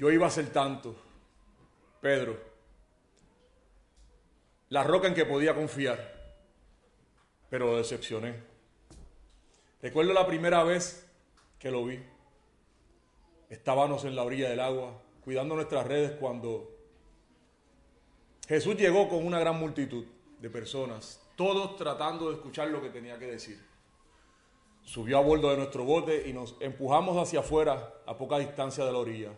Yo 0.00 0.10
iba 0.10 0.26
a 0.26 0.30
ser 0.30 0.50
tanto, 0.50 0.96
Pedro, 2.00 2.34
la 4.70 4.82
roca 4.82 5.08
en 5.08 5.12
que 5.12 5.26
podía 5.26 5.54
confiar, 5.54 5.98
pero 7.50 7.66
lo 7.66 7.76
decepcioné. 7.76 8.34
Recuerdo 9.82 10.14
la 10.14 10.26
primera 10.26 10.64
vez 10.64 11.06
que 11.58 11.70
lo 11.70 11.84
vi. 11.84 12.02
Estábamos 13.50 14.06
en 14.06 14.16
la 14.16 14.22
orilla 14.22 14.48
del 14.48 14.60
agua, 14.60 15.02
cuidando 15.22 15.54
nuestras 15.54 15.86
redes 15.86 16.12
cuando 16.12 16.74
Jesús 18.48 18.76
llegó 18.76 19.06
con 19.06 19.26
una 19.26 19.38
gran 19.38 19.60
multitud 19.60 20.06
de 20.38 20.48
personas, 20.48 21.20
todos 21.36 21.76
tratando 21.76 22.30
de 22.30 22.36
escuchar 22.36 22.68
lo 22.68 22.80
que 22.80 22.88
tenía 22.88 23.18
que 23.18 23.26
decir. 23.26 23.62
Subió 24.82 25.18
a 25.18 25.20
bordo 25.20 25.50
de 25.50 25.58
nuestro 25.58 25.84
bote 25.84 26.26
y 26.26 26.32
nos 26.32 26.56
empujamos 26.60 27.18
hacia 27.18 27.40
afuera 27.40 27.96
a 28.06 28.16
poca 28.16 28.38
distancia 28.38 28.86
de 28.86 28.92
la 28.92 28.98
orilla. 28.98 29.32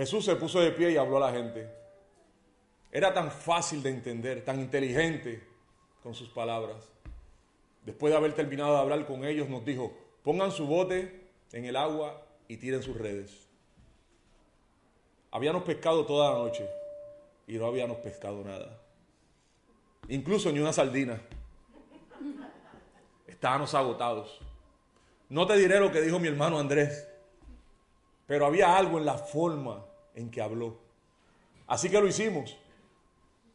Jesús 0.00 0.24
se 0.24 0.34
puso 0.34 0.60
de 0.60 0.70
pie 0.70 0.92
y 0.92 0.96
habló 0.96 1.18
a 1.18 1.30
la 1.30 1.30
gente. 1.30 1.68
Era 2.90 3.12
tan 3.12 3.30
fácil 3.30 3.82
de 3.82 3.90
entender, 3.90 4.42
tan 4.42 4.58
inteligente 4.58 5.46
con 6.02 6.14
sus 6.14 6.30
palabras. 6.30 6.90
Después 7.84 8.10
de 8.10 8.16
haber 8.16 8.32
terminado 8.32 8.72
de 8.72 8.80
hablar 8.80 9.04
con 9.04 9.26
ellos, 9.26 9.50
nos 9.50 9.62
dijo, 9.62 9.92
pongan 10.22 10.52
su 10.52 10.66
bote 10.66 11.28
en 11.52 11.66
el 11.66 11.76
agua 11.76 12.18
y 12.48 12.56
tiren 12.56 12.82
sus 12.82 12.96
redes. 12.96 13.46
Habíamos 15.32 15.64
pescado 15.64 16.06
toda 16.06 16.32
la 16.32 16.38
noche 16.38 16.66
y 17.46 17.58
no 17.58 17.66
habíamos 17.66 17.98
pescado 17.98 18.42
nada. 18.42 18.80
Incluso 20.08 20.50
ni 20.50 20.60
una 20.60 20.72
sardina. 20.72 21.20
Estábamos 23.26 23.74
agotados. 23.74 24.40
No 25.28 25.46
te 25.46 25.58
diré 25.58 25.78
lo 25.78 25.92
que 25.92 26.00
dijo 26.00 26.18
mi 26.18 26.28
hermano 26.28 26.58
Andrés, 26.58 27.06
pero 28.26 28.46
había 28.46 28.78
algo 28.78 28.96
en 28.96 29.04
la 29.04 29.18
forma 29.18 29.89
en 30.14 30.30
que 30.30 30.42
habló. 30.42 30.78
Así 31.66 31.88
que 31.88 32.00
lo 32.00 32.06
hicimos. 32.06 32.56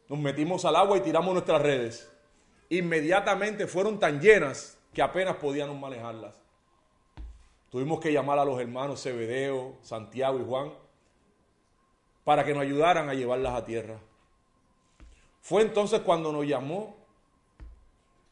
Nos 0.08 0.18
metimos 0.18 0.64
al 0.64 0.76
agua 0.76 0.96
y 0.96 1.00
tiramos 1.00 1.32
nuestras 1.32 1.60
redes. 1.60 2.10
Inmediatamente 2.68 3.66
fueron 3.66 3.98
tan 3.98 4.20
llenas 4.20 4.78
que 4.92 5.02
apenas 5.02 5.36
podíamos 5.36 5.78
manejarlas. 5.78 6.34
Tuvimos 7.70 8.00
que 8.00 8.12
llamar 8.12 8.38
a 8.38 8.44
los 8.44 8.60
hermanos 8.60 9.02
Cebedeo, 9.02 9.76
Santiago 9.82 10.38
y 10.38 10.44
Juan 10.44 10.72
para 12.26 12.44
que 12.44 12.52
nos 12.52 12.62
ayudaran 12.62 13.08
a 13.08 13.14
llevarlas 13.14 13.54
a 13.54 13.64
tierra. 13.64 14.00
Fue 15.42 15.62
entonces 15.62 16.00
cuando 16.00 16.32
nos 16.32 16.44
llamó 16.44 16.96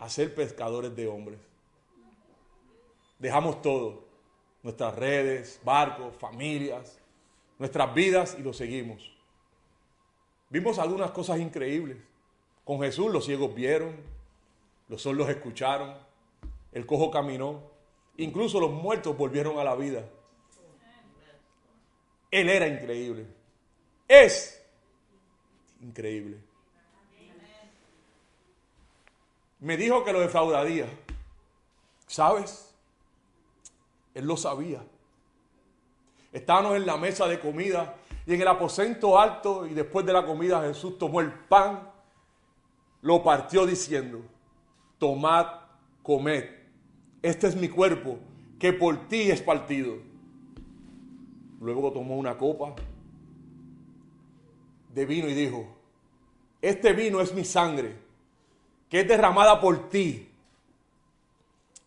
a 0.00 0.08
ser 0.08 0.34
pescadores 0.34 0.96
de 0.96 1.06
hombres. 1.06 1.38
Dejamos 3.20 3.62
todo, 3.62 4.02
nuestras 4.64 4.96
redes, 4.96 5.60
barcos, 5.62 6.16
familias, 6.16 6.98
nuestras 7.58 7.94
vidas 7.94 8.36
y 8.38 8.42
lo 8.42 8.52
seguimos. 8.52 9.10
Vimos 10.50 10.78
algunas 10.78 11.10
cosas 11.10 11.40
increíbles. 11.40 11.98
Con 12.64 12.80
Jesús 12.80 13.12
los 13.12 13.24
ciegos 13.24 13.54
vieron, 13.54 13.96
los 14.88 15.02
sordos 15.02 15.28
escucharon, 15.28 15.94
el 16.72 16.86
cojo 16.86 17.10
caminó, 17.10 17.62
incluso 18.16 18.60
los 18.60 18.70
muertos 18.70 19.16
volvieron 19.16 19.58
a 19.58 19.64
la 19.64 19.74
vida. 19.74 20.04
Él 22.30 22.48
era 22.48 22.66
increíble. 22.66 23.26
Es 24.08 24.62
increíble. 25.80 26.38
me 29.64 29.78
dijo 29.78 30.04
que 30.04 30.12
lo 30.12 30.20
defraudaría. 30.20 30.86
¿Sabes? 32.06 32.74
Él 34.12 34.26
lo 34.26 34.36
sabía. 34.36 34.84
Estábamos 36.34 36.74
en 36.76 36.84
la 36.84 36.96
mesa 36.96 37.28
de 37.28 37.38
comida 37.38 37.94
y 38.26 38.34
en 38.34 38.40
el 38.40 38.48
aposento 38.48 39.20
alto 39.20 39.68
y 39.68 39.72
después 39.72 40.04
de 40.04 40.12
la 40.12 40.26
comida 40.26 40.62
Jesús 40.62 40.98
tomó 40.98 41.20
el 41.20 41.32
pan, 41.32 41.88
lo 43.02 43.22
partió 43.22 43.64
diciendo, 43.64 44.20
tomad, 44.98 45.46
comed, 46.02 46.44
este 47.22 47.46
es 47.46 47.54
mi 47.54 47.68
cuerpo 47.68 48.18
que 48.58 48.72
por 48.72 49.06
ti 49.06 49.30
es 49.30 49.40
partido. 49.42 49.94
Luego 51.60 51.92
tomó 51.92 52.16
una 52.16 52.36
copa 52.36 52.74
de 54.92 55.06
vino 55.06 55.28
y 55.28 55.34
dijo, 55.34 55.68
este 56.60 56.94
vino 56.94 57.20
es 57.20 57.32
mi 57.32 57.44
sangre, 57.44 57.94
que 58.88 59.02
es 59.02 59.06
derramada 59.06 59.60
por 59.60 59.88
ti. 59.88 60.28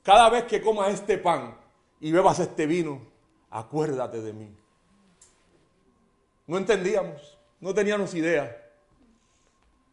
Cada 0.04 0.30
vez 0.30 0.46
que 0.46 0.62
comas 0.62 0.94
este 0.94 1.18
pan 1.18 1.54
y 2.00 2.14
bebas 2.14 2.40
este 2.40 2.66
vino, 2.66 3.17
acuérdate 3.50 4.22
de 4.22 4.34
mí. 4.34 4.50
No 6.48 6.58
entendíamos, 6.58 7.38
no 7.60 7.74
teníamos 7.74 8.14
idea. 8.14 8.72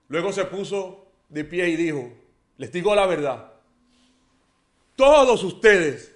Luego 0.09 0.33
se 0.33 0.45
puso 0.45 1.07
de 1.29 1.45
pie 1.45 1.69
y 1.69 1.77
dijo, 1.77 2.13
les 2.59 2.71
digo 2.71 2.95
la 2.95 3.07
verdad, 3.07 3.53
todos 4.97 5.43
ustedes 5.43 6.15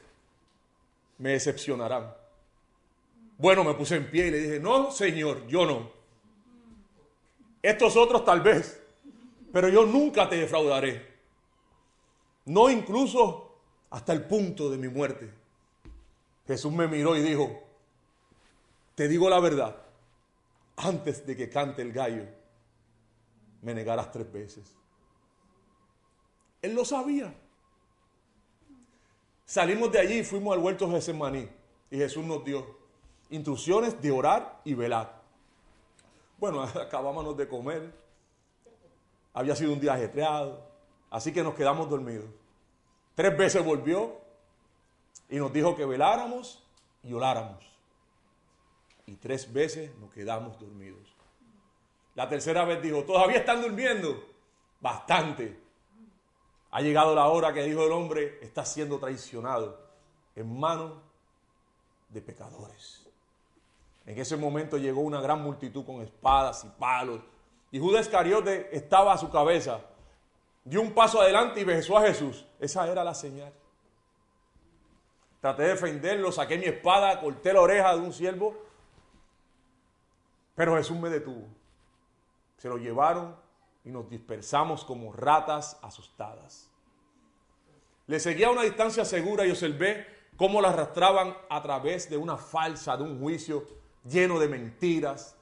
me 1.18 1.30
decepcionarán. 1.30 2.14
Bueno, 3.38 3.64
me 3.64 3.74
puse 3.74 3.96
en 3.96 4.10
pie 4.10 4.28
y 4.28 4.30
le 4.30 4.38
dije, 4.38 4.60
no, 4.60 4.90
Señor, 4.90 5.46
yo 5.46 5.66
no. 5.66 5.90
Estos 7.62 7.96
otros 7.96 8.24
tal 8.24 8.40
vez, 8.40 8.80
pero 9.52 9.68
yo 9.68 9.84
nunca 9.84 10.28
te 10.28 10.36
defraudaré. 10.36 11.06
No 12.44 12.70
incluso 12.70 13.56
hasta 13.90 14.12
el 14.12 14.22
punto 14.22 14.70
de 14.70 14.78
mi 14.78 14.88
muerte. 14.88 15.37
Jesús 16.48 16.72
me 16.72 16.88
miró 16.88 17.14
y 17.14 17.20
dijo, 17.20 17.62
te 18.94 19.06
digo 19.06 19.28
la 19.28 19.38
verdad, 19.38 19.76
antes 20.78 21.26
de 21.26 21.36
que 21.36 21.50
cante 21.50 21.82
el 21.82 21.92
gallo, 21.92 22.24
me 23.60 23.74
negarás 23.74 24.10
tres 24.10 24.32
veces. 24.32 24.74
Él 26.62 26.74
lo 26.74 26.86
sabía. 26.86 27.34
Salimos 29.44 29.92
de 29.92 29.98
allí 29.98 30.14
y 30.20 30.24
fuimos 30.24 30.56
al 30.56 30.62
huerto 30.62 30.88
de 30.88 31.02
Semaní 31.02 31.46
y 31.90 31.98
Jesús 31.98 32.24
nos 32.24 32.42
dio 32.42 32.78
instrucciones 33.28 34.00
de 34.00 34.10
orar 34.10 34.62
y 34.64 34.72
velar. 34.72 35.20
Bueno, 36.38 36.62
acabábamos 36.62 37.36
de 37.36 37.46
comer, 37.46 37.92
había 39.34 39.54
sido 39.54 39.74
un 39.74 39.80
día 39.80 39.92
ajetreado, 39.92 40.66
así 41.10 41.30
que 41.30 41.42
nos 41.42 41.54
quedamos 41.54 41.90
dormidos. 41.90 42.30
Tres 43.14 43.36
veces 43.36 43.62
volvió 43.62 44.27
y 45.28 45.36
nos 45.36 45.52
dijo 45.52 45.76
que 45.76 45.84
veláramos 45.84 46.62
y 47.02 47.12
oráramos. 47.12 47.64
Y 49.06 49.16
tres 49.16 49.52
veces 49.52 49.94
nos 49.98 50.12
quedamos 50.12 50.58
dormidos. 50.58 51.14
La 52.14 52.28
tercera 52.28 52.64
vez 52.64 52.82
dijo, 52.82 53.04
¿todavía 53.04 53.38
están 53.38 53.62
durmiendo? 53.62 54.24
Bastante. 54.80 55.58
Ha 56.70 56.80
llegado 56.80 57.14
la 57.14 57.28
hora 57.28 57.52
que 57.52 57.64
el 57.64 57.70
Hijo 57.70 57.82
del 57.82 57.92
Hombre 57.92 58.38
está 58.42 58.64
siendo 58.64 58.98
traicionado 58.98 59.80
en 60.34 60.58
manos 60.58 60.94
de 62.08 62.20
pecadores. 62.20 63.06
En 64.04 64.18
ese 64.18 64.36
momento 64.36 64.78
llegó 64.78 65.00
una 65.00 65.20
gran 65.20 65.42
multitud 65.42 65.84
con 65.84 66.00
espadas 66.02 66.64
y 66.64 66.68
palos. 66.78 67.20
Y 67.70 67.78
Judas 67.78 68.06
Iscariote 68.06 68.74
estaba 68.74 69.12
a 69.12 69.18
su 69.18 69.30
cabeza. 69.30 69.80
Dio 70.64 70.80
un 70.80 70.92
paso 70.92 71.20
adelante 71.20 71.60
y 71.60 71.64
besó 71.64 71.98
a 71.98 72.02
Jesús. 72.02 72.46
Esa 72.58 72.90
era 72.90 73.04
la 73.04 73.14
señal. 73.14 73.52
Traté 75.40 75.62
de 75.62 75.68
defenderlo, 75.68 76.32
saqué 76.32 76.58
mi 76.58 76.64
espada, 76.64 77.20
corté 77.20 77.52
la 77.52 77.60
oreja 77.60 77.94
de 77.94 78.00
un 78.00 78.12
siervo. 78.12 78.56
Pero 80.54 80.76
Jesús 80.76 80.98
me 80.98 81.08
detuvo. 81.08 81.46
Se 82.56 82.68
lo 82.68 82.76
llevaron 82.76 83.36
y 83.84 83.90
nos 83.90 84.10
dispersamos 84.10 84.84
como 84.84 85.12
ratas 85.12 85.78
asustadas. 85.82 86.68
Le 88.08 88.18
seguía 88.18 88.48
a 88.48 88.50
una 88.50 88.62
distancia 88.62 89.04
segura 89.04 89.46
y 89.46 89.50
observé 89.50 90.06
cómo 90.36 90.60
la 90.60 90.70
arrastraban 90.70 91.36
a 91.48 91.62
través 91.62 92.10
de 92.10 92.16
una 92.16 92.36
falsa, 92.36 92.96
de 92.96 93.04
un 93.04 93.20
juicio 93.20 93.64
lleno 94.04 94.38
de 94.40 94.48
mentiras. 94.48 95.36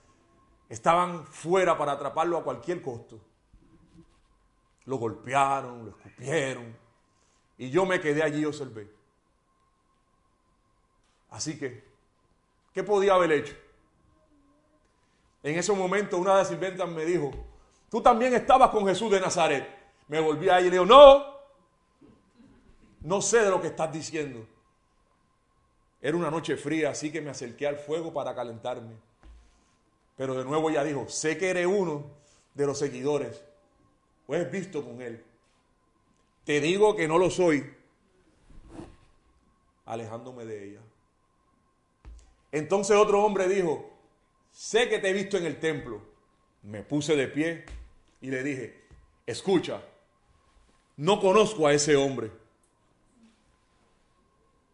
Estaban 0.68 1.26
fuera 1.26 1.78
para 1.78 1.92
atraparlo 1.92 2.36
a 2.36 2.44
cualquier 2.44 2.82
costo. 2.82 3.20
Lo 4.84 4.96
golpearon, 4.96 5.84
lo 5.84 5.90
escupieron. 5.92 6.76
Y 7.56 7.70
yo 7.70 7.86
me 7.86 8.00
quedé 8.00 8.22
allí 8.22 8.40
y 8.40 8.44
observé. 8.44 8.95
Así 11.30 11.58
que, 11.58 11.84
¿qué 12.72 12.82
podía 12.82 13.14
haber 13.14 13.32
hecho? 13.32 13.54
En 15.42 15.58
ese 15.58 15.72
momento 15.72 16.18
una 16.18 16.32
de 16.32 16.38
las 16.38 16.48
sirventas 16.48 16.88
me 16.88 17.04
dijo, 17.04 17.30
tú 17.90 18.00
también 18.00 18.34
estabas 18.34 18.70
con 18.70 18.86
Jesús 18.86 19.10
de 19.10 19.20
Nazaret. 19.20 19.68
Me 20.08 20.20
volví 20.20 20.48
a 20.48 20.58
ella 20.58 20.60
y 20.60 20.64
le 20.64 20.70
digo, 20.70 20.86
no, 20.86 21.24
no 23.00 23.22
sé 23.22 23.38
de 23.38 23.50
lo 23.50 23.60
que 23.60 23.68
estás 23.68 23.92
diciendo. 23.92 24.46
Era 26.00 26.16
una 26.16 26.30
noche 26.30 26.56
fría, 26.56 26.90
así 26.90 27.10
que 27.10 27.20
me 27.20 27.30
acerqué 27.30 27.66
al 27.66 27.76
fuego 27.76 28.12
para 28.12 28.34
calentarme. 28.34 28.94
Pero 30.16 30.34
de 30.34 30.44
nuevo 30.44 30.70
ella 30.70 30.82
dijo, 30.82 31.08
sé 31.08 31.36
que 31.36 31.50
eres 31.50 31.66
uno 31.66 32.04
de 32.54 32.66
los 32.66 32.78
seguidores, 32.78 33.44
o 34.26 34.34
has 34.34 34.50
visto 34.50 34.84
con 34.84 35.02
él. 35.02 35.22
Te 36.44 36.60
digo 36.60 36.96
que 36.96 37.06
no 37.06 37.18
lo 37.18 37.28
soy, 37.28 37.72
alejándome 39.84 40.44
de 40.44 40.70
ella. 40.70 40.80
Entonces 42.56 42.96
otro 42.96 43.22
hombre 43.22 43.48
dijo, 43.48 43.90
sé 44.50 44.88
que 44.88 44.98
te 44.98 45.10
he 45.10 45.12
visto 45.12 45.36
en 45.36 45.44
el 45.44 45.60
templo. 45.60 46.00
Me 46.62 46.82
puse 46.82 47.14
de 47.14 47.28
pie 47.28 47.66
y 48.22 48.30
le 48.30 48.42
dije, 48.42 48.82
escucha, 49.26 49.82
no 50.96 51.20
conozco 51.20 51.66
a 51.66 51.74
ese 51.74 51.96
hombre. 51.96 52.32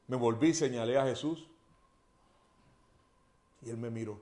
Me 0.07 0.17
volví, 0.17 0.55
señalé 0.55 0.97
a 0.97 1.07
Jesús 1.07 1.49
y 3.63 3.71
él 3.71 3.79
me 3.79 3.91
miró. 3.91 4.21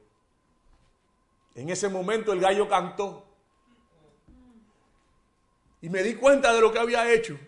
En 1.55 1.69
ese 1.69 1.91
momento 1.91 2.33
el 2.33 2.41
gallo 2.41 2.67
cantó 2.67 3.27
y 5.83 5.91
me 5.91 6.03
di 6.03 6.15
cuenta 6.15 6.55
de 6.55 6.63
lo 6.63 6.73
que 6.73 6.79
había 6.79 7.13
hecho. 7.13 7.39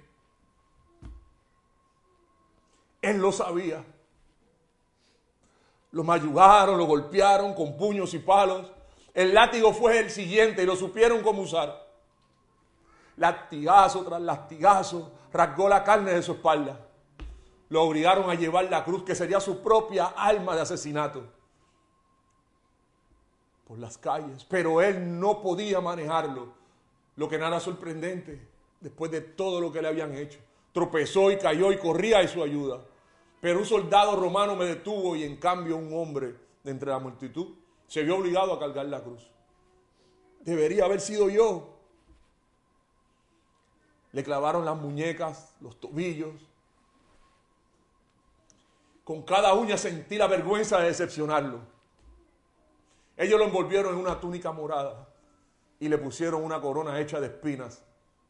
Él 3.01 3.17
lo 3.17 3.33
sabía. 3.33 3.83
Lo 5.93 6.03
mayugaron, 6.03 6.79
lo 6.79 6.87
golpearon 6.87 7.55
con 7.55 7.77
puños 7.77 8.13
y 8.15 8.19
palos. 8.19 8.73
El 9.15 9.35
látigo 9.35 9.73
fue 9.73 9.99
el 9.99 10.11
siguiente 10.11 10.63
y 10.63 10.67
lo 10.67 10.75
supieron 10.75 11.23
cómo 11.23 11.43
usar. 11.43 11.87
Latigazo 13.17 14.03
tras 14.05 14.21
latigazo, 14.21 15.13
rasgó 15.33 15.69
la 15.69 15.85
carne 15.85 16.13
de 16.13 16.23
su 16.23 16.33
espalda. 16.33 16.81
Lo 17.69 17.83
obligaron 17.83 18.29
a 18.31 18.35
llevar 18.35 18.65
la 18.71 18.85
cruz, 18.85 19.05
que 19.05 19.15
sería 19.15 19.41
su 19.41 19.63
propia 19.63 20.07
alma 20.07 20.55
de 20.55 20.63
asesinato, 20.63 21.25
por 23.67 23.79
las 23.79 23.97
calles. 23.97 24.45
Pero 24.45 24.81
él 24.83 25.19
no 25.19 25.41
podía 25.43 25.81
manejarlo, 25.81 26.55
lo 27.17 27.29
que 27.29 27.39
nada 27.39 27.61
sorprendente, 27.61 28.47
después 28.81 29.11
de 29.11 29.21
todo 29.21 29.61
lo 29.61 29.73
que 29.73 29.83
le 29.83 29.89
habían 29.89 30.15
hecho. 30.15 30.39
Tropezó 30.73 31.31
y 31.31 31.39
cayó 31.39 31.71
y 31.71 31.79
corría 31.79 32.19
a 32.19 32.29
su 32.29 32.43
ayuda. 32.43 32.81
Pero 33.43 33.59
un 33.59 33.65
soldado 33.65 34.15
romano 34.15 34.55
me 34.55 34.67
detuvo 34.67 35.17
y 35.17 35.25
en 35.25 35.37
cambio 35.37 35.77
un 35.77 35.93
hombre 35.95 36.37
de 36.63 36.71
entre 36.71 36.91
la 36.91 37.01
multitud 37.01 37.57
se 37.89 38.05
vio 38.05 38.17
obligado 38.17 38.53
a 38.53 38.61
cargar 38.61 38.87
la 38.87 39.03
cruz. 39.03 39.29
Debería 40.43 40.85
haber 40.85 41.01
sido 41.01 41.29
yo. 41.29 41.77
Le 44.13 44.23
clavaron 44.23 44.65
las 44.65 44.77
muñecas, 44.77 45.57
los 45.61 45.81
tobillos. 45.81 46.35
Con 49.03 49.23
cada 49.23 49.55
uña 49.55 49.77
sentí 49.77 50.19
la 50.19 50.29
vergüenza 50.29 50.79
de 50.79 50.87
decepcionarlo. 50.87 51.63
Ellos 53.17 53.41
lo 53.41 53.47
envolvieron 53.47 53.95
en 53.95 54.01
una 54.03 54.21
túnica 54.21 54.53
morada 54.53 55.09
y 55.81 55.89
le 55.89 55.99
pusieron 55.99 56.45
una 56.45 56.61
corona 56.61 57.01
hecha 57.01 57.19
de 57.19 57.27
espinas 57.27 57.83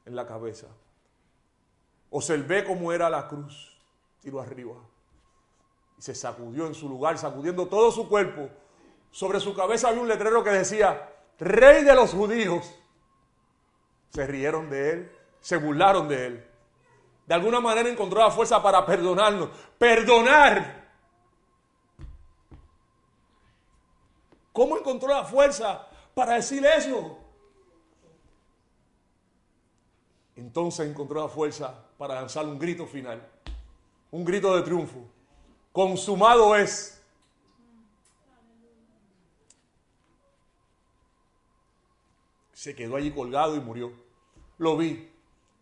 en 0.07 0.17
la 0.17 0.27
cabeza. 0.27 0.69
Observé 2.09 2.65
cómo 2.65 2.95
era 2.95 3.11
la 3.11 3.29
cruz, 3.29 3.79
tiro 4.23 4.41
arriba 4.41 4.92
se 6.03 6.17
sacudió 6.17 6.67
en 6.67 6.75
su 6.75 6.89
lugar, 6.89 7.17
sacudiendo 7.17 7.69
todo 7.69 7.93
su 7.93 8.09
cuerpo. 8.09 8.51
Sobre 9.13 9.39
su 9.39 9.55
cabeza 9.55 9.87
había 9.87 10.01
un 10.01 10.09
letrero 10.09 10.43
que 10.43 10.51
decía, 10.51 11.13
Rey 11.39 11.85
de 11.85 11.95
los 11.95 12.11
judíos. 12.11 12.75
Se 14.09 14.27
rieron 14.27 14.69
de 14.69 14.91
él, 14.91 15.13
se 15.41 15.59
burlaron 15.59 16.09
de 16.09 16.27
él. 16.27 16.47
De 17.25 17.35
alguna 17.35 17.61
manera 17.61 17.89
encontró 17.89 18.19
la 18.19 18.33
fuerza 18.33 18.61
para 18.61 18.85
perdonarnos. 18.85 19.51
Perdonar. 19.79 20.91
¿Cómo 24.53 24.79
encontró 24.79 25.09
la 25.09 25.23
fuerza 25.23 25.87
para 26.17 26.35
decir 26.35 26.67
eso? 26.67 27.17
En 30.35 30.47
entonces 30.47 30.91
encontró 30.91 31.23
la 31.23 31.29
fuerza 31.29 31.73
para 31.97 32.17
lanzar 32.17 32.45
un 32.45 32.59
grito 32.59 32.89
final, 32.89 33.25
un 34.11 34.25
grito 34.25 34.57
de 34.57 34.63
triunfo. 34.63 35.12
Consumado 35.73 36.55
es. 36.55 37.03
Se 42.53 42.77
quedó 42.77 42.97
allí 42.97 43.11
colgado 43.13 43.57
y 43.57 43.61
murió. 43.61 43.93
Lo 44.59 44.77
vi. 44.77 45.11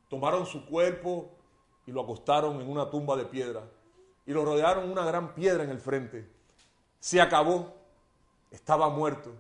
Tomaron 0.09 0.45
su 0.45 0.67
cuerpo 0.67 1.31
y 1.87 1.93
lo 1.93 2.03
acostaron 2.03 2.61
en 2.61 2.69
una 2.69 2.91
tumba 2.91 3.17
de 3.17 3.25
piedra 3.25 3.63
y 4.27 4.33
lo 4.33 4.45
rodearon 4.45 4.91
una 4.91 5.05
gran 5.05 5.35
piedra 5.35 5.65
en 5.65 5.71
el 5.71 5.81
frente. 5.81 6.29
Se 6.99 7.21
acabó. 7.21 7.75
Estaba 8.51 8.89
muerto. 8.89 9.33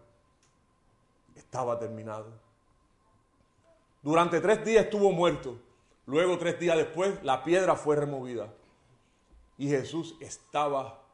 Estaba 1.35 1.79
terminado. 1.79 2.27
Durante 4.03 4.41
tres 4.41 4.65
días 4.65 4.85
estuvo 4.85 5.11
muerto. 5.13 5.59
Luego, 6.07 6.39
tres 6.39 6.59
días 6.59 6.77
después, 6.77 7.23
la 7.23 7.45
piedra 7.45 7.77
fue 7.77 7.97
removida. 7.97 8.53
Y 9.61 9.69
Jesús 9.69 10.17
estaba, 10.21 11.07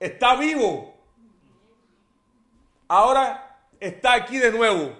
está 0.00 0.36
vivo. 0.36 0.94
Ahora 2.88 3.68
está 3.78 4.14
aquí 4.14 4.38
de 4.38 4.50
nuevo. 4.50 4.98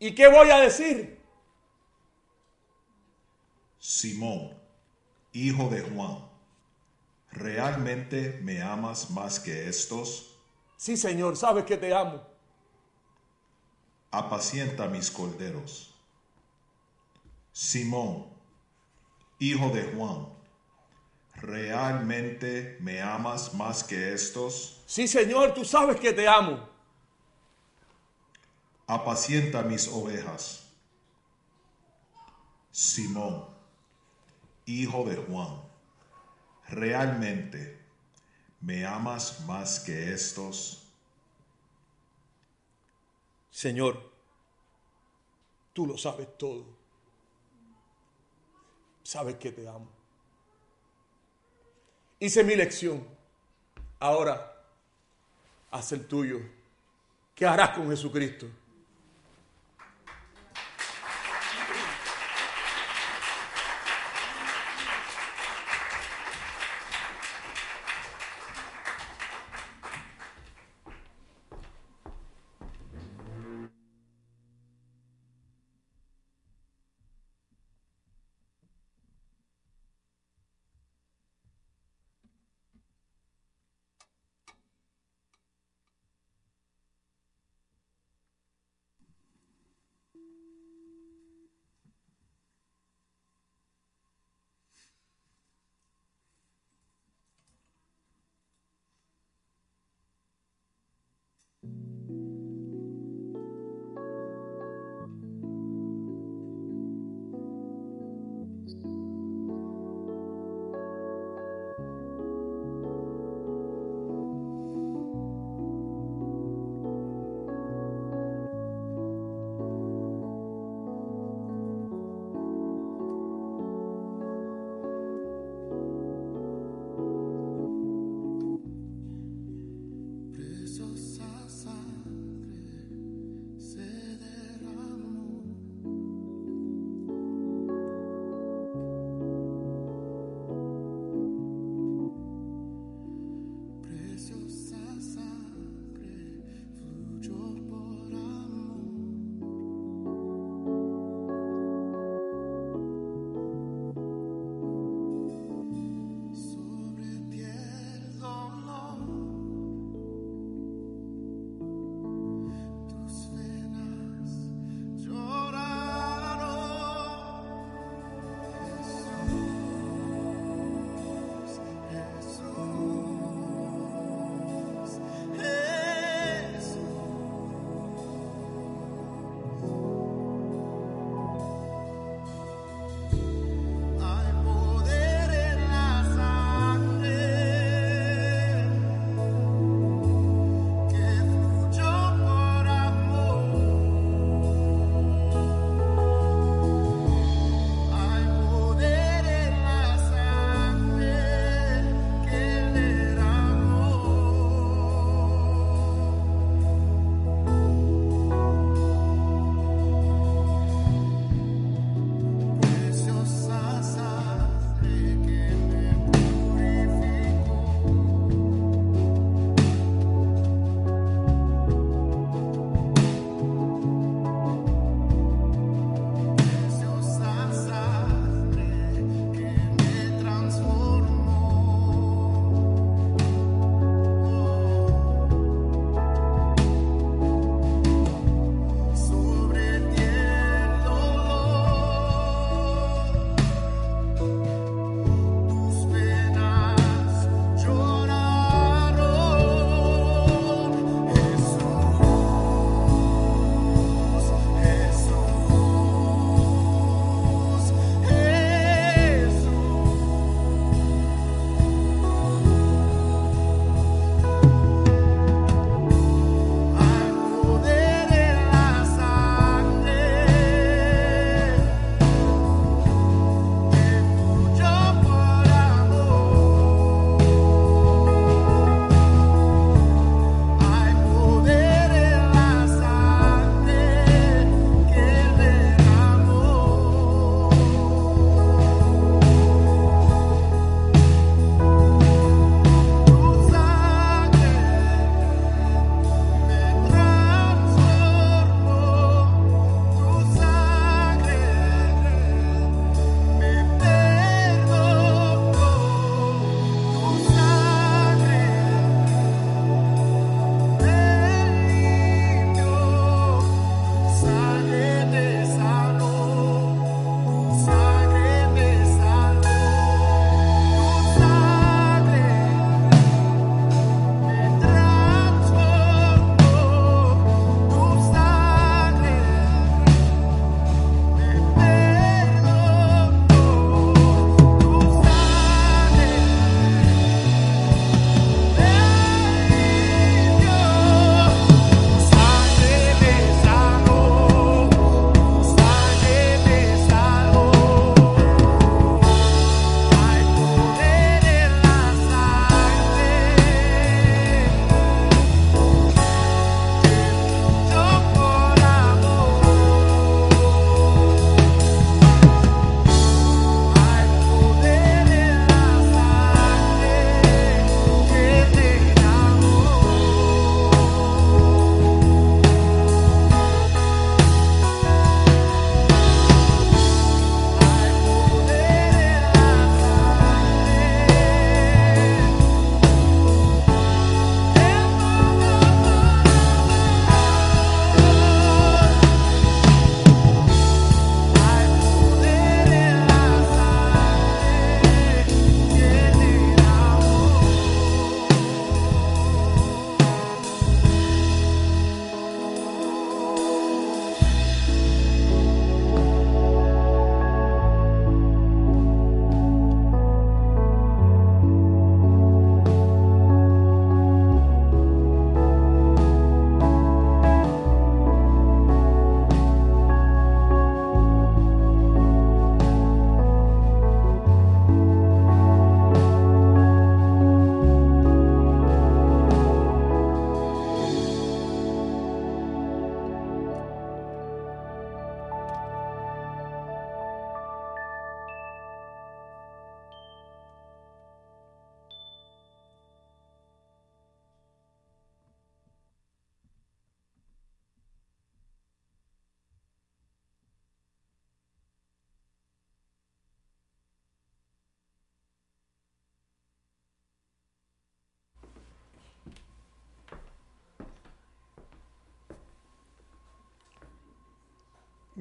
¿Y 0.00 0.12
qué 0.12 0.26
voy 0.26 0.50
a 0.50 0.58
decir? 0.58 1.20
Simón, 3.78 4.58
hijo 5.32 5.68
de 5.68 5.82
Juan, 5.82 6.28
¿realmente 7.30 8.40
me 8.42 8.60
amas 8.60 9.08
más 9.10 9.38
que 9.38 9.68
estos? 9.68 10.36
Sí, 10.76 10.96
Señor, 10.96 11.36
sabes 11.36 11.64
que 11.64 11.76
te 11.76 11.94
amo. 11.94 12.26
Apacienta 14.10 14.88
mis 14.88 15.12
corderos. 15.12 15.94
Simón, 17.52 18.26
hijo 19.38 19.68
de 19.68 19.84
Juan, 19.92 20.35
¿realmente 21.42 22.78
me 22.80 23.00
amas 23.00 23.54
más 23.54 23.84
que 23.84 24.12
estos? 24.12 24.82
Sí, 24.86 25.06
Señor, 25.08 25.54
tú 25.54 25.64
sabes 25.64 26.00
que 26.00 26.12
te 26.12 26.26
amo. 26.26 26.68
Apacienta 28.86 29.62
mis 29.62 29.88
ovejas. 29.88 30.62
Simón, 32.70 33.46
hijo 34.66 35.04
de 35.04 35.16
Juan, 35.16 35.62
¿realmente 36.68 37.80
me 38.60 38.84
amas 38.84 39.40
más 39.46 39.80
que 39.80 40.12
estos? 40.12 40.82
Señor, 43.50 44.12
tú 45.72 45.86
lo 45.86 45.96
sabes 45.96 46.28
todo. 46.36 46.66
Sabes 49.02 49.36
que 49.36 49.52
te 49.52 49.66
amo. 49.66 49.95
Hice 52.18 52.42
mi 52.44 52.56
lección. 52.56 53.06
Ahora, 53.98 54.54
haz 55.70 55.92
el 55.92 56.06
tuyo. 56.06 56.40
¿Qué 57.34 57.46
harás 57.46 57.70
con 57.70 57.90
Jesucristo? 57.90 58.46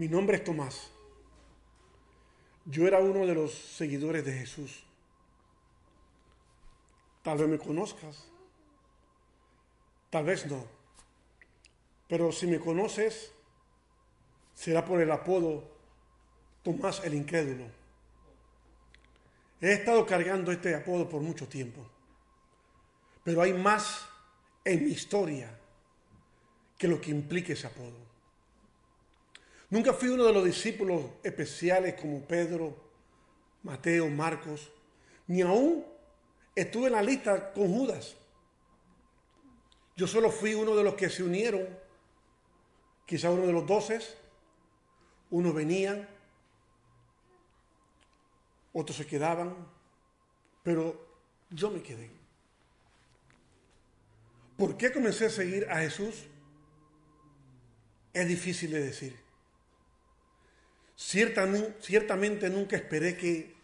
Mi 0.06 0.12
nombre 0.12 0.38
es 0.38 0.44
Tomás. 0.44 0.92
Yo 2.66 2.86
era 2.86 3.00
uno 3.00 3.26
de 3.26 3.34
los 3.34 3.52
seguidores 3.52 4.24
de 4.24 4.34
Jesús. 4.34 4.84
Tal 7.24 7.40
vez 7.40 7.48
me 7.48 7.58
conozcas, 7.58 8.24
tal 10.12 10.26
vez 10.26 10.46
no. 10.46 10.64
Pero 12.08 12.32
si 12.32 12.46
me 12.46 12.60
conoces, 12.60 13.32
será 14.54 14.86
por 14.86 15.02
el 15.02 15.10
apodo 15.10 15.64
Tomás 16.62 17.04
el 17.04 17.16
Incrédulo. 17.16 17.66
He 19.60 19.74
estado 19.74 20.06
cargando 20.06 20.52
este 20.52 20.76
apodo 20.76 21.10
por 21.10 21.24
mucho 21.24 21.48
tiempo. 21.48 21.84
Pero 23.24 23.42
hay 23.42 23.54
más 23.54 24.08
en 24.64 24.86
mi 24.86 24.92
historia 24.92 25.50
que 26.78 26.88
lo 26.88 27.02
que 27.02 27.10
implica 27.10 27.54
ese 27.54 27.66
apodo. 27.66 28.05
Nunca 29.70 29.94
fui 29.94 30.10
uno 30.10 30.24
de 30.26 30.34
los 30.34 30.46
discípulos 30.46 31.04
especiales 31.24 31.96
como 32.00 32.22
Pedro, 32.22 32.76
Mateo, 33.64 34.10
Marcos, 34.10 34.72
ni 35.28 35.42
aún 35.42 35.84
estuve 36.56 36.88
en 36.88 36.94
la 36.94 37.02
lista 37.02 37.52
con 37.52 37.74
Judas. 37.74 38.16
Yo 39.96 40.08
solo 40.08 40.30
fui 40.30 40.54
uno 40.54 40.76
de 40.76 40.84
los 40.84 40.94
que 40.94 41.10
se 41.10 41.24
unieron, 41.24 41.68
quizá 43.06 43.32
uno 43.32 43.48
de 43.48 43.54
los 43.54 43.66
doces, 43.66 44.18
unos 45.32 45.54
venían, 45.54 46.08
otros 48.74 48.98
se 48.98 49.08
quedaban, 49.08 49.56
pero 50.64 51.08
yo 51.50 51.72
me 51.72 51.82
quedé. 51.82 52.12
¿Por 54.58 54.78
qué 54.78 54.92
comencé 54.92 55.26
a 55.26 55.30
seguir 55.30 55.68
a 55.70 55.78
Jesús? 55.80 56.26
Es 58.14 58.28
difícil 58.28 58.72
de 58.72 58.84
decir. 58.84 59.25
Ciertamente 60.96 62.50
nunca 62.50 62.76
esperé 62.76 63.18
que 63.18 63.56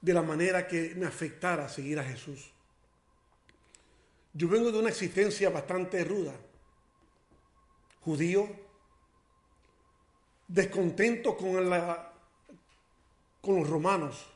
de 0.00 0.14
la 0.14 0.22
manera 0.22 0.66
que 0.66 0.94
me 0.94 1.06
afectara 1.06 1.68
seguir 1.68 1.98
a 1.98 2.04
Jesús. 2.04 2.50
Yo 4.32 4.48
vengo 4.48 4.70
de 4.70 4.78
una 4.78 4.90
existencia 4.90 5.50
bastante 5.50 6.04
ruda. 6.04 6.34
Judío, 8.00 8.48
descontento 10.46 11.36
con, 11.36 11.68
la, 11.68 12.12
con 13.40 13.56
los 13.56 13.68
romanos 13.68 14.26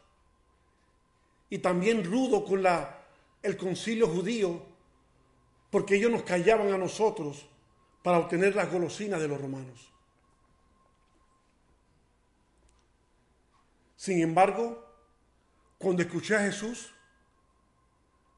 y 1.48 1.58
también 1.58 2.04
rudo 2.04 2.44
con 2.44 2.62
la, 2.62 3.04
el 3.42 3.56
concilio 3.56 4.08
judío 4.08 4.62
porque 5.70 5.96
ellos 5.96 6.10
nos 6.10 6.22
callaban 6.24 6.72
a 6.72 6.78
nosotros 6.78 7.46
para 8.02 8.18
obtener 8.18 8.56
las 8.56 8.72
golosinas 8.72 9.20
de 9.20 9.28
los 9.28 9.40
romanos. 9.40 9.89
Sin 14.00 14.22
embargo, 14.22 14.82
cuando 15.76 16.00
escuché 16.00 16.34
a 16.34 16.40
Jesús 16.40 16.90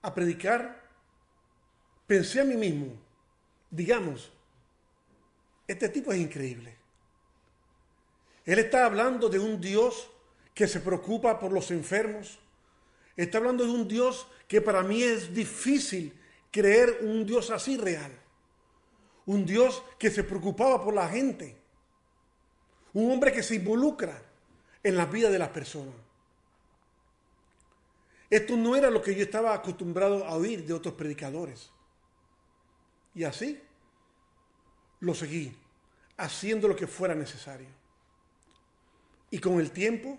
a 0.02 0.12
predicar, 0.12 0.90
pensé 2.05 2.40
a 2.40 2.44
mí 2.44 2.56
mismo, 2.56 2.98
digamos, 3.70 4.32
este 5.68 5.89
tipo 5.89 6.12
es 6.12 6.18
increíble. 6.18 6.76
Él 8.44 8.59
está 8.59 8.86
hablando 8.86 9.28
de 9.28 9.39
un 9.39 9.60
Dios 9.60 10.10
que 10.52 10.66
se 10.66 10.80
preocupa 10.80 11.39
por 11.39 11.52
los 11.52 11.70
enfermos. 11.70 12.40
Está 13.16 13.39
hablando 13.39 13.64
de 13.64 13.70
un 13.70 13.86
Dios 13.86 14.26
que 14.48 14.60
para 14.60 14.82
mí 14.82 15.01
es 15.05 15.32
difícil 15.32 16.12
creer 16.51 16.98
un 17.02 17.24
Dios 17.24 17.52
así 17.52 17.76
real. 17.76 18.10
Un 19.26 19.47
Dios 19.47 19.80
que 19.97 20.10
se 20.10 20.24
preocupaba 20.24 20.82
por 20.82 20.93
la 20.93 21.09
gente. 21.09 21.56
Un 22.94 23.12
hombre 23.12 23.32
que 23.32 23.44
se 23.44 23.55
involucra 23.55 24.31
en 24.82 24.96
la 24.96 25.06
vida 25.06 25.30
de 25.30 25.38
las 25.38 25.50
personas. 25.50 25.94
Esto 28.30 28.56
no 28.56 28.76
era 28.76 28.90
lo 28.90 29.02
que 29.02 29.14
yo 29.14 29.22
estaba 29.22 29.52
acostumbrado 29.52 30.24
a 30.24 30.36
oír 30.36 30.64
de 30.64 30.72
otros 30.72 30.94
predicadores. 30.94 31.70
Y 33.14 33.24
así 33.24 33.60
lo 35.00 35.14
seguí, 35.14 35.54
haciendo 36.16 36.66
lo 36.66 36.74
que 36.74 36.86
fuera 36.86 37.14
necesario. 37.14 37.68
Y 39.30 39.38
con 39.38 39.60
el 39.60 39.70
tiempo 39.70 40.18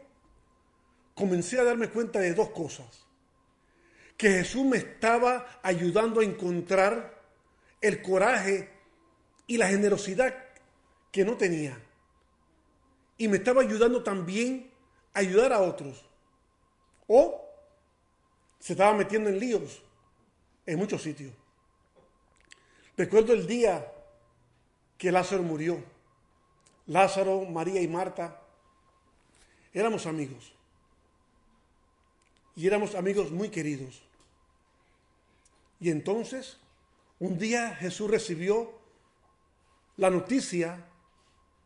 comencé 1.15 1.60
a 1.60 1.64
darme 1.64 1.90
cuenta 1.90 2.19
de 2.19 2.34
dos 2.34 2.49
cosas 2.49 3.03
que 4.18 4.30
Jesús 4.30 4.64
me 4.64 4.77
estaba 4.77 5.60
ayudando 5.64 6.22
a 6.22 6.23
encontrar 6.23 7.22
el 7.81 8.02
coraje 8.02 8.69
y 9.48 9.57
la 9.57 9.68
generosidad 9.68 10.35
que 11.11 11.26
no 11.26 11.35
tenía. 11.35 11.77
Y 13.18 13.27
me 13.27 13.38
estaba 13.38 13.61
ayudando 13.61 14.03
también 14.03 14.72
a 15.14 15.19
ayudar 15.19 15.53
a 15.53 15.61
otros. 15.61 16.06
O 17.07 17.41
se 18.60 18.73
estaba 18.73 18.94
metiendo 18.94 19.30
en 19.30 19.40
líos 19.40 19.81
en 20.65 20.80
muchos 20.80 21.02
sitios. 21.02 21.34
Recuerdo 22.95 23.34
el 23.34 23.45
día 23.48 23.91
que 24.98 25.11
Lázaro 25.11 25.44
murió. 25.44 25.84
Lázaro, 26.88 27.45
María 27.45 27.81
y 27.81 27.88
Marta 27.88 28.40
éramos 29.73 30.06
amigos 30.06 30.53
y 32.56 32.68
éramos 32.68 32.95
amigos 32.95 33.31
muy 33.31 33.49
queridos. 33.49 34.03
Y 35.80 35.90
entonces, 35.90 36.57
un 37.19 37.38
día 37.38 37.76
Jesús 37.76 38.10
recibió 38.10 38.72
la 39.98 40.10
noticia 40.10 40.85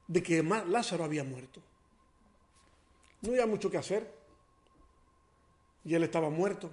de 0.08 0.24
que 0.24 0.42
Lázaro 0.42 1.04
había 1.04 1.24
muerto. 1.24 1.62
No 3.22 3.32
había 3.32 3.46
mucho 3.46 3.70
que 3.70 3.78
hacer. 3.78 4.14
Y 5.84 5.96
él 5.96 6.04
estaba 6.04 6.30
muerto. 6.30 6.72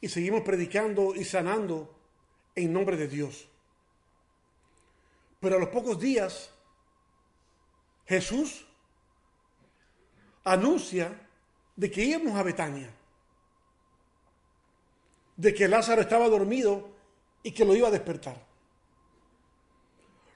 Y 0.00 0.08
seguimos 0.08 0.42
predicando 0.42 1.14
y 1.14 1.24
sanando 1.24 1.94
en 2.54 2.72
nombre 2.72 2.96
de 2.96 3.08
Dios. 3.08 3.48
Pero 5.40 5.56
a 5.56 5.58
los 5.58 5.68
pocos 5.68 5.98
días, 6.00 6.50
Jesús 8.06 8.66
anuncia 10.44 11.28
de 11.76 11.90
que 11.90 12.04
íbamos 12.04 12.34
a 12.36 12.42
Betania, 12.42 12.90
de 15.36 15.54
que 15.54 15.68
Lázaro 15.68 16.00
estaba 16.00 16.28
dormido 16.28 16.88
y 17.42 17.52
que 17.52 17.64
lo 17.64 17.76
iba 17.76 17.88
a 17.88 17.92
despertar. 17.92 18.47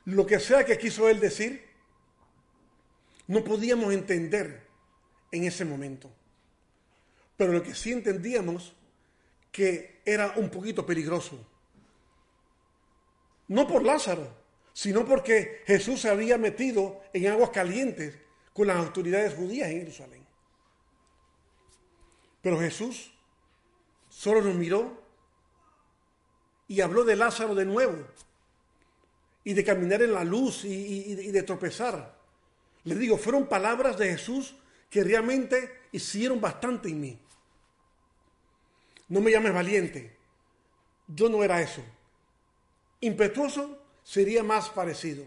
Lo 0.04 0.26
que 0.26 0.40
sea 0.40 0.64
que 0.64 0.78
quiso 0.78 1.08
él 1.08 1.20
decir, 1.20 1.64
no 3.28 3.44
podíamos 3.44 3.92
entender 3.92 4.66
en 5.30 5.44
ese 5.44 5.64
momento. 5.64 6.10
Pero 7.36 7.52
lo 7.52 7.62
que 7.62 7.74
sí 7.74 7.92
entendíamos 7.92 8.74
que 9.50 10.00
era 10.04 10.32
un 10.36 10.50
poquito 10.50 10.84
peligroso. 10.84 11.46
No 13.48 13.66
por 13.66 13.84
Lázaro, 13.84 14.34
sino 14.72 15.04
porque 15.04 15.62
Jesús 15.66 16.00
se 16.00 16.08
había 16.08 16.38
metido 16.38 17.00
en 17.12 17.28
aguas 17.28 17.50
calientes 17.50 18.18
con 18.52 18.66
las 18.66 18.78
autoridades 18.78 19.34
judías 19.34 19.68
en 19.68 19.80
Jerusalén. 19.80 20.26
Pero 22.40 22.58
Jesús 22.58 23.12
solo 24.08 24.42
nos 24.42 24.54
miró 24.54 25.00
y 26.66 26.80
habló 26.80 27.04
de 27.04 27.16
Lázaro 27.16 27.54
de 27.54 27.66
nuevo 27.66 28.06
y 29.44 29.54
de 29.54 29.64
caminar 29.64 30.02
en 30.02 30.12
la 30.12 30.24
luz 30.24 30.64
y, 30.64 31.14
de 31.14 31.42
tropezar. 31.42 32.16
Les 32.84 32.98
digo, 32.98 33.16
fueron 33.16 33.46
palabras 33.46 33.98
de 33.98 34.10
Jesús 34.10 34.54
que 34.88 35.02
realmente 35.02 35.82
hicieron 35.92 36.40
bastante 36.40 36.88
en 36.88 37.00
mí. 37.00 37.18
No 39.08 39.20
me 39.20 39.30
llames 39.30 39.52
valiente. 39.52 40.16
Yo 41.06 41.28
no 41.28 41.42
era 41.42 41.60
eso. 41.60 41.82
Impetuoso 43.00 43.78
sería 44.02 44.42
más 44.42 44.70
parecido. 44.70 45.24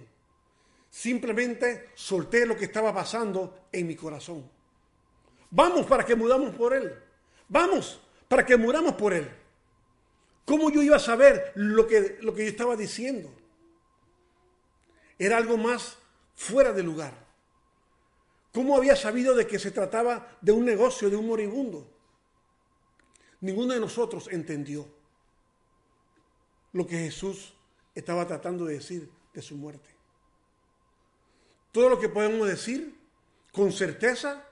Simplemente 0.89 1.89
solté 1.93 2.45
lo 2.45 2.55
que 2.55 2.65
estaba 2.65 2.93
pasando 2.93 3.67
en 3.71 3.87
mi 3.87 3.95
corazón. 3.95 4.49
Vamos 5.51 5.85
para 5.85 6.05
que 6.05 6.15
mudamos 6.15 6.55
por 6.55 6.73
Él. 6.73 6.93
Vamos 7.49 7.99
para 8.27 8.45
que 8.45 8.57
muramos 8.57 8.95
por 8.95 9.13
Él. 9.13 9.29
¿Cómo 10.45 10.69
yo 10.69 10.81
iba 10.81 10.95
a 10.95 10.99
saber 10.99 11.51
lo 11.55 11.87
que, 11.87 12.17
lo 12.21 12.33
que 12.33 12.43
yo 12.43 12.49
estaba 12.49 12.75
diciendo? 12.75 13.33
Era 15.17 15.37
algo 15.37 15.57
más 15.57 15.97
fuera 16.35 16.73
de 16.73 16.83
lugar. 16.83 17.13
¿Cómo 18.53 18.75
había 18.77 18.95
sabido 18.95 19.35
de 19.35 19.47
que 19.47 19.59
se 19.59 19.71
trataba 19.71 20.37
de 20.41 20.51
un 20.51 20.65
negocio, 20.65 21.09
de 21.09 21.15
un 21.15 21.27
moribundo? 21.27 21.87
Ninguno 23.41 23.73
de 23.73 23.79
nosotros 23.79 24.29
entendió 24.31 24.87
lo 26.71 26.87
que 26.87 26.97
Jesús 26.97 27.53
estaba 27.93 28.25
tratando 28.27 28.65
de 28.65 28.75
decir 28.75 29.09
de 29.33 29.41
su 29.41 29.55
muerte. 29.55 29.89
Todo 31.71 31.89
lo 31.89 31.99
que 31.99 32.09
podemos 32.09 32.47
decir 32.47 32.97
con 33.51 33.71
certeza 33.71 34.45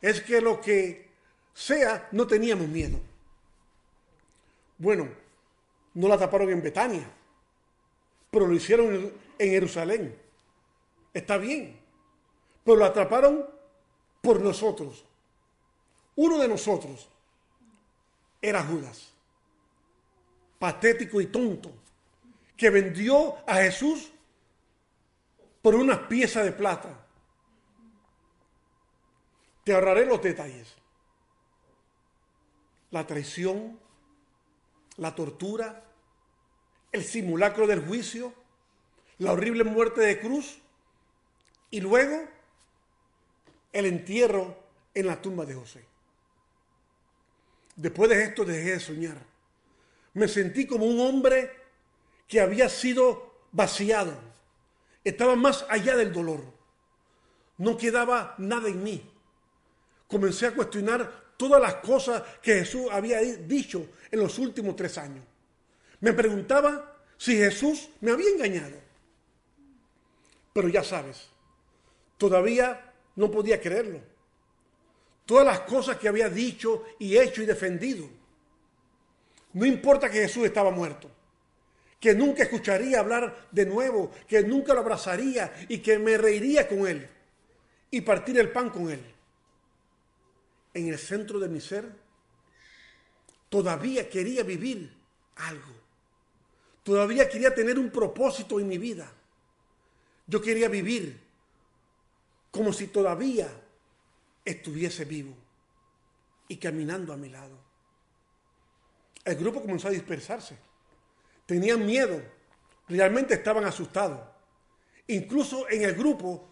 es 0.00 0.22
que 0.22 0.40
lo 0.40 0.60
que 0.60 1.10
sea, 1.52 2.08
no 2.12 2.26
teníamos 2.26 2.68
miedo. 2.68 2.98
Bueno, 4.78 5.10
no 5.94 6.08
la 6.08 6.18
taparon 6.18 6.48
en 6.50 6.62
Betania, 6.62 7.10
pero 8.30 8.46
lo 8.46 8.54
hicieron 8.54 9.12
en 9.40 9.50
Jerusalén. 9.52 10.20
Está 11.14 11.38
bien. 11.38 11.80
Pero 12.62 12.76
lo 12.76 12.84
atraparon 12.84 13.48
por 14.20 14.38
nosotros. 14.38 15.02
Uno 16.14 16.36
de 16.36 16.46
nosotros 16.46 17.08
era 18.42 18.62
Judas. 18.62 19.14
Patético 20.58 21.22
y 21.22 21.26
tonto. 21.28 21.72
Que 22.54 22.68
vendió 22.68 23.38
a 23.48 23.56
Jesús 23.56 24.12
por 25.62 25.74
unas 25.74 26.00
piezas 26.00 26.44
de 26.44 26.52
plata. 26.52 27.06
Te 29.64 29.72
ahorraré 29.72 30.04
los 30.04 30.20
detalles. 30.20 30.76
La 32.90 33.06
traición, 33.06 33.78
la 34.98 35.14
tortura, 35.14 35.82
el 36.92 37.04
simulacro 37.04 37.66
del 37.66 37.86
juicio, 37.86 38.34
la 39.20 39.32
horrible 39.32 39.64
muerte 39.64 40.00
de 40.00 40.18
cruz 40.18 40.58
y 41.70 41.80
luego 41.80 42.22
el 43.72 43.84
entierro 43.84 44.56
en 44.94 45.06
la 45.06 45.20
tumba 45.20 45.44
de 45.44 45.54
José. 45.54 45.84
Después 47.76 48.08
de 48.10 48.24
esto 48.24 48.46
dejé 48.46 48.72
de 48.72 48.80
soñar. 48.80 49.18
Me 50.14 50.26
sentí 50.26 50.66
como 50.66 50.86
un 50.86 51.00
hombre 51.00 51.50
que 52.26 52.40
había 52.40 52.70
sido 52.70 53.34
vaciado. 53.52 54.18
Estaba 55.04 55.36
más 55.36 55.66
allá 55.68 55.96
del 55.96 56.12
dolor. 56.12 56.42
No 57.58 57.76
quedaba 57.76 58.34
nada 58.38 58.70
en 58.70 58.82
mí. 58.82 59.02
Comencé 60.08 60.46
a 60.46 60.54
cuestionar 60.54 61.34
todas 61.36 61.60
las 61.60 61.74
cosas 61.76 62.22
que 62.40 62.54
Jesús 62.60 62.86
había 62.90 63.20
dicho 63.20 63.86
en 64.10 64.18
los 64.18 64.38
últimos 64.38 64.76
tres 64.76 64.96
años. 64.96 65.24
Me 66.00 66.14
preguntaba 66.14 66.96
si 67.18 67.36
Jesús 67.36 67.90
me 68.00 68.12
había 68.12 68.30
engañado. 68.30 68.89
Pero 70.60 70.68
ya 70.68 70.84
sabes, 70.84 71.26
todavía 72.18 72.92
no 73.16 73.30
podía 73.30 73.58
creerlo. 73.58 73.98
Todas 75.24 75.46
las 75.46 75.60
cosas 75.60 75.96
que 75.96 76.06
había 76.06 76.28
dicho 76.28 76.84
y 76.98 77.16
hecho 77.16 77.40
y 77.40 77.46
defendido. 77.46 78.06
No 79.54 79.64
importa 79.64 80.10
que 80.10 80.20
Jesús 80.20 80.44
estaba 80.44 80.70
muerto, 80.70 81.10
que 81.98 82.14
nunca 82.14 82.42
escucharía 82.42 83.00
hablar 83.00 83.48
de 83.50 83.64
nuevo, 83.64 84.10
que 84.28 84.42
nunca 84.42 84.74
lo 84.74 84.80
abrazaría 84.80 85.50
y 85.66 85.78
que 85.78 85.98
me 85.98 86.18
reiría 86.18 86.68
con 86.68 86.86
él 86.86 87.08
y 87.90 88.02
partir 88.02 88.38
el 88.38 88.52
pan 88.52 88.68
con 88.68 88.90
él. 88.90 89.02
En 90.74 90.88
el 90.88 90.98
centro 90.98 91.38
de 91.38 91.48
mi 91.48 91.62
ser, 91.62 91.90
todavía 93.48 94.10
quería 94.10 94.42
vivir 94.42 94.94
algo. 95.36 95.72
Todavía 96.82 97.30
quería 97.30 97.54
tener 97.54 97.78
un 97.78 97.88
propósito 97.88 98.60
en 98.60 98.68
mi 98.68 98.76
vida. 98.76 99.10
Yo 100.30 100.40
quería 100.40 100.68
vivir 100.68 101.20
como 102.52 102.72
si 102.72 102.86
todavía 102.86 103.48
estuviese 104.44 105.04
vivo 105.04 105.34
y 106.46 106.56
caminando 106.56 107.12
a 107.12 107.16
mi 107.16 107.28
lado. 107.28 107.58
El 109.24 109.34
grupo 109.34 109.60
comenzó 109.60 109.88
a 109.88 109.90
dispersarse. 109.90 110.56
Tenían 111.46 111.84
miedo, 111.84 112.22
realmente 112.88 113.34
estaban 113.34 113.64
asustados. 113.64 114.20
Incluso 115.08 115.68
en 115.68 115.82
el 115.82 115.96
grupo 115.96 116.48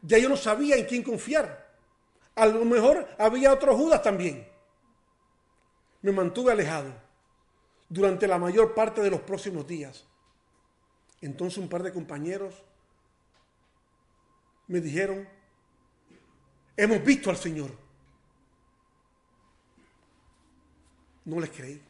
ya 0.00 0.16
yo 0.16 0.30
no 0.30 0.36
sabía 0.38 0.76
en 0.76 0.86
quién 0.86 1.02
confiar. 1.02 1.76
A 2.34 2.46
lo 2.46 2.64
mejor 2.64 3.14
había 3.18 3.52
otro 3.52 3.76
Judas 3.76 4.02
también. 4.02 4.48
Me 6.00 6.12
mantuve 6.12 6.52
alejado 6.52 6.94
durante 7.90 8.26
la 8.26 8.38
mayor 8.38 8.74
parte 8.74 9.02
de 9.02 9.10
los 9.10 9.20
próximos 9.20 9.66
días. 9.66 10.06
Entonces 11.20 11.58
un 11.58 11.68
par 11.68 11.82
de 11.82 11.92
compañeros 11.92 12.64
me 14.68 14.80
dijeron, 14.80 15.26
hemos 16.76 17.02
visto 17.04 17.30
al 17.30 17.36
Señor. 17.36 17.70
No 21.24 21.40
les 21.40 21.50
creí. 21.50 21.80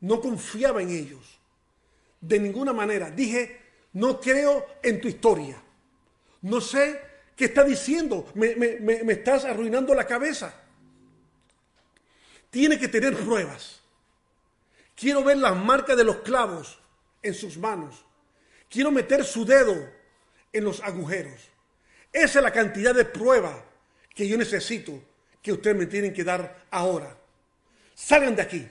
No 0.00 0.20
confiaba 0.20 0.82
en 0.82 0.90
ellos. 0.90 1.38
De 2.20 2.38
ninguna 2.38 2.72
manera. 2.72 3.10
Dije, 3.10 3.60
no 3.94 4.20
creo 4.20 4.66
en 4.82 5.00
tu 5.00 5.08
historia. 5.08 5.60
No 6.42 6.60
sé 6.60 7.00
qué 7.36 7.46
está 7.46 7.64
diciendo. 7.64 8.30
Me, 8.34 8.54
me- 8.56 8.76
me- 8.80 9.02
me 9.04 9.12
estás 9.14 9.44
arruinando 9.44 9.94
la 9.94 10.06
cabeza. 10.06 10.54
Tiene 12.50 12.78
que 12.78 12.88
tener 12.88 13.16
pruebas. 13.16 13.80
Quiero 14.94 15.24
ver 15.24 15.38
las 15.38 15.56
marcas 15.56 15.96
de 15.96 16.04
los 16.04 16.16
clavos 16.18 16.78
en 17.22 17.34
sus 17.34 17.56
manos. 17.56 18.04
Quiero 18.68 18.90
meter 18.90 19.24
su 19.24 19.44
dedo 19.44 19.74
en 20.52 20.64
los 20.64 20.80
agujeros. 20.82 21.48
Esa 22.12 22.38
es 22.38 22.42
la 22.42 22.52
cantidad 22.52 22.94
de 22.94 23.04
prueba 23.04 23.64
que 24.14 24.28
yo 24.28 24.36
necesito 24.36 25.00
que 25.42 25.52
ustedes 25.52 25.76
me 25.76 25.86
tienen 25.86 26.12
que 26.12 26.24
dar 26.24 26.66
ahora. 26.70 27.16
Salgan 27.94 28.36
de 28.36 28.42
aquí. 28.42 28.68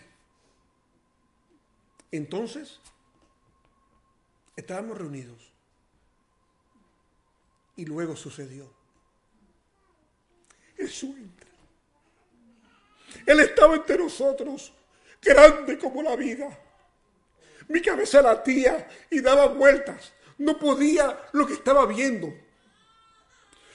Entonces, 2.12 2.80
estábamos 4.56 4.98
reunidos. 4.98 5.52
Y 7.76 7.86
luego 7.86 8.16
sucedió. 8.16 8.72
Jesús 10.78 11.16
entra. 11.16 11.49
Él 13.26 13.40
estaba 13.40 13.76
entre 13.76 13.98
nosotros, 13.98 14.74
grande 15.22 15.78
como 15.78 16.02
la 16.02 16.16
vida. 16.16 16.58
Mi 17.68 17.82
cabeza 17.82 18.22
latía 18.22 18.88
y 19.10 19.22
daba 19.22 19.48
vueltas. 19.48 20.14
No 20.42 20.58
podía 20.58 21.30
lo 21.34 21.46
que 21.46 21.54
estaba 21.54 21.86
viendo. 21.86 22.34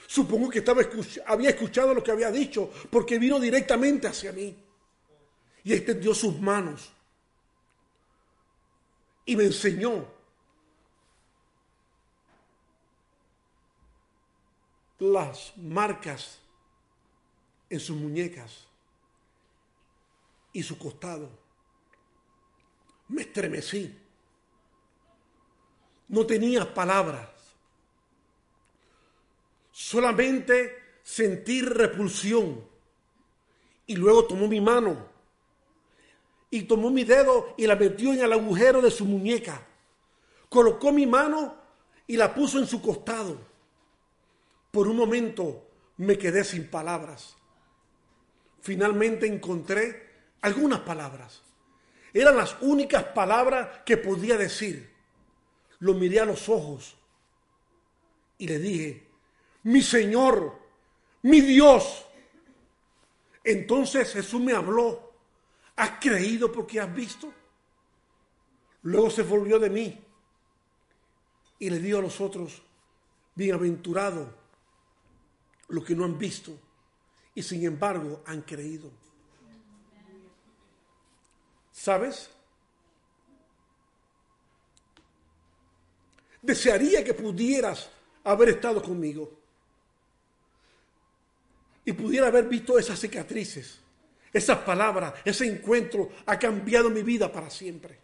Supongo 0.05 0.49
que 0.49 0.59
estaba 0.59 0.81
había 1.25 1.49
escuchado 1.51 1.93
lo 1.93 2.03
que 2.03 2.11
había 2.11 2.29
dicho, 2.29 2.69
porque 2.91 3.17
vino 3.17 3.39
directamente 3.39 4.05
hacia 4.05 4.33
mí. 4.33 4.53
Y 5.63 5.73
extendió 5.73 6.13
sus 6.13 6.37
manos. 6.41 6.91
Y 9.25 9.37
me 9.37 9.45
enseñó 9.45 10.05
las 14.99 15.53
marcas 15.55 16.39
en 17.69 17.79
sus 17.79 17.95
muñecas 17.95 18.67
y 20.51 20.63
su 20.63 20.77
costado. 20.77 21.29
Me 23.07 23.21
estremecí. 23.21 24.06
No 26.09 26.25
tenía 26.25 26.73
palabras. 26.73 27.29
Solamente 29.71 30.99
sentir 31.03 31.69
repulsión. 31.69 32.63
Y 33.85 33.95
luego 33.95 34.25
tomó 34.25 34.47
mi 34.47 34.59
mano 34.59 35.17
y 36.49 36.63
tomó 36.63 36.89
mi 36.89 37.03
dedo 37.03 37.53
y 37.57 37.67
la 37.67 37.75
metió 37.75 38.13
en 38.13 38.21
el 38.21 38.33
agujero 38.33 38.81
de 38.81 38.91
su 38.91 39.05
muñeca. 39.05 39.65
Colocó 40.49 40.91
mi 40.91 41.05
mano 41.05 41.55
y 42.05 42.15
la 42.15 42.33
puso 42.33 42.57
en 42.59 42.67
su 42.67 42.81
costado. 42.81 43.37
Por 44.71 44.87
un 44.87 44.95
momento 44.95 45.67
me 45.97 46.17
quedé 46.17 46.43
sin 46.43 46.69
palabras. 46.69 47.35
Finalmente 48.61 49.27
encontré 49.27 50.07
algunas 50.41 50.79
palabras. 50.81 51.41
Eran 52.13 52.37
las 52.37 52.55
únicas 52.61 53.03
palabras 53.03 53.81
que 53.85 53.97
podía 53.97 54.37
decir. 54.37 54.96
Lo 55.79 55.93
miré 55.93 56.19
a 56.19 56.25
los 56.25 56.49
ojos 56.49 56.95
y 58.37 58.47
le 58.47 58.59
dije, 58.59 59.07
mi 59.63 59.81
Señor, 59.81 60.57
mi 61.23 61.41
Dios. 61.41 62.05
Entonces 63.43 64.13
Jesús 64.13 64.41
me 64.41 64.53
habló, 64.53 65.13
¿has 65.75 65.91
creído 65.99 66.51
porque 66.51 66.79
has 66.79 66.93
visto? 66.93 67.31
Luego 68.83 69.09
se 69.09 69.23
volvió 69.23 69.59
de 69.59 69.69
mí 69.69 70.03
y 71.59 71.69
le 71.69 71.79
dijo 71.79 71.99
a 71.99 72.01
los 72.01 72.21
otros, 72.21 72.61
bienaventurado 73.35 74.33
los 75.69 75.83
que 75.83 75.95
no 75.95 76.05
han 76.05 76.17
visto 76.17 76.57
y 77.35 77.43
sin 77.43 77.65
embargo 77.65 78.23
han 78.25 78.41
creído. 78.41 78.89
¿Sabes? 81.71 82.31
Desearía 86.47 87.03
que 87.03 87.13
pudieras 87.13 87.89
haber 88.23 88.47
estado 88.47 88.81
conmigo 88.81 89.29
y 91.83 91.91
pudiera 91.91 92.27
haber 92.27 92.45
visto 92.45 92.79
esas 92.79 92.97
cicatrices, 92.97 93.81
esas 94.31 94.59
palabras, 94.59 95.13
ese 95.25 95.45
encuentro 95.45 96.09
ha 96.25 96.39
cambiado 96.39 96.89
mi 96.89 97.03
vida 97.03 97.29
para 97.29 97.49
siempre. 97.49 97.99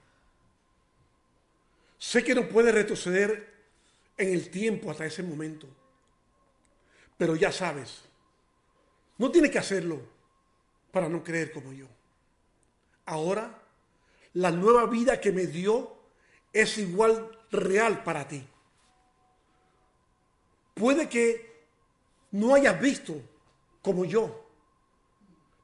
Sé 1.97 2.21
que 2.21 2.35
no 2.35 2.49
puede 2.49 2.73
retroceder 2.73 3.49
en 4.17 4.33
el 4.33 4.49
tiempo 4.49 4.91
hasta 4.91 5.05
ese 5.05 5.23
momento, 5.23 5.65
pero 7.17 7.37
ya 7.37 7.49
sabes, 7.49 8.01
no 9.19 9.31
tienes 9.31 9.51
que 9.51 9.59
hacerlo 9.59 10.01
para 10.91 11.07
no 11.07 11.23
creer 11.23 11.53
como 11.53 11.71
yo. 11.71 11.87
Ahora, 13.05 13.57
la 14.33 14.51
nueva 14.51 14.85
vida 14.87 15.21
que 15.21 15.31
me 15.31 15.47
dio 15.47 15.95
es 16.51 16.77
igual 16.77 17.39
real 17.53 18.03
para 18.03 18.27
ti. 18.27 18.45
Puede 20.73 21.07
que 21.07 21.53
no 22.31 22.55
hayas 22.55 22.79
visto 22.79 23.21
como 23.81 24.05
yo, 24.05 24.45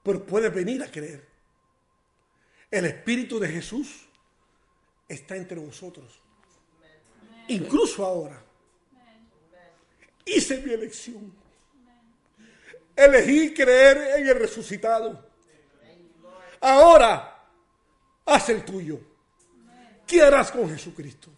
pero 0.04 0.26
puedes 0.26 0.54
venir 0.54 0.84
a 0.84 0.92
creer. 0.92 1.28
El 2.70 2.86
Espíritu 2.86 3.40
de 3.40 3.48
Jesús 3.48 4.08
está 5.08 5.36
entre 5.36 5.60
vosotros. 5.60 6.22
Incluso 7.48 8.06
ahora. 8.06 8.44
Hice 10.24 10.62
mi 10.62 10.74
elección. 10.74 11.34
Elegí 12.96 13.54
creer 13.54 14.20
en 14.20 14.28
el 14.28 14.36
resucitado. 14.36 15.28
Ahora, 16.62 17.44
haz 18.26 18.50
el 18.50 18.64
tuyo. 18.64 19.00
¿Qué 20.06 20.22
harás 20.22 20.52
con 20.52 20.70
Jesucristo? 20.70 21.32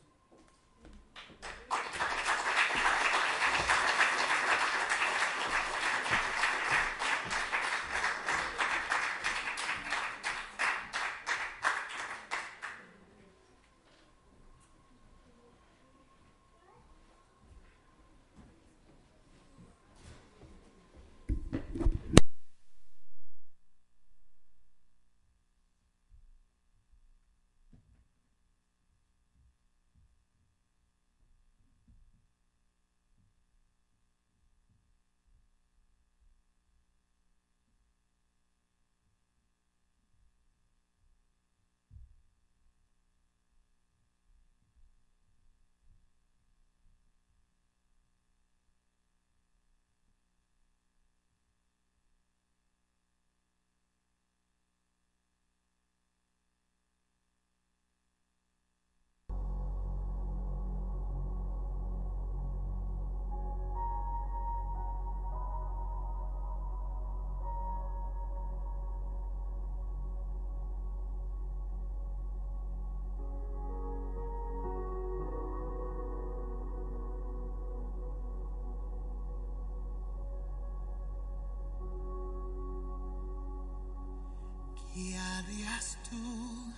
Harías 85.81 85.97
tú 86.09 86.73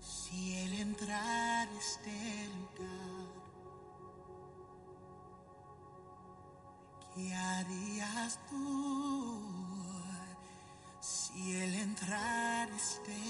si 0.00 0.56
él 0.56 0.72
entrara 0.80 1.62
a 1.62 1.78
este 1.78 2.48
lugar? 2.58 3.28
¿Qué 7.14 7.34
harías 7.34 8.40
tú 8.50 9.42
si 11.00 11.56
él 11.56 11.74
entrara 11.74 12.64
a 12.64 12.76
este 12.76 13.27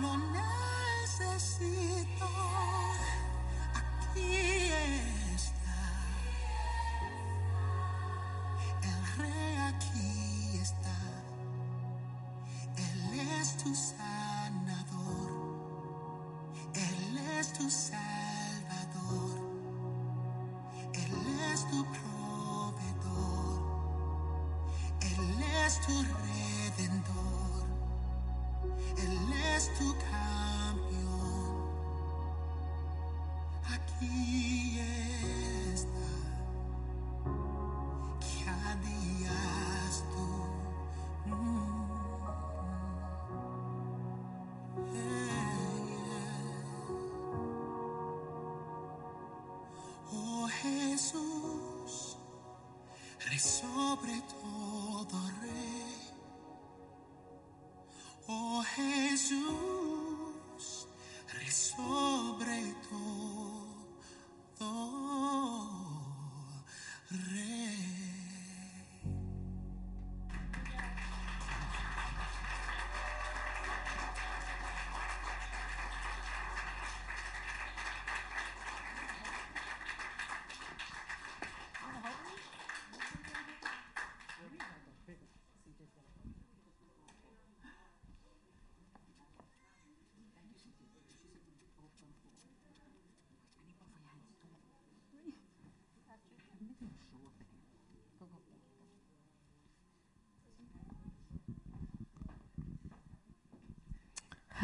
cuando 0.00 0.33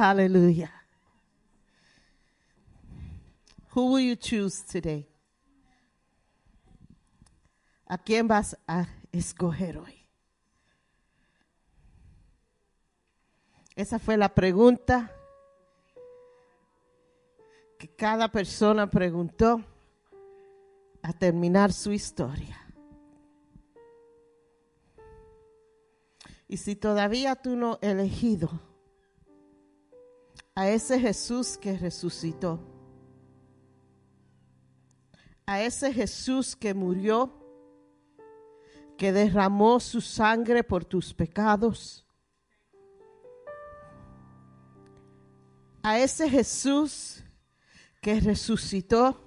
Hallelujah. 0.00 0.72
Who 3.74 3.92
will 3.92 4.00
you 4.00 4.16
choose 4.16 4.62
today? 4.62 5.06
¿A 7.86 7.98
quién 7.98 8.26
vas 8.26 8.56
a 8.66 8.86
escoger 9.12 9.76
hoy? 9.76 10.08
Esa 13.76 13.98
fue 13.98 14.16
la 14.16 14.30
pregunta 14.34 15.12
que 17.78 17.88
cada 17.88 18.28
persona 18.28 18.88
preguntó 18.88 19.62
a 21.02 21.12
terminar 21.12 21.74
su 21.74 21.92
historia. 21.92 22.56
Y 26.48 26.56
si 26.56 26.74
todavía 26.74 27.36
tú 27.36 27.54
no 27.54 27.78
elegido 27.82 28.69
a 30.54 30.68
ese 30.68 30.98
Jesús 30.98 31.56
que 31.56 31.76
resucitó, 31.76 32.60
a 35.46 35.62
ese 35.62 35.92
Jesús 35.92 36.56
que 36.56 36.74
murió, 36.74 37.32
que 38.96 39.12
derramó 39.12 39.80
su 39.80 40.00
sangre 40.00 40.62
por 40.62 40.84
tus 40.84 41.14
pecados, 41.14 42.06
a 45.82 45.98
ese 45.98 46.28
Jesús 46.28 47.24
que 48.02 48.20
resucitó, 48.20 49.18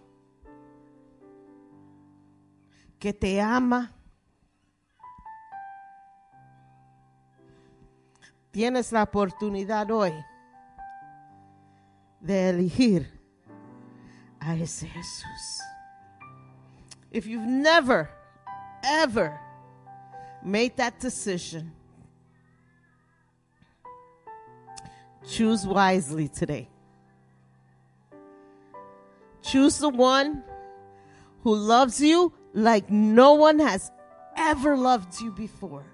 que 2.99 3.13
te 3.13 3.41
ama. 3.41 3.91
Tienes 8.51 8.91
la 8.91 9.01
oportunidad 9.03 9.89
hoy 9.89 10.13
de 12.23 12.49
elegir 12.49 13.07
a 14.39 14.55
ese 14.55 14.87
Jesús. 14.87 15.59
If 17.11 17.27
you've 17.27 17.45
never, 17.45 18.09
ever 18.83 19.39
made 20.43 20.77
that 20.77 20.99
decision, 20.99 21.71
choose 25.27 25.67
wisely 25.67 26.27
today. 26.29 26.69
Choose 29.41 29.77
the 29.77 29.89
one 29.89 30.43
who 31.41 31.53
loves 31.53 32.01
you 32.01 32.33
like 32.53 32.89
no 32.89 33.33
one 33.33 33.59
has 33.59 33.91
ever 34.37 34.77
loved 34.77 35.19
you 35.19 35.31
before. 35.31 35.85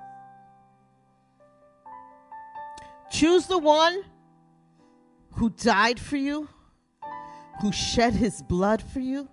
Choose 3.11 3.47
the 3.47 3.57
one 3.57 4.03
who 5.31 5.49
died 5.49 5.99
for 5.99 6.17
you, 6.17 6.47
who 7.61 7.71
shed 7.71 8.13
his 8.13 8.41
blood 8.41 8.81
for 8.81 8.99
you. 8.99 9.27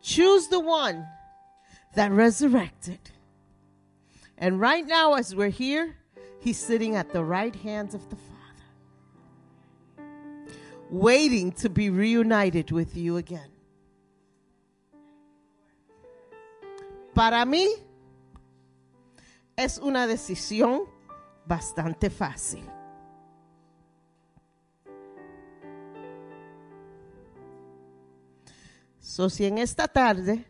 Choose 0.00 0.48
the 0.48 0.60
one 0.60 1.06
that 1.94 2.12
resurrected. 2.12 2.98
And 4.36 4.60
right 4.60 4.86
now, 4.86 5.14
as 5.14 5.34
we're 5.34 5.48
here, 5.48 5.96
he's 6.40 6.58
sitting 6.58 6.94
at 6.94 7.12
the 7.12 7.24
right 7.24 7.54
hands 7.56 7.94
of 7.94 8.08
the 8.08 8.16
Father, 8.16 10.08
waiting 10.90 11.52
to 11.52 11.68
be 11.68 11.90
reunited 11.90 12.70
with 12.70 12.96
you 12.96 13.16
again. 13.16 13.50
Para 17.14 17.44
mí, 17.44 17.66
es 19.56 19.78
una 19.78 20.06
decisión 20.06 20.86
bastante 21.48 22.10
fácil. 22.10 22.77
So, 29.08 29.30
si 29.30 29.46
en 29.46 29.56
esta 29.56 29.88
tarde 29.88 30.44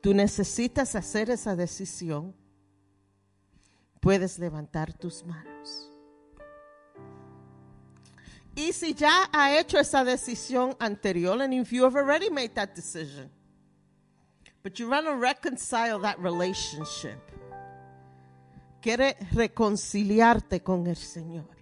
tú 0.00 0.12
necesitas 0.12 0.96
hacer 0.96 1.30
esa 1.30 1.54
decisión, 1.54 2.34
puedes 4.00 4.36
levantar 4.36 4.92
tus 4.92 5.24
manos. 5.24 5.92
Y 8.56 8.72
si 8.72 8.94
ya 8.94 9.30
ha 9.32 9.56
hecho 9.56 9.78
esa 9.78 10.02
decisión 10.02 10.74
anterior, 10.80 11.40
and 11.40 11.54
if 11.54 11.70
you 11.70 11.84
have 11.84 11.96
already 11.96 12.30
made 12.30 12.52
that 12.54 12.74
decision, 12.74 13.30
but 14.64 14.76
you 14.76 14.90
want 14.90 15.06
to 15.06 15.14
reconcile 15.14 16.00
that 16.00 16.18
relationship, 16.18 17.20
quiere 18.82 19.16
reconciliarte 19.30 20.64
con 20.64 20.84
el 20.88 20.96
Señor. 20.96 21.56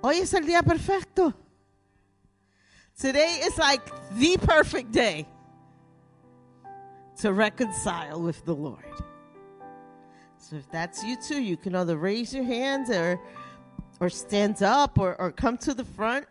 Hoy 0.00 0.18
es 0.18 0.32
el 0.32 0.46
día 0.46 0.62
perfecto. 0.62 1.49
Today 3.00 3.40
is 3.44 3.56
like 3.56 3.80
the 4.18 4.36
perfect 4.36 4.92
day 4.92 5.26
to 7.20 7.32
reconcile 7.32 8.20
with 8.20 8.44
the 8.44 8.54
Lord. 8.54 8.84
So 10.36 10.56
if 10.56 10.70
that's 10.70 11.02
you 11.02 11.16
too, 11.16 11.40
you 11.40 11.56
can 11.56 11.74
either 11.74 11.96
raise 11.96 12.34
your 12.34 12.44
hands 12.44 12.90
or 12.90 13.18
or 14.00 14.10
stand 14.10 14.62
up 14.62 14.98
or, 14.98 15.18
or 15.20 15.30
come 15.30 15.56
to 15.58 15.74
the 15.74 15.84
front, 15.84 16.26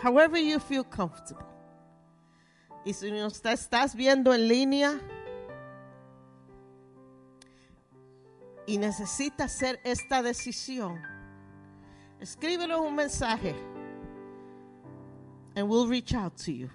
however 0.00 0.38
you 0.38 0.58
feel 0.58 0.84
comfortable. 0.84 1.46
Y 2.86 2.92
si 2.92 3.10
nos 3.10 3.40
está- 3.40 3.52
estás 3.52 3.94
viendo 3.94 4.32
en 4.32 4.48
línea 4.48 4.98
y 8.66 8.78
necesitas 8.78 9.52
hacer 9.54 9.80
esta 9.84 10.22
decisión, 10.22 11.00
escríbenos 12.20 12.80
un 12.80 12.94
mensaje 12.94 13.54
and 15.54 15.68
we'll 15.68 15.86
reach 15.86 16.14
out 16.14 16.36
to 16.38 16.52
you. 16.52 16.70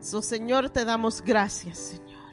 So, 0.00 0.22
Señor, 0.22 0.70
te 0.70 0.84
damos 0.84 1.22
gracias, 1.22 1.78
Señor, 1.78 2.32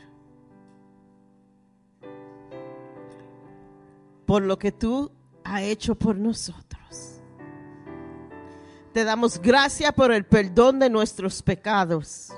por 4.26 4.42
lo 4.42 4.58
que 4.58 4.72
tú 4.72 5.12
has 5.44 5.62
hecho 5.64 5.96
por 5.96 6.16
nosotros. 6.16 7.22
Te 8.94 9.04
damos 9.04 9.40
gracias 9.40 9.94
por 9.94 10.12
el 10.12 10.26
perdón 10.26 10.80
de 10.80 10.90
nuestros 10.90 11.44
pecados. 11.44 12.32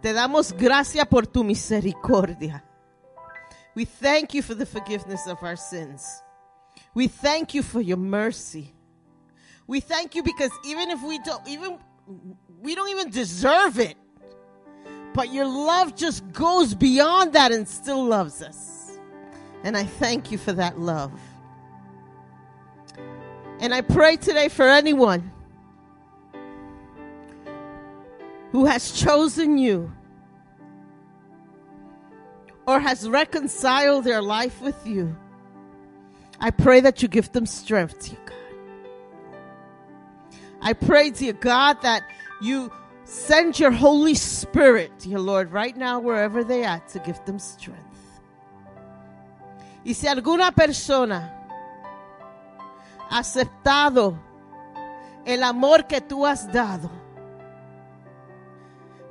Te 0.00 0.12
damos 0.12 0.52
gracias 0.52 1.06
por 1.06 1.26
tu 1.26 1.44
misericordia. 1.44 2.64
We 3.76 3.86
thank 3.86 4.34
you 4.34 4.42
for 4.42 4.56
the 4.56 4.66
forgiveness 4.66 5.26
of 5.26 5.42
our 5.42 5.56
sins. 5.56 6.22
We 6.94 7.08
thank 7.08 7.54
you 7.54 7.62
for 7.62 7.80
your 7.80 7.98
mercy. 7.98 8.73
We 9.66 9.80
thank 9.80 10.14
you 10.14 10.22
because 10.22 10.50
even 10.64 10.90
if 10.90 11.02
we 11.02 11.18
don't 11.18 11.46
even 11.48 11.78
we 12.60 12.74
don't 12.74 12.90
even 12.90 13.10
deserve 13.10 13.78
it. 13.78 13.96
But 15.14 15.32
your 15.32 15.46
love 15.46 15.94
just 15.94 16.30
goes 16.32 16.74
beyond 16.74 17.34
that 17.34 17.52
and 17.52 17.68
still 17.68 18.04
loves 18.04 18.42
us. 18.42 18.98
And 19.62 19.76
I 19.76 19.84
thank 19.84 20.32
you 20.32 20.38
for 20.38 20.52
that 20.52 20.78
love. 20.78 21.12
And 23.60 23.72
I 23.72 23.80
pray 23.80 24.16
today 24.16 24.48
for 24.48 24.68
anyone 24.68 25.30
who 28.50 28.66
has 28.66 28.92
chosen 28.92 29.56
you 29.56 29.90
or 32.66 32.80
has 32.80 33.08
reconciled 33.08 34.04
their 34.04 34.20
life 34.20 34.60
with 34.60 34.86
you. 34.86 35.16
I 36.40 36.50
pray 36.50 36.80
that 36.80 37.02
you 37.02 37.08
give 37.08 37.32
them 37.32 37.46
strength. 37.46 38.16
I 40.64 40.72
pray, 40.72 41.10
dear 41.10 41.34
God, 41.34 41.82
that 41.82 42.08
you 42.40 42.72
send 43.04 43.60
your 43.60 43.70
Holy 43.70 44.14
Spirit, 44.14 44.92
dear 44.98 45.18
Lord, 45.18 45.52
right 45.52 45.76
now, 45.76 46.00
wherever 46.00 46.42
they 46.42 46.64
are, 46.64 46.80
to 46.92 46.98
give 47.00 47.22
them 47.26 47.38
strength. 47.38 47.82
Y 49.84 49.92
si 49.92 50.08
alguna 50.08 50.52
persona 50.52 51.30
ha 53.10 53.18
aceptado 53.18 54.18
el 55.26 55.42
amor 55.42 55.86
que 55.86 56.00
tú 56.00 56.26
has 56.26 56.50
dado 56.50 56.90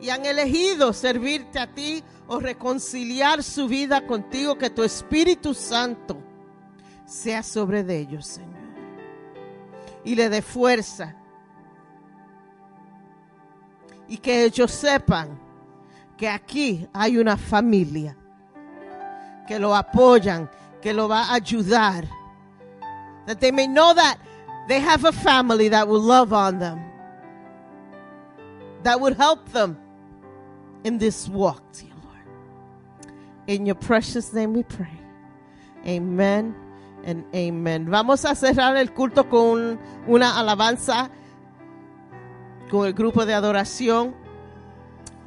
y 0.01 0.09
han 0.09 0.25
elegido 0.25 0.91
servirte 0.91 1.59
a 1.59 1.67
ti 1.67 2.03
o 2.27 2.39
reconciliar 2.39 3.43
su 3.43 3.67
vida 3.67 4.07
contigo, 4.07 4.57
que 4.57 4.71
tu 4.71 4.81
Espíritu 4.84 5.53
Santo 5.53 6.17
sea 7.05 7.43
sobre 7.43 7.84
de 7.84 7.99
ellos, 7.99 8.25
Señor. 8.25 8.63
Y 10.03 10.15
le 10.15 10.30
dé 10.30 10.41
fuerza. 10.41 11.15
Y 14.14 14.18
que 14.18 14.44
ellos 14.44 14.69
sepan 14.69 15.40
que 16.15 16.30
aquí 16.30 16.88
hay 16.94 17.18
una 17.18 17.35
familia 17.35 18.15
que 19.48 19.57
lo 19.57 19.73
apoyan, 19.73 20.48
que 20.84 20.94
lo 20.94 21.07
va 21.07 21.23
a 21.23 21.34
ayudar. 21.34 22.07
That 23.26 23.40
they 23.40 23.52
may 23.52 23.65
know 23.65 23.91
that 23.95 24.19
they 24.68 24.80
have 24.80 25.03
a 25.03 25.11
family 25.11 25.68
that 25.69 25.88
will 25.88 25.99
love 25.99 26.31
on 26.31 26.60
them, 26.60 26.80
that 28.84 29.02
would 29.02 29.18
help 29.18 29.52
them 29.52 29.80
in 30.84 30.99
this 30.99 31.27
walk, 31.27 31.64
dear 31.72 31.90
Lord. 32.03 33.07
In 33.48 33.65
your 33.65 33.73
precious 33.73 34.31
name 34.31 34.53
we 34.53 34.61
pray. 34.61 34.99
Amen 35.88 36.53
and 37.03 37.26
amen. 37.34 37.88
Vamos 37.88 38.26
a 38.26 38.35
cerrar 38.35 38.77
el 38.77 38.90
culto 38.90 39.27
con 39.27 39.80
una 40.07 40.38
alabanza 40.38 41.10
con 42.73 42.87
el 42.87 42.93
grupo 42.93 43.23
de 43.23 43.35
adoración. 43.35 44.15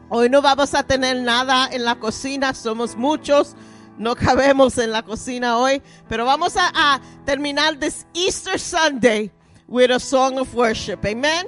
Hoy 0.09 0.29
no 0.29 0.43
vamos 0.43 0.75
a 0.75 0.83
tener 0.83 1.17
nada 1.19 1.69
en 1.71 1.85
la 1.85 1.95
cocina, 1.95 2.53
somos 2.55 2.97
muchos, 2.97 3.55
no 3.99 4.17
cabemos 4.17 4.79
en 4.79 4.91
la 4.91 5.05
cocina 5.05 5.57
hoy, 5.57 5.81
pero 6.09 6.25
vamos 6.25 6.55
a, 6.57 7.01
terminar 7.25 7.79
this 7.79 8.05
Easter 8.15 8.59
Sunday 8.59 9.31
with 9.69 9.93
a 9.93 10.01
song 10.01 10.39
of 10.39 10.53
worship. 10.57 10.99
Amen. 11.05 11.47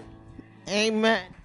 Amen. 0.69 1.38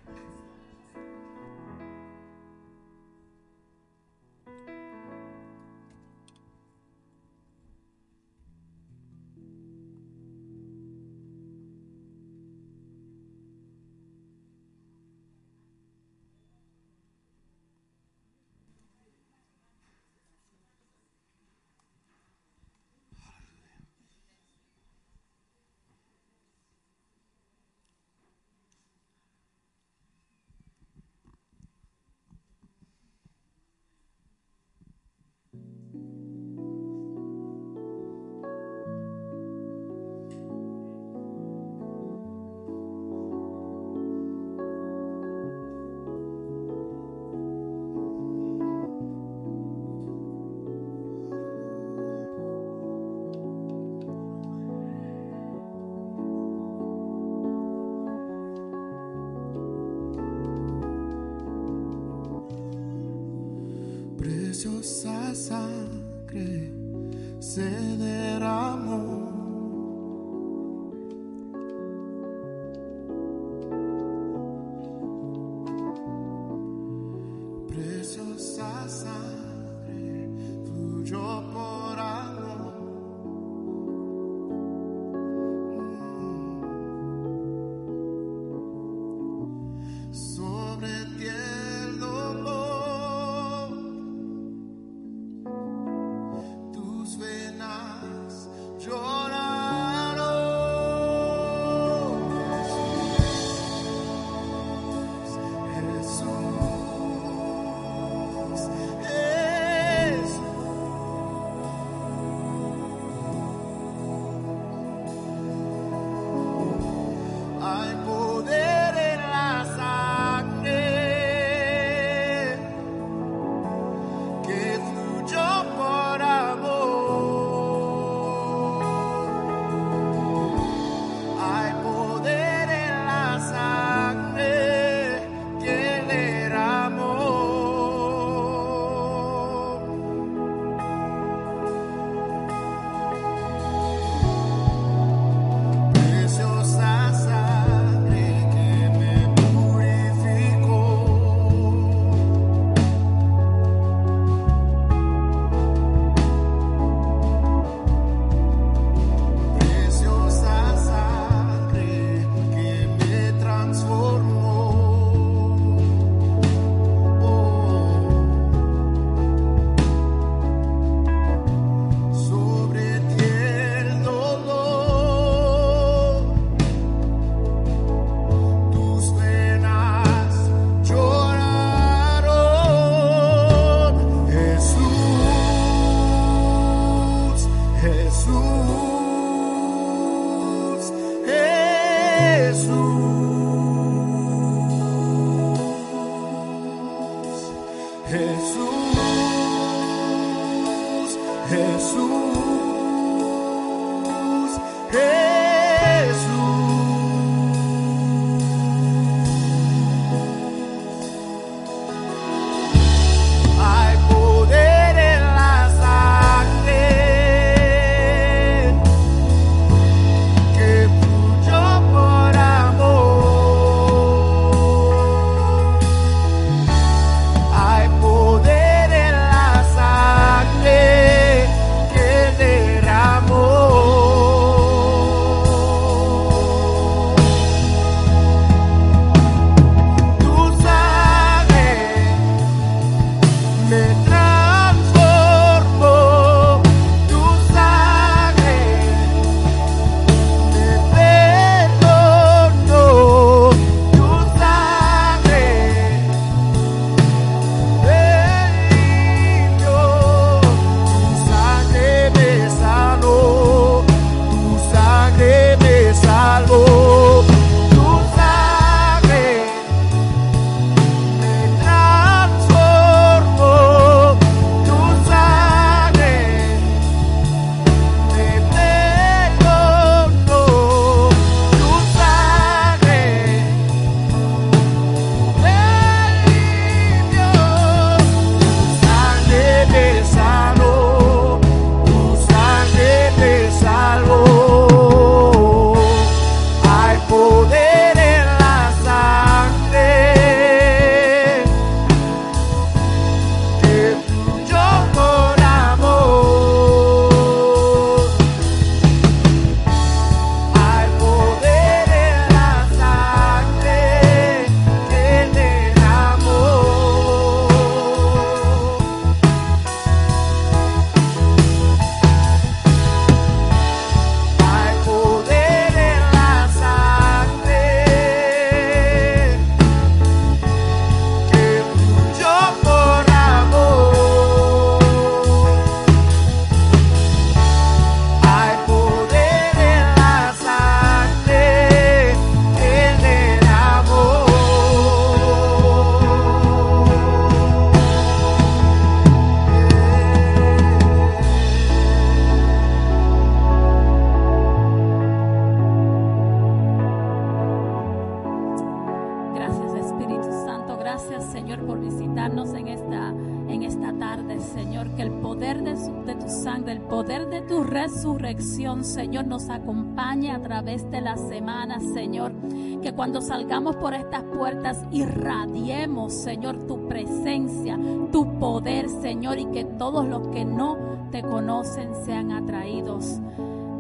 cuando 373.14 373.28
salgamos 373.28 373.76
por 373.76 373.94
estas 373.94 374.24
puertas, 374.24 374.84
irradiemos, 374.92 376.14
Señor, 376.14 376.66
tu 376.66 376.88
presencia, 376.88 377.78
tu 378.12 378.40
poder, 378.40 378.90
Señor, 378.90 379.38
y 379.38 379.46
que 379.46 379.66
todos 379.66 380.08
los 380.08 380.30
que 380.30 380.44
no 380.44 380.80
te 381.12 381.22
conocen 381.22 381.92
sean 382.06 382.32
atraídos 382.32 383.20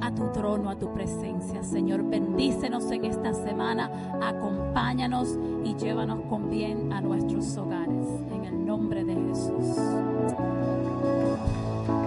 a 0.02 0.14
tu 0.14 0.28
trono, 0.34 0.70
a 0.70 0.76
tu 0.76 0.94
presencia, 0.94 1.64
Señor. 1.64 2.04
Bendícenos 2.04 2.92
en 2.92 3.06
esta 3.06 3.34
semana, 3.34 3.90
acompáñanos 4.22 5.40
y 5.64 5.74
llévanos 5.78 6.20
con 6.30 6.52
bien 6.52 6.94
a 6.94 7.02
nuestros 7.02 7.58
hogares. 7.58 8.13